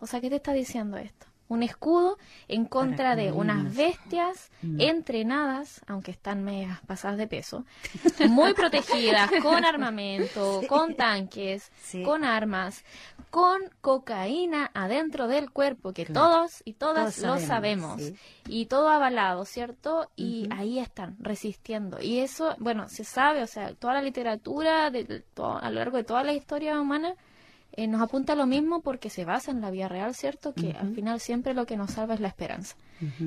O 0.00 0.06
sea, 0.06 0.20
¿qué 0.20 0.30
te 0.30 0.36
está 0.36 0.52
diciendo 0.52 0.96
esto? 0.96 1.26
Un 1.52 1.62
escudo 1.62 2.18
en 2.48 2.64
contra 2.64 3.14
de 3.14 3.30
unas 3.30 3.74
bestias 3.74 4.50
mm. 4.62 4.80
entrenadas, 4.80 5.82
aunque 5.86 6.10
están 6.10 6.42
medias 6.42 6.80
pasadas 6.86 7.18
de 7.18 7.26
peso, 7.26 7.64
muy 8.28 8.54
protegidas, 8.54 9.30
con 9.42 9.64
armamento, 9.64 10.62
con 10.68 10.94
tanques, 10.94 11.70
con 12.04 12.24
armas, 12.24 12.84
con 13.30 13.60
cocaína 13.80 14.70
adentro 14.72 15.28
del 15.28 15.50
cuerpo, 15.50 15.92
que 15.92 16.06
todos 16.06 16.62
y 16.64 16.72
todas 16.72 17.18
lo 17.18 17.38
sabemos, 17.38 18.00
y 18.48 18.66
todo 18.66 18.88
avalado, 18.88 19.44
¿cierto? 19.44 20.10
Y 20.16 20.48
ahí 20.50 20.78
están, 20.78 21.16
resistiendo. 21.20 22.00
Y 22.00 22.20
eso, 22.20 22.56
bueno, 22.58 22.88
se 22.88 23.04
sabe, 23.04 23.42
o 23.42 23.46
sea, 23.46 23.74
toda 23.74 23.94
la 23.94 24.02
literatura 24.02 24.90
de, 24.90 25.22
a 25.36 25.70
lo 25.70 25.78
largo 25.78 25.98
de 25.98 26.04
toda 26.04 26.24
la 26.24 26.32
historia 26.32 26.80
humana, 26.80 27.14
eh, 27.74 27.86
nos 27.86 28.02
apunta 28.02 28.34
a 28.34 28.36
lo 28.36 28.46
mismo 28.46 28.82
porque 28.82 29.08
se 29.08 29.24
basa 29.24 29.50
en 29.50 29.60
la 29.60 29.70
vida 29.70 29.88
real, 29.88 30.14
¿cierto? 30.14 30.52
Que 30.52 30.72
al 30.72 30.94
final 30.94 31.20
siempre 31.20 31.54
lo 31.54 31.64
que 31.64 31.76
nos 31.76 31.92
salva 31.92 32.14
es 32.14 32.20
la 32.20 32.28
esperanza. 32.28 32.76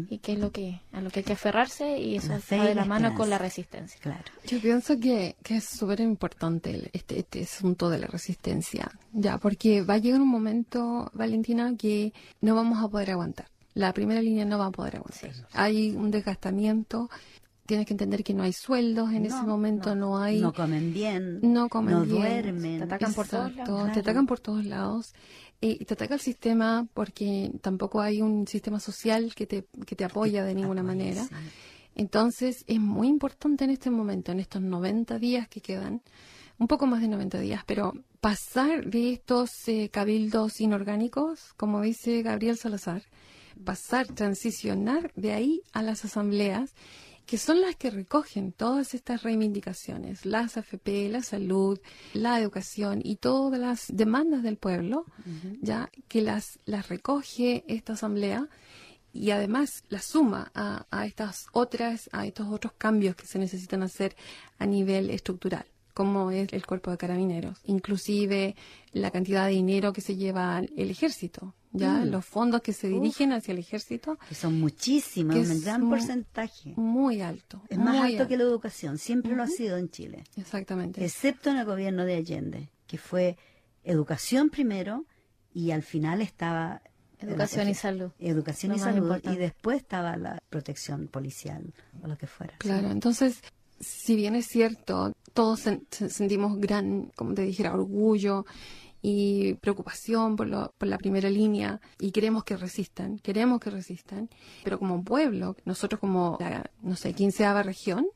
Y 0.09 0.19
que 0.19 0.33
es 0.33 0.39
lo 0.39 0.51
que, 0.51 0.79
a 0.93 1.01
lo 1.01 1.09
que 1.09 1.19
hay 1.19 1.25
que 1.25 1.33
aferrarse 1.33 1.99
y 1.99 2.15
eso 2.15 2.29
va 2.29 2.63
de 2.63 2.75
la, 2.75 2.85
mano 2.85 3.13
con 3.13 3.29
la 3.29 3.37
resistencia. 3.37 3.99
Claro. 3.99 4.23
Yo 4.47 4.61
pienso 4.61 4.97
que, 4.97 5.35
que 5.43 5.57
es 5.57 5.65
súper 5.65 5.99
importante 5.99 6.89
este, 6.93 7.19
este 7.19 7.43
asunto 7.43 7.89
de 7.89 7.99
la 7.99 8.07
resistencia, 8.07 8.89
ya, 9.11 9.37
porque 9.37 9.81
va 9.81 9.95
a 9.95 9.97
llegar 9.97 10.21
un 10.21 10.29
momento, 10.29 11.11
Valentina, 11.13 11.75
que 11.77 12.13
no 12.39 12.55
vamos 12.55 12.81
a 12.81 12.87
poder 12.87 13.11
aguantar. 13.11 13.47
La 13.73 13.91
primera 13.91 14.21
línea 14.21 14.45
no 14.45 14.57
va 14.57 14.67
a 14.67 14.71
poder 14.71 14.95
aguantar. 14.95 15.31
Hay 15.51 15.89
un 15.91 16.09
desgastamiento 16.09 17.09
tienes 17.65 17.85
que 17.85 17.93
entender 17.93 18.23
que 18.23 18.33
no 18.33 18.43
hay 18.43 18.53
sueldos 18.53 19.11
en 19.11 19.25
ese 19.25 19.41
momento, 19.41 19.95
no, 19.95 20.17
hay... 20.17 20.39
No 20.39 20.53
comen 20.53 20.93
bien, 20.93 21.39
no, 21.41 21.67
comen 21.69 21.95
no 21.95 22.01
bien, 22.03 22.19
duermen. 22.19 22.77
Te 22.79 22.83
atacan 22.83 23.13
por 23.13 23.27
todos 23.27 23.55
lados. 23.55 23.91
Te 23.91 23.99
atacan 23.99 24.25
por 24.27 24.39
todos 24.39 24.65
lados. 24.65 25.13
Eh, 25.61 25.77
y 25.79 25.85
te 25.85 25.93
ataca 25.93 26.13
el 26.13 26.19
sistema 26.19 26.87
porque 26.93 27.51
tampoco 27.61 28.01
hay 28.01 28.21
un 28.21 28.45
sistema 28.47 28.79
social 28.79 29.33
que 29.33 29.47
te, 29.47 29.67
que 29.85 29.95
te 29.95 30.05
apoya 30.05 30.43
de 30.43 30.53
ninguna 30.53 30.83
manera. 30.83 31.25
Entonces 31.95 32.63
es 32.67 32.79
muy 32.79 33.07
importante 33.07 33.63
en 33.63 33.71
este 33.71 33.89
momento, 33.89 34.31
en 34.31 34.41
estos 34.41 34.61
90 34.61 35.17
días 35.17 35.47
que 35.47 35.61
quedan, 35.61 36.01
un 36.57 36.67
poco 36.67 36.85
más 36.85 37.01
de 37.01 37.07
90 37.07 37.39
días, 37.39 37.63
pero 37.65 37.93
pasar 38.21 38.85
de 38.85 39.13
estos 39.13 39.49
eh, 39.67 39.89
cabildos 39.89 40.59
inorgánicos, 40.61 41.53
como 41.57 41.81
dice 41.81 42.21
Gabriel 42.21 42.57
Salazar, 42.57 43.03
pasar, 43.63 44.07
transicionar 44.07 45.11
de 45.15 45.33
ahí 45.33 45.61
a 45.71 45.81
las 45.81 46.03
asambleas 46.03 46.73
que 47.25 47.37
son 47.37 47.61
las 47.61 47.75
que 47.75 47.89
recogen 47.89 48.51
todas 48.51 48.93
estas 48.93 49.23
reivindicaciones, 49.23 50.25
las 50.25 50.57
AFP, 50.57 51.09
la 51.09 51.23
salud, 51.23 51.79
la 52.13 52.39
educación 52.39 53.01
y 53.03 53.15
todas 53.15 53.59
las 53.59 53.85
demandas 53.89 54.43
del 54.43 54.57
pueblo, 54.57 55.05
ya 55.61 55.89
que 56.07 56.21
las, 56.21 56.59
las 56.65 56.89
recoge 56.89 57.63
esta 57.67 57.93
asamblea 57.93 58.47
y 59.11 59.31
además 59.31 59.83
las 59.89 60.05
suma 60.05 60.51
a, 60.53 60.85
a 60.91 61.05
estas 61.05 61.47
otras, 61.53 62.09
a 62.11 62.25
estos 62.25 62.47
otros 62.47 62.73
cambios 62.77 63.15
que 63.15 63.25
se 63.25 63.39
necesitan 63.39 63.81
hacer 63.81 64.15
a 64.59 64.65
nivel 64.65 65.09
estructural 65.09 65.65
como 65.95 66.29
es 66.29 66.51
el 66.51 66.65
cuerpo 66.65 66.91
de 66.91 66.97
carabineros, 66.97 67.61
inclusive 67.63 68.55
la 68.91 69.11
cantidad 69.11 69.45
de 69.45 69.53
dinero 69.53 69.93
que 69.93 70.01
se 70.01 70.17
lleva 70.17 70.59
el 70.59 70.91
ejército, 70.91 71.55
ya 71.71 71.99
mm. 71.99 72.09
los 72.09 72.25
fondos 72.25 72.61
que 72.61 72.73
se 72.73 72.89
dirigen 72.89 73.31
hacia 73.31 73.53
el 73.53 73.59
ejército. 73.59 74.19
Que 74.27 74.35
son 74.35 74.59
muchísimos, 74.59 75.35
un 75.37 75.61
gran 75.61 75.89
porcentaje. 75.89 76.73
Muy 76.75 77.21
alto. 77.21 77.61
Es 77.69 77.77
más 77.77 77.95
alto, 77.95 78.27
que 78.27 78.35
la 78.35 78.43
educación, 78.43 78.97
siempre 78.97 79.37
lo 79.37 79.43
ha 79.43 79.47
sido 79.47 79.77
en 79.77 79.89
Chile. 79.89 80.25
Exactamente. 80.35 81.03
Excepto 81.03 81.49
en 81.49 81.57
el 81.57 81.65
gobierno 81.65 82.03
de 82.03 82.15
Allende, 82.15 82.69
que 82.87 82.97
fue 82.97 83.37
educación 83.85 84.49
primero 84.49 85.05
y 85.53 85.71
al 85.71 85.81
final 85.81 86.21
estaba... 86.21 86.81
Educación 87.19 87.69
y 87.69 87.73
salud. 87.73 88.11
Educación 88.19 88.75
y 88.75 88.79
salud 88.79 89.15
y 89.23 89.37
después 89.37 89.77
estaba 89.77 90.17
la 90.17 90.43
protección 90.49 91.07
policial 91.07 91.73
o 92.03 92.07
lo 92.07 92.17
que 92.17 92.27
fuera. 92.27 92.57
Claro, 92.57 92.91
entonces 92.91 93.41
si 93.79 94.15
bien 94.15 94.35
es 94.35 94.47
cierto, 94.47 95.15
todos 95.35 95.59
sentimos 95.89 96.57
gran, 96.59 97.11
como 97.13 97.33
te 97.33 97.41
dijera, 97.41 97.73
orgullo 97.73 98.45
y 99.01 99.55
preocupación 99.55 100.37
por, 100.37 100.47
lo, 100.47 100.73
por 100.77 100.87
la 100.87 100.97
primera 100.97 101.29
línea 101.29 101.81
y 101.99 102.11
queremos 102.11 102.45
que 102.45 102.55
resistan, 102.55 103.19
queremos 103.19 103.59
que 103.59 103.69
resistan, 103.69 104.29
pero 104.63 104.79
como 104.79 105.03
pueblo, 105.03 105.57
nosotros 105.65 105.99
como, 105.99 106.37
la, 106.39 106.71
no 106.81 106.95
sé, 106.95 107.13
quinceava 107.13 107.63
región, 107.63 108.07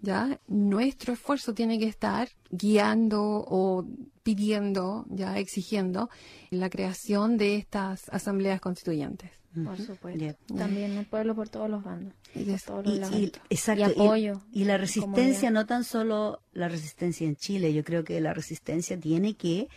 ya 0.00 0.40
nuestro 0.48 1.12
esfuerzo 1.12 1.54
tiene 1.54 1.78
que 1.78 1.86
estar 1.86 2.28
guiando 2.50 3.22
o 3.22 3.86
pidiendo, 4.24 5.06
ya 5.08 5.38
exigiendo 5.38 6.10
la 6.50 6.68
creación 6.68 7.36
de 7.36 7.54
estas 7.56 8.08
asambleas 8.08 8.60
constituyentes. 8.60 9.39
Por 9.52 9.78
supuesto. 9.78 10.36
También 10.56 10.92
el 10.92 11.06
pueblo 11.06 11.34
por 11.34 11.48
todos 11.48 11.68
los 11.68 11.82
bandos. 11.82 12.14
Y, 12.34 12.42
y, 12.42 13.82
apoyo. 13.82 14.40
Y, 14.52 14.64
la 14.64 14.78
resistencia, 14.78 15.50
no 15.50 15.66
tan 15.66 15.82
solo 15.82 16.40
la 16.52 16.68
resistencia 16.68 17.26
en 17.26 17.34
Chile, 17.36 17.74
yo 17.74 17.82
creo 17.82 18.04
que 18.04 18.20
la 18.20 18.32
resistencia 18.32 18.98
tiene 18.98 19.34
que 19.34 19.68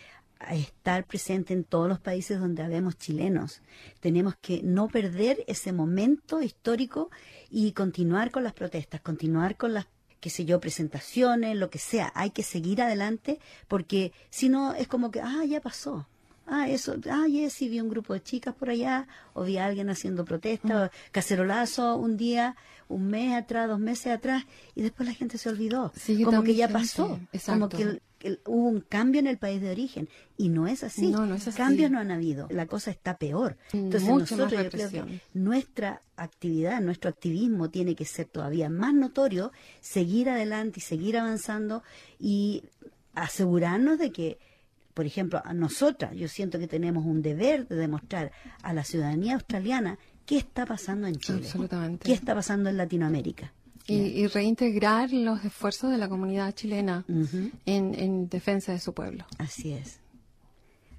estar 0.50 1.04
presente 1.06 1.54
en 1.54 1.64
todos 1.64 1.88
los 1.88 1.98
países 1.98 2.38
donde 2.38 2.62
habemos 2.62 2.96
chilenos. 2.98 3.62
Tenemos 4.00 4.36
que 4.40 4.62
no 4.62 4.88
perder 4.88 5.42
ese 5.46 5.72
momento 5.72 6.42
histórico 6.42 7.10
y 7.50 7.72
continuar 7.72 8.30
con 8.30 8.44
las 8.44 8.52
protestas, 8.52 9.00
continuar 9.00 9.56
con 9.56 9.74
las 9.74 9.86
qué 10.20 10.30
sé 10.30 10.46
yo, 10.46 10.58
presentaciones, 10.58 11.54
lo 11.54 11.68
que 11.68 11.78
sea. 11.78 12.10
Hay 12.14 12.30
que 12.30 12.42
seguir 12.42 12.80
adelante 12.80 13.40
porque 13.68 14.12
si 14.30 14.48
no 14.48 14.72
es 14.72 14.88
como 14.88 15.10
que, 15.10 15.20
ah, 15.20 15.44
ya 15.46 15.60
pasó. 15.60 16.08
Ah, 16.46 16.68
eso, 16.68 16.96
ah, 17.10 17.24
sí, 17.50 17.68
vi 17.68 17.80
un 17.80 17.88
grupo 17.88 18.12
de 18.14 18.22
chicas 18.22 18.54
por 18.54 18.68
allá, 18.70 19.06
o 19.32 19.44
vi 19.44 19.56
a 19.56 19.64
alguien 19.66 19.88
haciendo 19.90 20.24
protesta, 20.24 20.90
cacerolazo 21.10 21.96
un 21.96 22.16
día, 22.16 22.54
un 22.88 23.06
mes 23.08 23.34
atrás, 23.34 23.68
dos 23.68 23.80
meses 23.80 24.08
atrás, 24.08 24.44
y 24.74 24.82
después 24.82 25.08
la 25.08 25.14
gente 25.14 25.38
se 25.38 25.48
olvidó. 25.48 25.90
Como 26.24 26.42
que 26.42 26.54
ya 26.54 26.68
pasó. 26.68 27.18
Como 27.54 27.68
que 27.78 27.82
el- 27.82 28.02
el- 28.20 28.40
hubo 28.46 28.68
un 28.68 28.80
cambio 28.80 29.20
en 29.20 29.26
el 29.26 29.36
país 29.38 29.60
de 29.62 29.70
origen. 29.70 30.08
Y 30.38 30.48
no 30.50 30.66
es 30.66 30.82
así. 30.84 31.08
No, 31.10 31.26
no 31.26 31.34
es 31.34 31.46
así. 31.48 31.56
Cambios 31.58 31.90
no 31.90 31.98
han 31.98 32.10
habido. 32.10 32.46
La 32.50 32.66
cosa 32.66 32.90
está 32.90 33.16
peor. 33.18 33.56
Entonces 33.72 34.08
Mucho 34.08 34.36
nosotros 34.36 34.50
yo 34.64 34.70
creo 34.70 34.90
que 34.90 35.20
nuestra 35.34 36.02
actividad, 36.16 36.80
nuestro 36.80 37.10
activismo 37.10 37.68
tiene 37.70 37.94
que 37.94 38.04
ser 38.06 38.26
todavía 38.26 38.68
más 38.70 38.92
notorio, 38.94 39.50
seguir 39.80 40.28
adelante 40.30 40.80
y 40.80 40.82
seguir 40.82 41.16
avanzando 41.18 41.82
y 42.18 42.64
asegurarnos 43.14 43.98
de 43.98 44.10
que, 44.12 44.38
por 44.94 45.06
ejemplo, 45.06 45.42
a 45.44 45.52
nosotras, 45.52 46.14
yo 46.14 46.28
siento 46.28 46.58
que 46.58 46.68
tenemos 46.68 47.04
un 47.04 47.20
deber 47.20 47.66
de 47.66 47.76
demostrar 47.76 48.32
a 48.62 48.72
la 48.72 48.84
ciudadanía 48.84 49.34
australiana 49.34 49.98
qué 50.24 50.38
está 50.38 50.64
pasando 50.64 51.06
en 51.08 51.16
Chile, 51.16 51.40
Absolutamente. 51.42 52.06
qué 52.06 52.12
está 52.12 52.34
pasando 52.34 52.70
en 52.70 52.76
Latinoamérica. 52.76 53.52
Y, 53.86 53.96
y 53.96 54.26
reintegrar 54.28 55.12
los 55.12 55.44
esfuerzos 55.44 55.90
de 55.90 55.98
la 55.98 56.08
comunidad 56.08 56.54
chilena 56.54 57.04
en, 57.66 57.94
en 57.94 58.28
defensa 58.30 58.72
de 58.72 58.78
su 58.78 58.94
pueblo. 58.94 59.26
Así 59.36 59.74
es. 59.74 60.00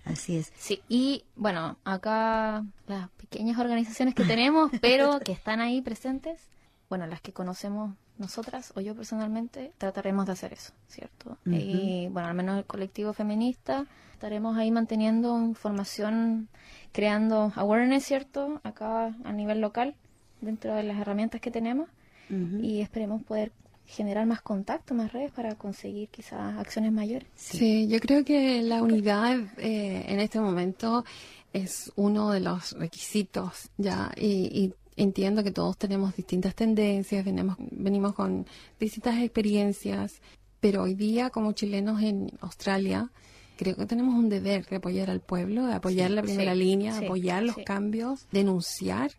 Así 0.03 0.37
es. 0.37 0.53
Sí, 0.55 0.83
y 0.87 1.23
bueno, 1.35 1.79
acá 1.83 2.63
las 2.85 3.09
pequeñas 3.11 3.57
organizaciones 3.57 4.13
que 4.13 4.23
tenemos, 4.23 4.69
pero 4.81 5.19
que 5.19 5.31
están 5.31 5.61
ahí 5.61 5.81
presentes, 5.81 6.39
bueno, 6.87 7.07
las 7.07 7.21
que 7.21 7.33
conocemos 7.33 7.95
nosotras 8.17 8.71
o 8.75 8.81
yo 8.81 8.95
personalmente, 8.95 9.71
trataremos 9.77 10.25
de 10.25 10.31
hacer 10.31 10.53
eso, 10.53 10.73
¿cierto? 10.87 11.37
Y 11.45 12.07
bueno, 12.11 12.29
al 12.29 12.35
menos 12.35 12.57
el 12.57 12.65
colectivo 12.65 13.13
feminista, 13.13 13.85
estaremos 14.13 14.57
ahí 14.57 14.71
manteniendo 14.71 15.37
información, 15.39 16.47
creando 16.91 17.51
awareness, 17.55 18.05
¿cierto? 18.05 18.61
Acá 18.63 19.15
a 19.23 19.33
nivel 19.33 19.59
local, 19.61 19.95
dentro 20.41 20.75
de 20.75 20.83
las 20.83 20.99
herramientas 20.99 21.41
que 21.41 21.51
tenemos, 21.51 21.89
y 22.29 22.81
esperemos 22.81 23.21
poder 23.23 23.51
generar 23.85 24.25
más 24.25 24.41
contacto, 24.41 24.95
más 24.95 25.13
redes 25.13 25.31
para 25.31 25.55
conseguir 25.55 26.09
quizás 26.09 26.57
acciones 26.57 26.91
mayores. 26.91 27.27
Sí, 27.35 27.87
yo 27.87 27.99
creo 27.99 28.25
que 28.25 28.63
la 28.63 28.81
unidad 28.81 29.37
eh, 29.57 30.05
en 30.07 30.19
este 30.19 30.39
momento 30.39 31.05
es 31.53 31.91
uno 31.95 32.31
de 32.31 32.39
los 32.39 32.71
requisitos, 32.71 33.69
ya, 33.77 34.11
y, 34.17 34.49
y 34.51 34.73
entiendo 34.95 35.43
que 35.43 35.51
todos 35.51 35.77
tenemos 35.77 36.15
distintas 36.15 36.55
tendencias, 36.55 37.25
venimos, 37.25 37.57
venimos 37.59 38.13
con 38.13 38.45
distintas 38.79 39.19
experiencias, 39.19 40.21
pero 40.59 40.83
hoy 40.83 40.95
día 40.95 41.29
como 41.29 41.51
chilenos 41.51 42.01
en 42.01 42.31
Australia, 42.41 43.11
creo 43.57 43.75
que 43.75 43.85
tenemos 43.85 44.15
un 44.15 44.29
deber 44.29 44.65
de 44.65 44.77
apoyar 44.77 45.09
al 45.09 45.21
pueblo, 45.21 45.65
de 45.65 45.75
apoyar 45.75 46.11
la 46.11 46.21
primera 46.21 46.53
sí, 46.53 46.59
línea, 46.59 46.97
sí, 46.97 47.05
apoyar 47.05 47.43
los 47.43 47.57
cambios, 47.65 48.27
denunciar 48.31 49.11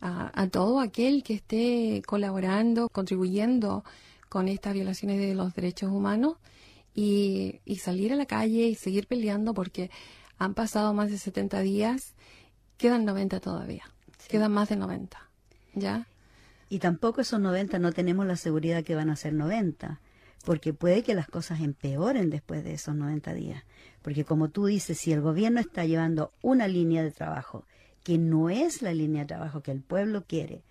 a, 0.00 0.30
a 0.40 0.48
todo 0.48 0.80
aquel 0.80 1.22
que 1.22 1.34
esté 1.34 2.02
colaborando, 2.06 2.88
contribuyendo 2.88 3.84
con 4.28 4.48
estas 4.48 4.74
violaciones 4.74 5.18
de 5.18 5.34
los 5.34 5.54
derechos 5.54 5.90
humanos 5.90 6.36
y, 6.94 7.60
y 7.64 7.76
salir 7.76 8.12
a 8.12 8.16
la 8.16 8.26
calle 8.26 8.66
y 8.66 8.74
seguir 8.74 9.06
peleando 9.06 9.54
porque 9.54 9.90
han 10.38 10.54
pasado 10.54 10.92
más 10.94 11.10
de 11.10 11.18
70 11.18 11.60
días, 11.60 12.14
quedan 12.76 13.04
90 13.04 13.40
todavía, 13.40 13.84
quedan 14.28 14.52
más 14.52 14.68
de 14.68 14.76
90, 14.76 15.18
¿ya? 15.74 16.06
Y 16.68 16.78
tampoco 16.78 17.20
esos 17.20 17.40
90 17.40 17.78
no 17.78 17.92
tenemos 17.92 18.26
la 18.26 18.36
seguridad 18.36 18.82
que 18.82 18.94
van 18.94 19.10
a 19.10 19.16
ser 19.16 19.34
90, 19.34 20.00
porque 20.44 20.72
puede 20.72 21.02
que 21.02 21.14
las 21.14 21.28
cosas 21.28 21.60
empeoren 21.60 22.30
después 22.30 22.64
de 22.64 22.74
esos 22.74 22.94
90 22.94 23.34
días. 23.34 23.64
Porque 24.02 24.24
como 24.24 24.48
tú 24.48 24.66
dices, 24.66 24.98
si 24.98 25.12
el 25.12 25.20
gobierno 25.20 25.60
está 25.60 25.84
llevando 25.84 26.32
una 26.42 26.66
línea 26.68 27.02
de 27.02 27.10
trabajo 27.10 27.64
que 28.02 28.18
no 28.18 28.50
es 28.50 28.82
la 28.82 28.92
línea 28.92 29.22
de 29.22 29.28
trabajo 29.28 29.62
que 29.62 29.70
el 29.70 29.80
pueblo 29.80 30.24
quiere, 30.26 30.62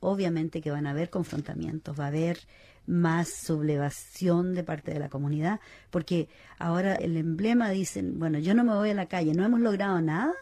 obviamente 0.00 0.60
que 0.60 0.70
van 0.70 0.86
a 0.86 0.90
haber 0.90 1.10
confrontamientos, 1.10 1.98
va 1.98 2.04
a 2.04 2.08
haber 2.08 2.38
más 2.86 3.28
sublevación 3.28 4.54
de 4.54 4.64
parte 4.64 4.92
de 4.92 4.98
la 4.98 5.08
comunidad, 5.08 5.60
porque 5.90 6.28
ahora 6.58 6.94
el 6.94 7.16
emblema 7.16 7.70
dicen, 7.70 8.18
bueno, 8.18 8.38
yo 8.38 8.54
no 8.54 8.64
me 8.64 8.74
voy 8.74 8.90
a 8.90 8.94
la 8.94 9.06
calle, 9.06 9.34
no 9.34 9.44
hemos 9.44 9.60
logrado 9.60 10.00
nada, 10.00 10.32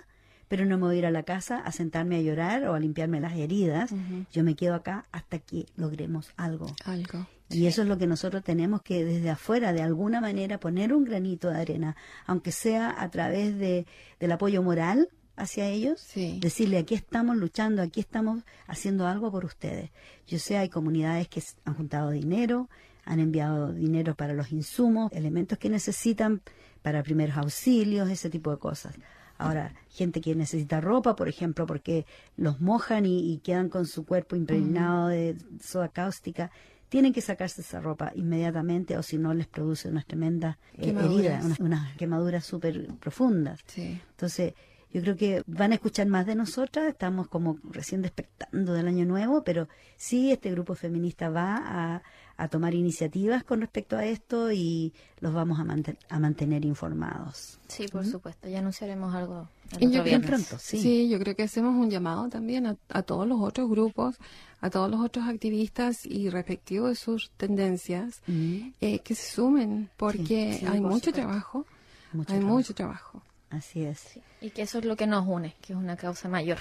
pero 0.48 0.64
no 0.64 0.76
me 0.78 0.84
voy 0.84 0.96
a 0.96 0.98
ir 1.00 1.06
a 1.06 1.10
la 1.10 1.22
casa 1.24 1.58
a 1.58 1.72
sentarme 1.72 2.16
a 2.16 2.20
llorar 2.20 2.64
o 2.68 2.74
a 2.74 2.80
limpiarme 2.80 3.20
las 3.20 3.34
heridas, 3.34 3.90
yo 4.32 4.44
me 4.44 4.54
quedo 4.54 4.74
acá 4.74 5.06
hasta 5.12 5.38
que 5.38 5.66
logremos 5.76 6.30
algo. 6.36 6.66
Algo. 6.84 7.26
Y 7.48 7.66
eso 7.66 7.82
es 7.82 7.88
lo 7.88 7.96
que 7.96 8.06
nosotros 8.08 8.42
tenemos 8.42 8.82
que 8.82 9.04
desde 9.04 9.30
afuera, 9.30 9.72
de 9.72 9.80
alguna 9.82 10.20
manera, 10.20 10.58
poner 10.58 10.92
un 10.92 11.04
granito 11.04 11.48
de 11.50 11.60
arena, 11.60 11.96
aunque 12.26 12.50
sea 12.52 12.94
a 13.00 13.08
través 13.10 13.56
de, 13.58 13.86
del 14.18 14.32
apoyo 14.32 14.62
moral 14.62 15.08
hacia 15.36 15.68
ellos, 15.68 16.00
Sí. 16.00 16.38
decirle 16.40 16.78
aquí 16.78 16.94
estamos 16.94 17.36
luchando, 17.36 17.82
aquí 17.82 18.00
estamos 18.00 18.42
haciendo 18.66 19.06
algo 19.06 19.30
por 19.30 19.44
ustedes. 19.44 19.90
Yo 20.26 20.38
sé, 20.38 20.56
hay 20.56 20.68
comunidades 20.68 21.28
que 21.28 21.42
han 21.64 21.74
juntado 21.74 22.10
dinero, 22.10 22.68
han 23.04 23.20
enviado 23.20 23.72
dinero 23.72 24.16
para 24.16 24.32
los 24.32 24.50
insumos, 24.50 25.12
elementos 25.12 25.58
que 25.58 25.68
necesitan 25.68 26.40
para 26.82 27.02
primeros 27.04 27.36
auxilios, 27.36 28.08
ese 28.10 28.28
tipo 28.30 28.50
de 28.50 28.58
cosas. 28.58 28.94
Ahora, 29.38 29.74
gente 29.88 30.20
que 30.20 30.34
necesita 30.34 30.80
ropa, 30.80 31.16
por 31.16 31.28
ejemplo, 31.28 31.66
porque 31.66 32.06
los 32.36 32.60
mojan 32.60 33.06
y, 33.06 33.32
y 33.32 33.38
quedan 33.38 33.68
con 33.68 33.86
su 33.86 34.04
cuerpo 34.04 34.36
impregnado 34.36 35.08
de 35.08 35.36
soda 35.60 35.88
cáustica, 35.88 36.50
tienen 36.88 37.12
que 37.12 37.20
sacarse 37.20 37.60
esa 37.60 37.80
ropa 37.80 38.12
inmediatamente 38.14 38.96
o 38.96 39.02
si 39.02 39.18
no 39.18 39.34
les 39.34 39.46
produce 39.46 39.88
unas 39.88 40.06
tremendas 40.06 40.56
eh, 40.74 40.94
heridas, 40.96 41.44
unas, 41.44 41.60
unas 41.60 41.96
quemaduras 41.96 42.44
súper 42.44 42.86
profundas. 43.00 43.60
Sí. 43.66 44.00
Entonces, 44.10 44.54
yo 44.92 45.02
creo 45.02 45.16
que 45.16 45.42
van 45.46 45.72
a 45.72 45.74
escuchar 45.74 46.06
más 46.06 46.26
de 46.26 46.34
nosotras, 46.34 46.88
estamos 46.88 47.28
como 47.28 47.58
recién 47.64 48.02
despertando 48.02 48.72
del 48.72 48.86
año 48.86 49.04
nuevo, 49.04 49.42
pero 49.42 49.68
sí 49.96 50.30
este 50.30 50.50
grupo 50.50 50.74
feminista 50.74 51.28
va 51.28 51.56
a, 51.56 52.02
a 52.38 52.48
tomar 52.48 52.74
iniciativas 52.74 53.44
con 53.44 53.60
respecto 53.62 53.96
a 53.96 54.04
esto 54.04 54.52
y 54.52 54.92
los 55.20 55.32
vamos 55.32 55.58
a, 55.58 55.64
manten- 55.64 55.96
a 56.10 56.18
mantener 56.18 56.64
informados. 56.64 57.58
Sí, 57.68 57.88
por 57.88 58.04
supuesto, 58.06 58.48
ya 58.48 58.58
anunciaremos 58.58 59.14
algo 59.14 59.48
el 59.72 59.82
Y 59.82 59.86
otro 59.86 59.90
yo 59.98 60.02
Bien 60.04 60.20
viernes. 60.20 60.46
pronto, 60.46 60.58
sí. 60.62 60.80
Sí. 60.80 61.08
yo 61.08 61.18
creo 61.18 61.34
que 61.34 61.44
hacemos 61.44 61.74
un 61.74 61.90
llamado 61.90 62.28
también 62.28 62.66
a, 62.66 62.76
a 62.90 63.02
todos 63.02 63.26
los 63.26 63.40
otros 63.40 63.70
grupos, 63.70 64.16
a 64.60 64.68
todos 64.70 64.90
los 64.90 65.00
otros 65.00 65.26
activistas 65.26 66.04
y 66.04 66.28
respectivo 66.30 66.88
de 66.88 66.94
sus 66.94 67.30
tendencias, 67.36 68.20
Mm, 68.26 68.68
eh, 68.80 68.98
que 69.00 69.14
se 69.14 69.32
sumen, 69.34 69.88
porque 69.96 70.52
Sí, 70.54 70.58
sí, 70.60 70.66
hay 70.66 70.80
por 70.80 70.90
mucho 70.90 71.06
supuesto. 71.06 71.12
trabajo, 71.12 71.66
mucho 72.12 72.32
hay 72.32 72.38
trabajo. 72.40 72.56
mucho 72.58 72.74
trabajo. 72.74 73.22
Así 73.48 73.82
es. 73.84 73.98
Sí, 74.00 74.20
Y 74.42 74.50
que 74.50 74.62
eso 74.62 74.78
es 74.78 74.84
lo 74.84 74.96
que 74.96 75.06
nos 75.06 75.26
une, 75.26 75.54
que 75.62 75.72
es 75.72 75.78
una 75.78 75.96
causa 75.96 76.28
mayor. 76.28 76.58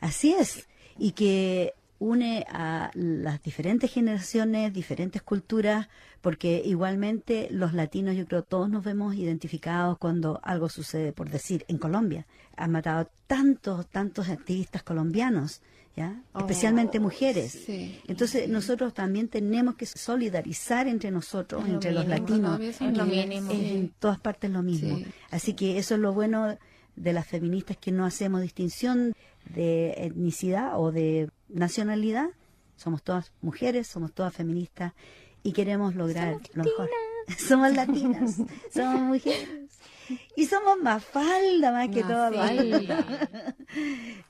Así 0.00 0.32
es. 0.34 0.66
Y 0.98 1.12
que 1.12 1.74
une 1.98 2.44
a 2.48 2.90
las 2.94 3.42
diferentes 3.42 3.92
generaciones, 3.92 4.72
diferentes 4.72 5.22
culturas, 5.22 5.88
porque 6.20 6.62
igualmente 6.64 7.48
los 7.50 7.74
latinos, 7.74 8.16
yo 8.16 8.26
creo, 8.26 8.42
todos 8.42 8.68
nos 8.68 8.84
vemos 8.84 9.14
identificados 9.14 9.98
cuando 9.98 10.40
algo 10.42 10.68
sucede, 10.68 11.12
por 11.12 11.30
decir, 11.30 11.64
en 11.68 11.78
Colombia. 11.78 12.26
Han 12.56 12.72
matado 12.72 13.10
tantos, 13.26 13.86
tantos 13.88 14.28
activistas 14.28 14.82
colombianos, 14.82 15.60
¿ya? 15.96 16.20
Especialmente 16.36 16.98
mujeres. 16.98 17.52
sí. 17.52 18.00
Entonces, 18.08 18.48
nosotros 18.48 18.94
también 18.94 19.28
tenemos 19.28 19.76
que 19.76 19.86
solidarizar 19.86 20.88
entre 20.88 21.10
nosotros, 21.10 21.66
lo 21.66 21.74
entre 21.74 21.92
los 21.92 22.06
latinos. 22.06 22.58
lo 22.80 23.04
miles. 23.06 23.28
mínimo. 23.28 23.50
Es 23.50 23.72
en 23.72 23.92
todas 23.98 24.18
partes 24.18 24.50
lo 24.50 24.62
mismo. 24.62 24.96
Sí. 24.96 25.06
Así 25.30 25.54
que 25.54 25.78
eso 25.78 25.94
es 25.94 26.00
lo 26.00 26.12
bueno 26.12 26.58
de 26.96 27.12
las 27.12 27.26
feministas 27.26 27.76
que 27.76 27.92
no 27.92 28.04
hacemos 28.04 28.40
distinción 28.40 29.14
de 29.54 29.92
etnicidad 29.98 30.80
o 30.80 30.92
de 30.92 31.28
nacionalidad. 31.48 32.28
Somos 32.76 33.02
todas 33.02 33.32
mujeres, 33.40 33.86
somos 33.86 34.12
todas 34.12 34.34
feministas 34.34 34.92
y 35.42 35.52
queremos 35.52 35.94
lograr 35.94 36.38
lo 36.54 36.64
mejor. 36.64 36.90
somos 37.38 37.72
latinas, 37.72 38.36
somos 38.72 39.00
mujeres. 39.00 39.70
Y 40.36 40.46
somos 40.46 40.78
más 40.82 41.04
falda 41.04 41.72
más 41.72 41.88
que 41.88 42.02
todo. 42.02 42.30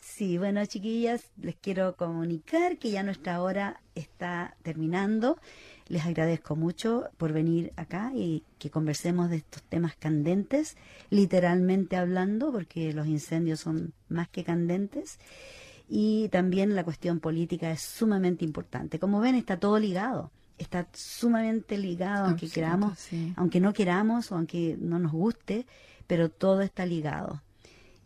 Sí, 0.01 0.39
bueno, 0.39 0.65
chiquillas, 0.65 1.25
les 1.43 1.57
quiero 1.57 1.97
comunicar 1.97 2.79
que 2.79 2.93
ya 2.93 3.03
nuestra 3.03 3.43
hora 3.43 3.81
está 3.97 4.57
terminando. 4.63 5.41
Les 5.89 6.07
agradezco 6.07 6.55
mucho 6.55 7.09
por 7.17 7.33
venir 7.33 7.73
acá 7.75 8.13
y 8.15 8.45
que 8.61 8.71
conversemos 8.71 9.29
de 9.29 9.39
estos 9.39 9.65
temas 9.65 9.97
candentes, 9.97 10.77
literalmente 11.11 11.97
hablando, 11.97 12.53
porque 12.53 12.93
los 12.93 13.09
incendios 13.09 13.59
son 13.59 13.93
más 14.09 14.29
que 14.29 14.45
candentes. 14.45 15.19
Y 15.89 16.29
también 16.31 16.75
la 16.75 16.85
cuestión 16.85 17.21
política 17.21 17.71
es 17.71 17.81
sumamente 17.81 18.45
importante. 18.45 18.99
Como 18.99 19.21
ven, 19.21 19.35
está 19.35 19.59
todo 19.59 19.79
ligado. 19.79 20.31
Está 20.57 20.89
sumamente 20.93 21.77
ligado, 21.79 22.27
aunque 22.27 22.47
Absoluto, 22.47 22.55
queramos, 22.55 22.99
sí. 22.99 23.33
aunque 23.37 23.61
no 23.61 23.73
queramos 23.73 24.31
o 24.31 24.37
aunque 24.37 24.77
no 24.81 24.99
nos 24.99 25.13
guste, 25.13 25.67
pero 26.07 26.31
todo 26.31 26.63
está 26.63 26.87
ligado. 26.87 27.43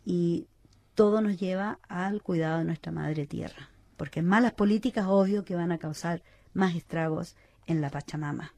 Y 0.03 0.47
todo 0.95 1.21
nos 1.21 1.39
lleva 1.39 1.79
al 1.87 2.21
cuidado 2.23 2.57
de 2.59 2.65
nuestra 2.65 2.91
madre 2.91 3.27
tierra. 3.27 3.69
Porque 3.97 4.21
malas 4.21 4.53
políticas, 4.53 5.05
obvio, 5.07 5.45
que 5.45 5.55
van 5.55 5.71
a 5.71 5.77
causar 5.77 6.23
más 6.53 6.75
estragos 6.75 7.35
en 7.67 7.81
la 7.81 7.89
Pachamama. 7.89 8.53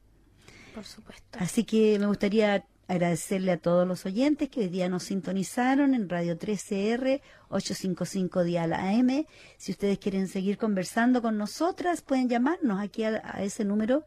Por 0.73 0.85
supuesto. 0.85 1.37
Así 1.39 1.65
que 1.65 1.99
me 1.99 2.05
gustaría 2.05 2.63
agradecerle 2.91 3.53
a 3.53 3.57
todos 3.57 3.87
los 3.87 4.05
oyentes 4.05 4.49
que 4.49 4.59
hoy 4.61 4.67
día 4.67 4.89
nos 4.89 5.03
sintonizaron 5.03 5.95
en 5.95 6.09
Radio 6.09 6.37
13R 6.37 7.21
855 7.47 8.43
Dial 8.43 8.73
AM. 8.73 9.25
Si 9.57 9.71
ustedes 9.71 9.97
quieren 9.97 10.27
seguir 10.27 10.57
conversando 10.57 11.21
con 11.21 11.37
nosotras, 11.37 12.01
pueden 12.01 12.27
llamarnos 12.27 12.81
aquí 12.81 13.05
a, 13.05 13.21
a 13.23 13.43
ese 13.43 13.63
número 13.63 14.03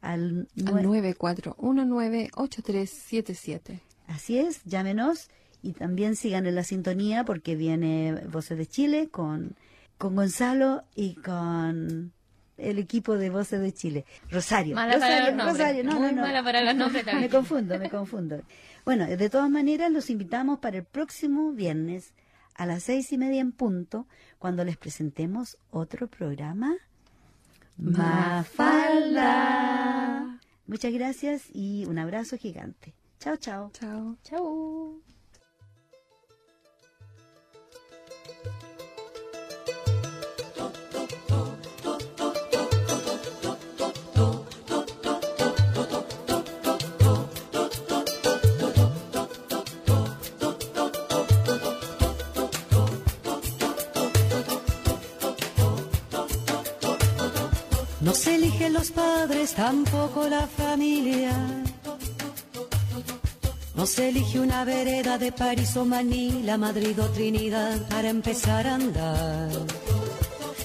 al, 0.00 0.48
Al 0.66 0.86
94198377. 0.86 3.80
Así 4.06 4.38
es, 4.38 4.62
llámenos 4.64 5.28
y 5.62 5.72
también 5.72 6.16
sigan 6.16 6.46
en 6.46 6.54
la 6.54 6.64
sintonía 6.64 7.24
porque 7.24 7.56
viene 7.56 8.22
Voces 8.30 8.56
de 8.56 8.66
Chile 8.66 9.10
con, 9.10 9.54
con 9.98 10.16
Gonzalo 10.16 10.84
y 10.94 11.16
con 11.16 12.14
el 12.56 12.78
equipo 12.78 13.16
de 13.16 13.30
Voces 13.30 13.60
de 13.60 13.72
Chile. 13.72 14.04
Rosario. 14.30 14.74
Mala 14.74 14.94
para 14.98 15.06
Rosario, 15.06 15.26
los 15.26 15.36
nombres. 15.36 15.58
Rosario, 15.58 15.84
no, 15.84 15.92
Muy 16.00 16.08
no, 16.10 16.16
no. 16.16 16.22
mala 16.22 16.42
para 16.42 16.62
los 16.62 16.74
nombres 16.74 17.04
también. 17.04 17.22
Me 17.30 17.30
confundo, 17.30 17.78
me 17.78 17.90
confundo. 17.90 18.42
Bueno, 18.84 19.06
de 19.06 19.30
todas 19.30 19.50
maneras 19.50 19.90
los 19.90 20.10
invitamos 20.10 20.58
para 20.58 20.78
el 20.78 20.84
próximo 20.84 21.52
viernes 21.52 22.12
a 22.54 22.66
las 22.66 22.82
seis 22.84 23.12
y 23.12 23.18
media 23.18 23.40
en 23.40 23.52
punto 23.52 24.06
cuando 24.38 24.64
les 24.64 24.76
presentemos 24.76 25.58
otro 25.70 26.06
programa. 26.08 26.74
Mafalda. 29.04 30.38
Muchas 30.66 30.92
gracias 30.92 31.42
y 31.52 31.84
un 31.86 31.98
abrazo 31.98 32.38
gigante. 32.38 32.94
Chao, 33.20 33.36
chao. 33.36 33.70
Chao. 33.72 34.16
Chau. 34.22 35.03
No 58.04 58.12
se 58.12 58.34
eligen 58.34 58.74
los 58.74 58.90
padres, 58.90 59.54
tampoco 59.54 60.28
la 60.28 60.46
familia. 60.46 61.32
No 63.74 63.86
se 63.86 64.10
elige 64.10 64.40
una 64.40 64.64
vereda 64.64 65.16
de 65.16 65.32
París 65.32 65.74
o 65.78 65.86
Manila, 65.86 66.58
Madrid 66.58 67.00
o 67.00 67.08
Trinidad 67.08 67.80
para 67.88 68.10
empezar 68.10 68.66
a 68.66 68.74
andar. 68.74 69.50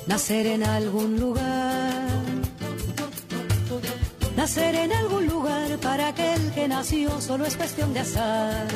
Nacer 0.06 0.48
en 0.48 0.64
algún 0.64 1.18
lugar. 1.18 2.08
Nacer 4.36 4.76
en 4.76 4.92
algún 4.92 5.28
lugar 5.28 5.78
para 5.78 6.10
aquel 6.10 6.52
que 6.52 6.68
nació 6.68 7.22
solo 7.22 7.46
es 7.46 7.56
cuestión 7.56 7.94
de 7.94 8.02
azar. 8.02 8.68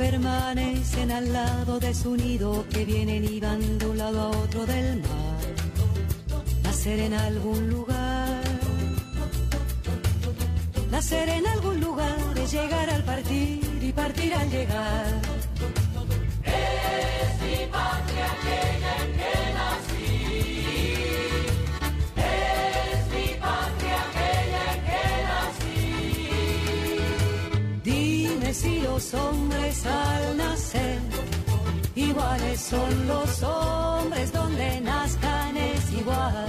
Permanecen 0.00 1.10
al 1.10 1.30
lado 1.30 1.78
de 1.78 1.92
su 1.92 2.16
nido, 2.16 2.64
que 2.70 2.86
vienen 2.86 3.22
y 3.22 3.38
van 3.38 3.78
de 3.78 3.86
un 3.86 3.98
lado 3.98 4.18
a 4.20 4.28
otro 4.30 4.64
del 4.64 5.02
mar. 5.02 5.40
Nacer 6.62 7.00
en 7.00 7.12
algún 7.12 7.68
lugar, 7.68 8.40
nacer 10.90 11.28
en 11.28 11.46
algún 11.46 11.80
lugar 11.80 12.38
es 12.42 12.50
llegar 12.50 12.88
al 12.88 13.04
partir 13.04 13.60
y 13.82 13.92
partir 13.92 14.32
al 14.32 14.48
llegar. 14.50 15.39
hombres 29.14 29.86
al 29.86 30.36
nacer. 30.36 30.98
Iguales 31.94 32.60
son 32.60 33.06
los 33.06 33.42
hombres 33.42 34.32
donde 34.32 34.80
nazcan 34.80 35.56
es 35.56 35.92
igual. 35.92 36.46